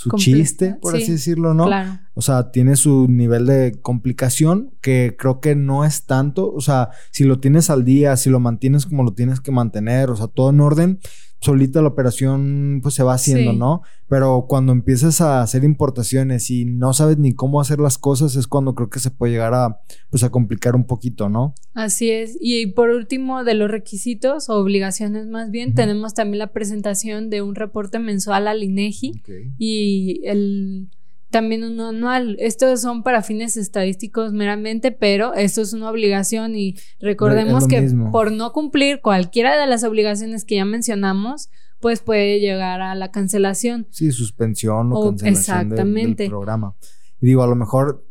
Su 0.00 0.08
chiste, 0.16 0.76
por 0.80 0.96
así 0.96 1.12
decirlo, 1.12 1.52
¿no? 1.52 1.66
Claro. 1.66 2.00
O 2.14 2.22
sea, 2.22 2.50
tiene 2.50 2.76
su 2.76 3.06
nivel 3.06 3.44
de 3.44 3.78
complicación 3.82 4.72
que 4.80 5.14
creo 5.18 5.40
que 5.40 5.54
no 5.54 5.84
es 5.84 6.06
tanto. 6.06 6.50
O 6.50 6.62
sea, 6.62 6.88
si 7.10 7.24
lo 7.24 7.38
tienes 7.38 7.68
al 7.68 7.84
día, 7.84 8.16
si 8.16 8.30
lo 8.30 8.40
mantienes 8.40 8.86
como 8.86 9.02
lo 9.02 9.12
tienes 9.12 9.40
que 9.40 9.50
mantener, 9.50 10.08
o 10.08 10.16
sea, 10.16 10.28
todo 10.28 10.48
en 10.48 10.62
orden, 10.62 11.00
solita 11.40 11.80
la 11.80 11.88
operación 11.88 12.80
pues 12.82 12.94
se 12.94 13.02
va 13.02 13.14
haciendo, 13.14 13.52
¿no? 13.52 13.82
Pero 14.08 14.46
cuando 14.48 14.72
empiezas 14.72 15.20
a 15.20 15.42
hacer 15.42 15.64
importaciones 15.64 16.50
y 16.50 16.64
no 16.64 16.92
sabes 16.92 17.18
ni 17.18 17.32
cómo 17.32 17.60
hacer 17.60 17.78
las 17.80 17.96
cosas 17.96 18.36
es 18.36 18.46
cuando 18.46 18.74
creo 18.74 18.90
que 18.90 18.98
se 18.98 19.10
puede 19.10 19.32
llegar 19.32 19.54
a 19.54 19.80
pues 20.10 20.22
a 20.22 20.30
complicar 20.30 20.76
un 20.76 20.84
poquito, 20.84 21.28
¿no? 21.28 21.54
Así 21.74 22.10
es. 22.10 22.36
Y 22.40 22.66
por 22.68 22.90
último 22.90 23.44
de 23.44 23.54
los 23.54 23.70
requisitos 23.70 24.48
o 24.50 24.56
obligaciones 24.56 25.26
más 25.26 25.50
bien, 25.50 25.74
tenemos 25.74 26.14
también 26.14 26.38
la 26.38 26.52
presentación 26.52 27.30
de 27.30 27.42
un 27.42 27.54
reporte 27.54 27.98
mensual 27.98 28.46
al 28.46 28.62
INEGI 28.62 29.22
y 29.58 30.20
el 30.24 30.90
también 31.30 31.64
uno 31.64 31.88
anual. 31.88 32.36
Estos 32.38 32.80
son 32.80 33.02
para 33.02 33.22
fines 33.22 33.56
estadísticos 33.56 34.32
meramente, 34.32 34.92
pero 34.92 35.34
esto 35.34 35.62
es 35.62 35.72
una 35.72 35.90
obligación 35.90 36.56
y 36.56 36.76
recordemos 37.00 37.66
que 37.66 37.90
por 38.10 38.32
no 38.32 38.52
cumplir 38.52 39.00
cualquiera 39.00 39.58
de 39.58 39.66
las 39.66 39.84
obligaciones 39.84 40.44
que 40.44 40.56
ya 40.56 40.64
mencionamos, 40.64 41.50
pues 41.80 42.00
puede 42.00 42.40
llegar 42.40 42.80
a 42.82 42.94
la 42.94 43.10
cancelación. 43.10 43.86
Sí, 43.90 44.12
suspensión 44.12 44.90
o, 44.92 45.10
cancelación 45.10 45.36
exactamente. 45.36 46.24
Del, 46.24 46.30
programa. 46.30 46.74
Y 47.20 47.26
digo, 47.26 47.42
a 47.42 47.46
lo 47.46 47.56
mejor 47.56 48.04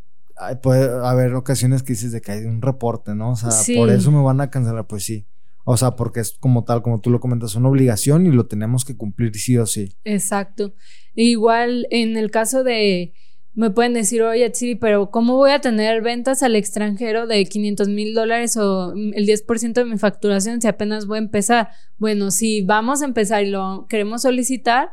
puede 0.61 1.05
haber 1.05 1.33
ocasiones 1.35 1.83
que 1.83 1.93
dices 1.93 2.11
de 2.11 2.21
que 2.21 2.31
hay 2.31 2.45
un 2.45 2.61
reporte, 2.61 3.13
¿no? 3.15 3.31
O 3.31 3.35
sea, 3.35 3.49
por 3.75 3.89
eso 3.89 4.11
me 4.11 4.21
van 4.21 4.41
a 4.41 4.49
cancelar, 4.49 4.87
pues 4.87 5.03
sí. 5.03 5.25
O 5.65 5.77
sea, 5.77 5.91
porque 5.91 6.19
es 6.21 6.33
como 6.39 6.63
tal, 6.63 6.81
como 6.81 7.01
tú 7.01 7.09
lo 7.09 7.19
comentas, 7.19 7.55
una 7.55 7.69
obligación 7.69 8.25
y 8.25 8.31
lo 8.31 8.47
tenemos 8.47 8.85
que 8.85 8.97
cumplir 8.97 9.35
sí 9.35 9.57
o 9.57 9.65
sí. 9.65 9.93
Exacto. 10.03 10.73
Igual 11.15 11.87
en 11.91 12.17
el 12.17 12.31
caso 12.31 12.63
de, 12.63 13.13
me 13.53 13.71
pueden 13.71 13.93
decir, 13.93 14.21
oye, 14.21 14.49
sí, 14.53 14.75
pero 14.75 15.11
¿cómo 15.11 15.35
voy 15.35 15.51
a 15.51 15.59
tener 15.59 16.01
ventas 16.01 16.43
al 16.43 16.55
extranjero 16.55 17.27
de 17.27 17.43
500 17.45 17.89
mil 17.89 18.13
dólares 18.13 18.55
o 18.57 18.93
el 18.93 19.25
10% 19.25 19.73
de 19.73 19.85
mi 19.85 19.97
facturación 19.97 20.61
si 20.61 20.67
apenas 20.67 21.07
voy 21.07 21.17
a 21.17 21.21
empezar? 21.21 21.69
Bueno, 21.97 22.31
si 22.31 22.61
vamos 22.61 23.01
a 23.01 23.05
empezar 23.05 23.43
y 23.43 23.49
lo 23.49 23.85
queremos 23.89 24.21
solicitar, 24.21 24.89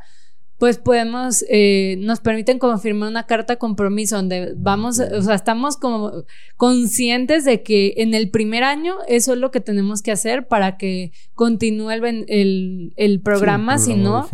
pues 0.58 0.78
podemos, 0.78 1.44
eh, 1.48 1.96
nos 2.00 2.20
permiten 2.20 2.58
como 2.58 2.78
firmar 2.78 3.10
una 3.10 3.26
carta 3.26 3.56
compromiso 3.56 4.16
donde 4.16 4.54
vamos, 4.56 4.98
o 4.98 5.22
sea, 5.22 5.34
estamos 5.34 5.76
como 5.76 6.24
conscientes 6.56 7.44
de 7.44 7.62
que 7.62 7.94
en 7.98 8.14
el 8.14 8.30
primer 8.30 8.64
año 8.64 8.96
eso 9.06 9.34
es 9.34 9.38
lo 9.38 9.50
que 9.50 9.60
tenemos 9.60 10.00
que 10.00 10.12
hacer 10.12 10.48
para 10.48 10.78
que 10.78 11.12
continúe 11.34 11.90
el, 11.90 12.92
el, 12.96 13.20
programa, 13.20 13.78
si 13.78 13.94
no... 13.94 14.28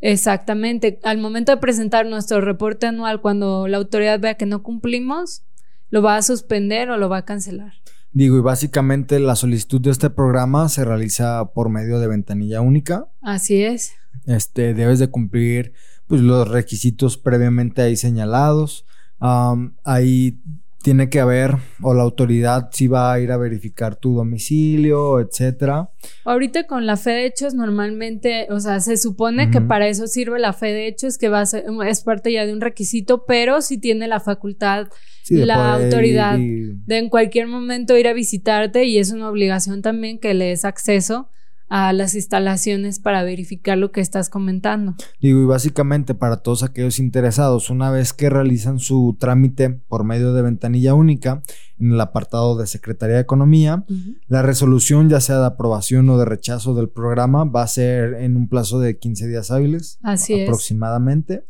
Exactamente. 0.00 1.00
Al 1.02 1.18
momento 1.18 1.50
de 1.50 1.58
presentar 1.58 2.06
nuestro 2.06 2.40
reporte 2.40 2.86
anual, 2.86 3.20
cuando 3.20 3.66
la 3.66 3.78
autoridad 3.78 4.20
vea 4.20 4.34
que 4.34 4.46
no 4.46 4.62
cumplimos, 4.62 5.42
lo 5.90 6.02
va 6.02 6.16
a 6.16 6.22
suspender 6.22 6.90
o 6.90 6.96
lo 6.98 7.08
va 7.08 7.18
a 7.18 7.24
cancelar. 7.24 7.72
Digo, 8.12 8.38
y 8.38 8.40
básicamente 8.40 9.18
la 9.20 9.36
solicitud 9.36 9.80
de 9.80 9.90
este 9.90 10.10
programa 10.10 10.68
se 10.68 10.84
realiza 10.84 11.52
por 11.52 11.68
medio 11.68 11.98
de 11.98 12.08
ventanilla 12.08 12.60
única. 12.60 13.06
Así 13.20 13.62
es. 13.62 13.92
Este, 14.26 14.74
debes 14.74 14.98
de 14.98 15.08
cumplir 15.08 15.72
pues, 16.06 16.20
los 16.20 16.48
requisitos 16.48 17.18
previamente 17.18 17.82
ahí 17.82 17.96
señalados. 17.96 18.86
ahí 19.20 20.40
tiene 20.82 21.10
que 21.10 21.20
haber, 21.20 21.56
o 21.82 21.92
la 21.92 22.02
autoridad 22.02 22.70
si 22.72 22.86
va 22.86 23.12
a 23.12 23.20
ir 23.20 23.32
a 23.32 23.36
verificar 23.36 23.96
tu 23.96 24.14
domicilio, 24.14 25.20
etcétera. 25.20 25.90
Ahorita 26.24 26.66
con 26.66 26.86
la 26.86 26.96
fe 26.96 27.10
de 27.10 27.26
hechos, 27.26 27.54
normalmente, 27.54 28.46
o 28.50 28.60
sea, 28.60 28.80
se 28.80 28.96
supone 28.96 29.50
que 29.50 29.60
para 29.60 29.88
eso 29.88 30.06
sirve 30.06 30.38
la 30.38 30.52
fe 30.52 30.66
de 30.66 30.86
hechos, 30.86 31.18
que 31.18 31.28
va 31.28 31.40
a 31.40 31.46
ser, 31.46 31.64
es 31.86 32.02
parte 32.02 32.32
ya 32.32 32.46
de 32.46 32.52
un 32.52 32.60
requisito, 32.60 33.24
pero 33.26 33.60
si 33.60 33.78
tiene 33.78 34.06
la 34.06 34.20
facultad, 34.20 34.86
la 35.28 35.74
autoridad 35.74 36.38
de 36.38 36.98
en 36.98 37.08
cualquier 37.08 37.48
momento 37.48 37.96
ir 37.96 38.08
a 38.08 38.12
visitarte 38.12 38.84
y 38.84 38.98
es 38.98 39.12
una 39.12 39.28
obligación 39.28 39.82
también 39.82 40.18
que 40.18 40.32
le 40.32 40.46
des 40.46 40.64
acceso 40.64 41.28
a 41.68 41.92
las 41.92 42.14
instalaciones 42.14 42.98
para 42.98 43.22
verificar 43.22 43.76
lo 43.78 43.92
que 43.92 44.00
estás 44.00 44.30
comentando. 44.30 44.94
Digo, 45.20 45.40
y 45.42 45.44
básicamente 45.44 46.14
para 46.14 46.38
todos 46.38 46.62
aquellos 46.62 46.98
interesados, 46.98 47.70
una 47.70 47.90
vez 47.90 48.12
que 48.12 48.30
realizan 48.30 48.78
su 48.78 49.16
trámite 49.18 49.70
por 49.70 50.04
medio 50.04 50.32
de 50.32 50.42
ventanilla 50.42 50.94
única 50.94 51.42
en 51.78 51.92
el 51.92 52.00
apartado 52.00 52.56
de 52.56 52.66
Secretaría 52.66 53.16
de 53.16 53.22
Economía, 53.22 53.84
la 54.26 54.42
resolución 54.42 55.08
ya 55.08 55.20
sea 55.20 55.38
de 55.38 55.46
aprobación 55.46 56.08
o 56.10 56.18
de 56.18 56.24
rechazo 56.24 56.74
del 56.74 56.88
programa 56.88 57.44
va 57.44 57.62
a 57.62 57.68
ser 57.68 58.14
en 58.14 58.36
un 58.36 58.48
plazo 58.48 58.80
de 58.80 58.98
15 58.98 59.28
días 59.28 59.50
hábiles 59.50 59.98
Así 60.02 60.42
aproximadamente. 60.42 61.44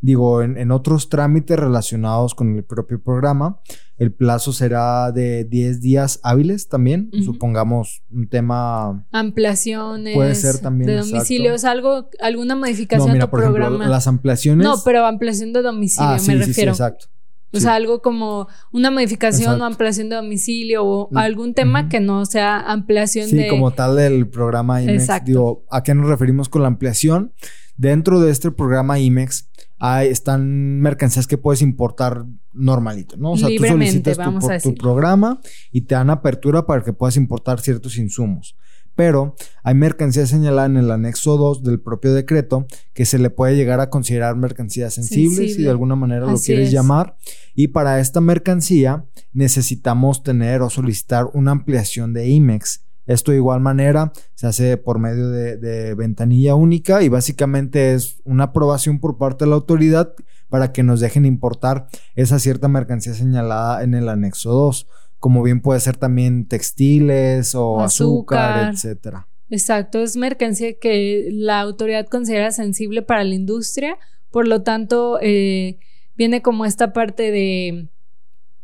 Digo, 0.00 0.42
en, 0.42 0.70
otros 0.70 1.08
trámites 1.08 1.58
relacionados 1.58 2.34
con 2.34 2.54
el 2.54 2.64
propio 2.64 3.02
programa, 3.02 3.60
el 3.98 4.12
plazo 4.12 4.52
será 4.52 5.10
de 5.10 5.44
10 5.44 5.80
días 5.80 6.20
hábiles 6.22 6.68
también. 6.68 7.10
Supongamos 7.24 8.02
un 8.10 8.28
tema. 8.28 9.06
Ampliaciones. 9.10 10.14
Puede 10.14 10.34
ser 10.34 10.58
también. 10.58 10.88
De 10.88 10.96
domicilios, 10.96 11.64
algo, 11.64 12.10
alguna 12.20 12.56
modificación 12.56 13.16
no, 13.16 13.30
programa. 13.30 13.88
las 13.88 14.06
ampliaciones. 14.06 14.66
No, 14.66 14.76
pero 14.84 15.06
ampliación 15.06 15.52
de 15.52 15.62
domicilio, 15.62 16.10
ah, 16.10 16.18
me 16.26 16.34
refiero. 16.34 16.74
Sí, 16.74 16.82
exacto. 16.82 17.06
O 17.52 17.60
sea, 17.60 17.74
algo 17.74 18.02
como 18.02 18.48
una 18.70 18.90
modificación 18.90 19.60
o 19.60 19.64
ampliación 19.64 20.10
de 20.10 20.16
domicilio 20.16 20.84
o 20.84 21.08
mm, 21.10 21.16
algún 21.16 21.54
tema 21.54 21.88
que 21.88 22.00
no 22.00 22.26
sea 22.26 22.58
ampliación 22.58 23.30
de. 23.30 23.44
Sí, 23.44 23.48
como 23.48 23.70
tal 23.70 23.96
del 23.96 24.28
programa 24.28 24.82
IMEX. 24.82 25.02
Exacto. 25.02 25.26
Digo, 25.26 25.64
¿a 25.70 25.82
qué 25.82 25.94
nos 25.94 26.08
referimos 26.08 26.50
con 26.50 26.62
la 26.62 26.68
ampliación? 26.68 27.32
Dentro 27.78 28.20
de 28.20 28.30
este 28.30 28.50
programa 28.50 28.98
IMEX 28.98 29.48
hay, 29.78 30.08
están 30.08 30.80
mercancías 30.80 31.26
que 31.26 31.38
puedes 31.38 31.62
importar 31.62 32.24
normalito, 32.52 33.16
¿no? 33.16 33.32
O 33.32 33.36
sea, 33.36 33.48
tú 33.48 33.64
solicitas 33.64 34.16
tu, 34.62 34.70
tu 34.70 34.74
programa 34.74 35.40
y 35.70 35.82
te 35.82 35.94
dan 35.94 36.10
apertura 36.10 36.66
para 36.66 36.82
que 36.82 36.92
puedas 36.92 37.16
importar 37.16 37.60
ciertos 37.60 37.98
insumos 37.98 38.56
pero 38.96 39.36
hay 39.62 39.74
mercancía 39.74 40.26
señalada 40.26 40.66
en 40.66 40.78
el 40.78 40.90
anexo 40.90 41.36
2 41.36 41.62
del 41.62 41.80
propio 41.80 42.14
decreto 42.14 42.66
que 42.94 43.04
se 43.04 43.18
le 43.18 43.30
puede 43.30 43.54
llegar 43.54 43.78
a 43.78 43.90
considerar 43.90 44.34
mercancía 44.36 44.90
sensible, 44.90 45.48
si 45.48 45.62
de 45.62 45.70
alguna 45.70 45.94
manera 45.94 46.26
lo 46.26 46.38
quieres 46.38 46.72
llamar. 46.72 47.16
Y 47.54 47.68
para 47.68 48.00
esta 48.00 48.20
mercancía 48.20 49.04
necesitamos 49.32 50.22
tener 50.22 50.62
o 50.62 50.70
solicitar 50.70 51.26
una 51.34 51.52
ampliación 51.52 52.14
de 52.14 52.28
IMEX 52.28 52.85
esto 53.06 53.30
de 53.30 53.38
igual 53.38 53.60
manera 53.60 54.12
se 54.34 54.46
hace 54.46 54.76
por 54.76 54.98
medio 54.98 55.30
de, 55.30 55.94
ventanilla 55.94 56.54
única 56.54 57.02
y 57.02 57.08
básicamente 57.08 57.94
es 57.94 58.20
una 58.24 58.44
aprobación 58.44 59.00
por 59.00 59.18
parte 59.18 59.44
de 59.44 59.50
la 59.50 59.56
autoridad 59.56 60.12
para 60.48 60.72
que 60.72 60.82
nos 60.82 61.00
dejen 61.00 61.24
importar 61.24 61.88
esa 62.14 62.38
cierta 62.38 62.68
mercancía 62.68 63.14
señalada 63.14 63.82
en 63.82 63.94
el 63.94 64.08
anexo 64.08 64.50
2, 64.50 64.86
como 65.18 65.42
bien 65.42 65.60
puede 65.60 65.80
ser 65.80 65.96
también 65.96 66.46
textiles 66.46 67.54
o 67.54 67.80
azúcar, 67.80 68.72
etcétera. 68.72 69.28
Exacto, 69.48 70.00
es 70.00 70.16
mercancía 70.16 70.78
que 70.78 71.28
la 71.32 71.60
autoridad 71.60 72.06
considera 72.06 72.50
sensible 72.50 73.02
para 73.02 73.24
la 73.24 73.34
industria, 73.34 73.96
por 74.30 74.48
lo 74.48 74.62
tanto 74.62 75.18
eh, 75.22 75.78
viene 76.16 76.42
como 76.42 76.64
esta 76.64 76.92
parte 76.92 77.30
de 77.30 77.88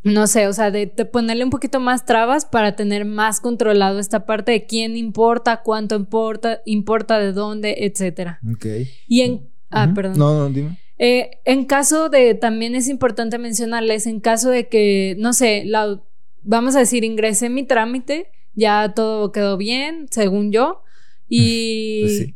no 0.05 0.26
sé, 0.26 0.48
o 0.48 0.53
sea, 0.53 0.70
de, 0.70 0.86
ponerle 0.86 1.44
un 1.44 1.50
poquito 1.50 1.78
más 1.78 2.05
trabas 2.05 2.44
para 2.44 2.74
tener 2.74 3.05
más 3.05 3.40
controlado 3.40 4.00
esta 4.00 4.26
parte 4.26 4.50
de 4.50 4.66
quién 4.66 4.96
importa, 4.96 5.62
cuánto 5.62 5.94
importa, 5.94 6.61
importa 6.64 7.18
de 7.20 7.32
dónde, 7.32 7.76
etcétera. 7.80 8.40
Ok. 8.53 8.66
Y 9.07 9.20
en... 9.20 9.48
Ah, 9.70 9.90
perdón. 9.94 10.18
No, 10.18 10.34
no, 10.34 10.50
dime. 10.50 10.78
Eh, 10.98 11.30
en 11.44 11.64
caso 11.64 12.09
de, 12.09 12.34
también 12.34 12.74
es 12.74 12.88
importante 12.88 13.38
mencionarles, 13.38 14.07
en 14.07 14.20
caso 14.20 14.50
de 14.50 14.68
que, 14.68 15.16
no 15.18 15.32
sé, 15.32 15.64
la, 15.64 16.00
vamos 16.42 16.76
a 16.76 16.80
decir, 16.80 17.05
ingresé 17.05 17.48
mi 17.48 17.64
trámite, 17.64 18.28
ya 18.55 18.92
todo 18.94 19.32
quedó 19.32 19.57
bien, 19.57 20.07
según 20.11 20.53
yo, 20.53 20.82
y 21.28 22.03
pues 22.03 22.18
sí. 22.18 22.34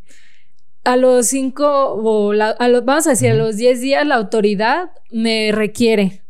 a 0.85 0.97
los 0.97 1.27
cinco, 1.27 1.67
o 1.67 2.33
a 2.33 2.69
los, 2.69 2.85
vamos 2.85 3.07
a 3.07 3.11
decir, 3.11 3.31
a 3.31 3.35
los 3.35 3.57
diez 3.57 3.81
días 3.81 4.07
la 4.07 4.15
autoridad 4.15 4.91
me 5.11 5.53
requiere 5.53 6.23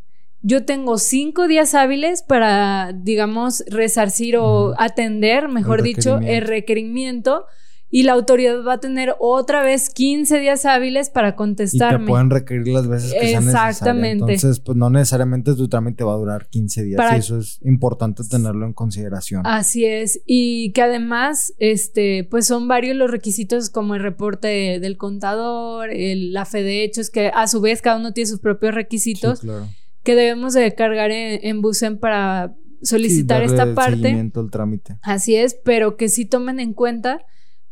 yo 0.47 0.65
tengo 0.65 0.97
cinco 0.99 1.49
días 1.49 1.75
hábiles 1.75 2.23
para, 2.23 2.93
digamos, 2.93 3.65
resarcir 3.67 4.37
o 4.37 4.81
atender, 4.81 5.49
mejor 5.49 5.83
dicho, 5.83 6.19
el 6.19 6.47
requerimiento. 6.47 7.47
Y 7.91 8.05
la 8.05 8.13
autoridad 8.13 8.65
va 8.65 8.75
a 8.75 8.81
tener 8.81 9.17
otra 9.19 9.63
vez 9.63 9.91
15 9.91 10.39
días 10.39 10.65
hábiles 10.65 11.11
para 11.11 11.35
contestarme. 11.35 12.05
Y 12.05 12.07
te 12.07 12.11
pueden 12.11 12.31
requerir 12.31 12.69
las 12.69 12.87
veces 12.87 13.13
que 13.13 13.29
sean 13.29 13.45
Exactamente. 13.45 14.35
Entonces, 14.35 14.61
pues 14.61 14.77
no 14.77 14.89
necesariamente 14.89 15.55
tu 15.55 15.69
trámite 15.69 16.05
va 16.05 16.15
a 16.15 16.17
durar 16.17 16.49
15 16.49 16.83
días. 16.85 17.13
Y 17.13 17.17
eso 17.17 17.39
es 17.39 17.59
importante 17.65 18.23
tenerlo 18.29 18.67
en 18.67 18.73
consideración. 18.73 19.43
Así 19.47 19.85
es. 19.85 20.21
Y 20.27 20.71
que 20.73 20.83
además, 20.83 21.55
este, 21.59 22.23
pues 22.31 22.47
son 22.47 22.69
varios 22.69 22.97
los 22.97 23.11
requisitos 23.11 23.69
como 23.71 23.97
el 23.97 24.03
reporte 24.03 24.79
del 24.79 24.97
contador, 24.97 25.89
la 25.93 26.45
fe 26.45 26.63
de 26.63 26.85
hechos, 26.85 27.11
que 27.11 27.33
a 27.35 27.49
su 27.49 27.61
vez 27.61 27.83
cada 27.83 27.99
uno 27.99 28.13
tiene 28.13 28.29
sus 28.29 28.39
propios 28.39 28.75
requisitos. 28.75 29.41
Sí, 29.41 29.47
claro 29.47 29.67
que 30.07 30.15
debemos 30.15 30.55
de 30.55 30.73
cargar 30.73 31.11
en, 31.11 31.41
en 31.43 31.61
Busen 31.61 31.99
para 31.99 32.55
solicitar 32.81 33.43
esta 33.43 33.75
parte. 33.75 34.11
El 34.11 34.51
trámite. 34.53 34.99
Así 35.03 35.35
es, 35.35 35.59
pero 35.65 35.97
que 35.97 36.09
sí 36.09 36.25
tomen 36.27 36.61
en 36.61 36.75
cuenta, 36.75 37.27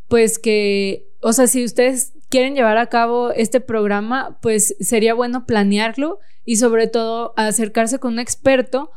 pues 0.09 0.41
que, 0.41 1.07
o 1.21 1.33
sea, 1.33 1.47
si 1.47 1.65
ustedes 1.65 2.13
quieren 2.31 2.57
llevar 2.57 2.77
a 2.77 2.89
cabo 2.89 3.31
este 3.31 3.61
programa, 3.61 4.41
pues 4.43 4.75
sería 4.81 5.15
bueno 5.15 5.47
planearlo 5.47 6.19
y 6.45 6.57
sobre 6.57 6.89
todo 6.89 7.35
acercarse 7.37 8.01
con 8.01 8.15
un 8.15 8.19
experto 8.19 8.91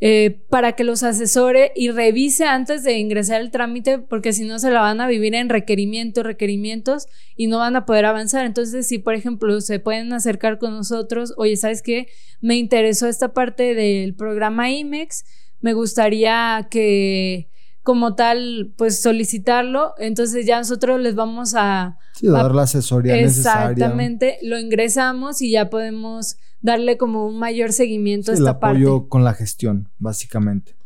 eh, 0.00 0.42
para 0.48 0.72
que 0.72 0.84
los 0.84 1.02
asesore 1.02 1.72
y 1.74 1.90
revise 1.90 2.44
antes 2.44 2.84
de 2.84 2.98
ingresar 2.98 3.40
el 3.40 3.50
trámite, 3.50 3.98
porque 3.98 4.32
si 4.32 4.44
no 4.44 4.58
se 4.60 4.70
la 4.70 4.80
van 4.80 5.00
a 5.00 5.08
vivir 5.08 5.34
en 5.34 5.48
requerimientos, 5.48 6.24
requerimientos 6.24 7.06
y 7.36 7.48
no 7.48 7.58
van 7.58 7.74
a 7.74 7.84
poder 7.84 8.04
avanzar. 8.04 8.46
Entonces, 8.46 8.86
si 8.86 8.98
por 8.98 9.14
ejemplo 9.14 9.60
se 9.60 9.80
pueden 9.80 10.12
acercar 10.12 10.58
con 10.58 10.72
nosotros, 10.72 11.34
oye, 11.36 11.56
¿sabes 11.56 11.82
qué? 11.82 12.06
Me 12.40 12.56
interesó 12.56 13.08
esta 13.08 13.32
parte 13.32 13.74
del 13.74 14.14
programa 14.14 14.70
IMEX, 14.70 15.24
me 15.60 15.72
gustaría 15.72 16.68
que 16.70 17.47
como 17.88 18.14
tal, 18.14 18.74
pues 18.76 19.00
solicitarlo, 19.00 19.94
entonces 19.96 20.44
ya 20.44 20.58
nosotros 20.58 21.00
les 21.00 21.14
vamos 21.14 21.54
a... 21.56 21.96
dar 22.20 22.54
la 22.54 22.64
asesoría 22.64 23.14
necesaria. 23.14 23.70
Exactamente, 23.70 24.36
lo 24.42 24.58
ingresamos 24.58 25.40
y 25.40 25.52
ya 25.52 25.70
podemos 25.70 26.36
darle 26.60 26.98
como 26.98 27.26
un 27.26 27.38
mayor 27.38 27.72
seguimiento 27.72 28.30
a 28.30 28.34
esta 28.34 28.42
el 28.42 28.48
apoyo 28.56 29.08
con 29.08 29.24
la 29.24 29.32
gestión, 29.32 29.88
básicamente. 29.96 30.76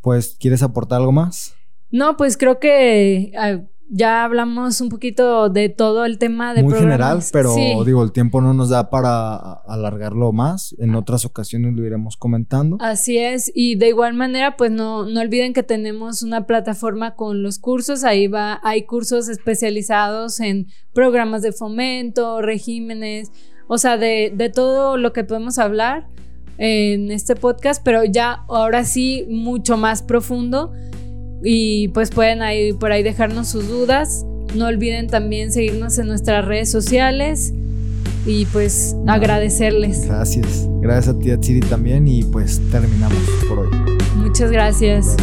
Pues, 0.00 0.36
¿quieres 0.38 0.62
aportar 0.62 1.00
algo 1.00 1.10
más? 1.10 1.56
No, 1.90 2.16
pues 2.16 2.36
creo 2.36 2.60
que 2.60 3.32
ah, 3.36 3.58
ya 3.88 4.24
hablamos 4.24 4.80
un 4.80 4.88
poquito 4.88 5.48
de 5.50 5.68
todo 5.68 6.04
el 6.04 6.18
tema 6.18 6.54
de 6.54 6.62
Muy 6.62 6.74
general, 6.74 7.22
pero 7.32 7.54
digo, 7.84 8.02
el 8.02 8.12
tiempo 8.12 8.40
no 8.40 8.54
nos 8.54 8.70
da 8.70 8.90
para 8.90 9.36
alargarlo 9.36 10.32
más. 10.32 10.74
En 10.78 10.94
otras 10.94 11.24
ocasiones 11.24 11.74
lo 11.74 11.84
iremos 11.84 12.16
comentando. 12.16 12.78
Así 12.80 13.18
es. 13.18 13.52
Y 13.54 13.76
de 13.76 13.88
igual 13.88 14.14
manera, 14.14 14.56
pues 14.56 14.70
no, 14.70 15.04
no 15.04 15.20
olviden 15.20 15.52
que 15.52 15.62
tenemos 15.62 16.22
una 16.22 16.46
plataforma 16.46 17.14
con 17.14 17.42
los 17.42 17.58
cursos. 17.58 18.04
Ahí 18.04 18.26
va, 18.26 18.60
hay 18.62 18.84
cursos 18.84 19.28
especializados 19.28 20.40
en 20.40 20.66
programas 20.92 21.42
de 21.42 21.52
fomento, 21.52 22.40
regímenes, 22.42 23.30
o 23.68 23.78
sea, 23.78 23.96
de, 23.96 24.32
de 24.34 24.48
todo 24.48 24.96
lo 24.96 25.12
que 25.12 25.24
podemos 25.24 25.58
hablar 25.58 26.08
en 26.58 27.10
este 27.10 27.34
podcast, 27.34 27.82
pero 27.84 28.04
ya 28.04 28.44
ahora 28.48 28.84
sí 28.84 29.26
mucho 29.28 29.76
más 29.76 30.02
profundo 30.02 30.72
y 31.44 31.88
pues 31.88 32.10
pueden 32.10 32.42
ahí 32.42 32.72
por 32.72 32.90
ahí 32.90 33.02
dejarnos 33.02 33.48
sus 33.48 33.68
dudas. 33.68 34.24
No 34.54 34.66
olviden 34.66 35.08
también 35.08 35.52
seguirnos 35.52 35.98
en 35.98 36.06
nuestras 36.06 36.44
redes 36.44 36.70
sociales 36.70 37.52
y 38.26 38.46
pues 38.46 38.96
agradecerles. 39.06 40.06
Gracias. 40.06 40.66
Gracias 40.80 41.14
a 41.14 41.18
ti, 41.18 41.30
Atsiri, 41.30 41.60
también 41.60 42.08
y 42.08 42.24
pues 42.24 42.60
terminamos 42.70 43.18
por 43.48 43.58
hoy. 43.60 43.68
Muchas 44.16 44.50
gracias. 44.50 45.16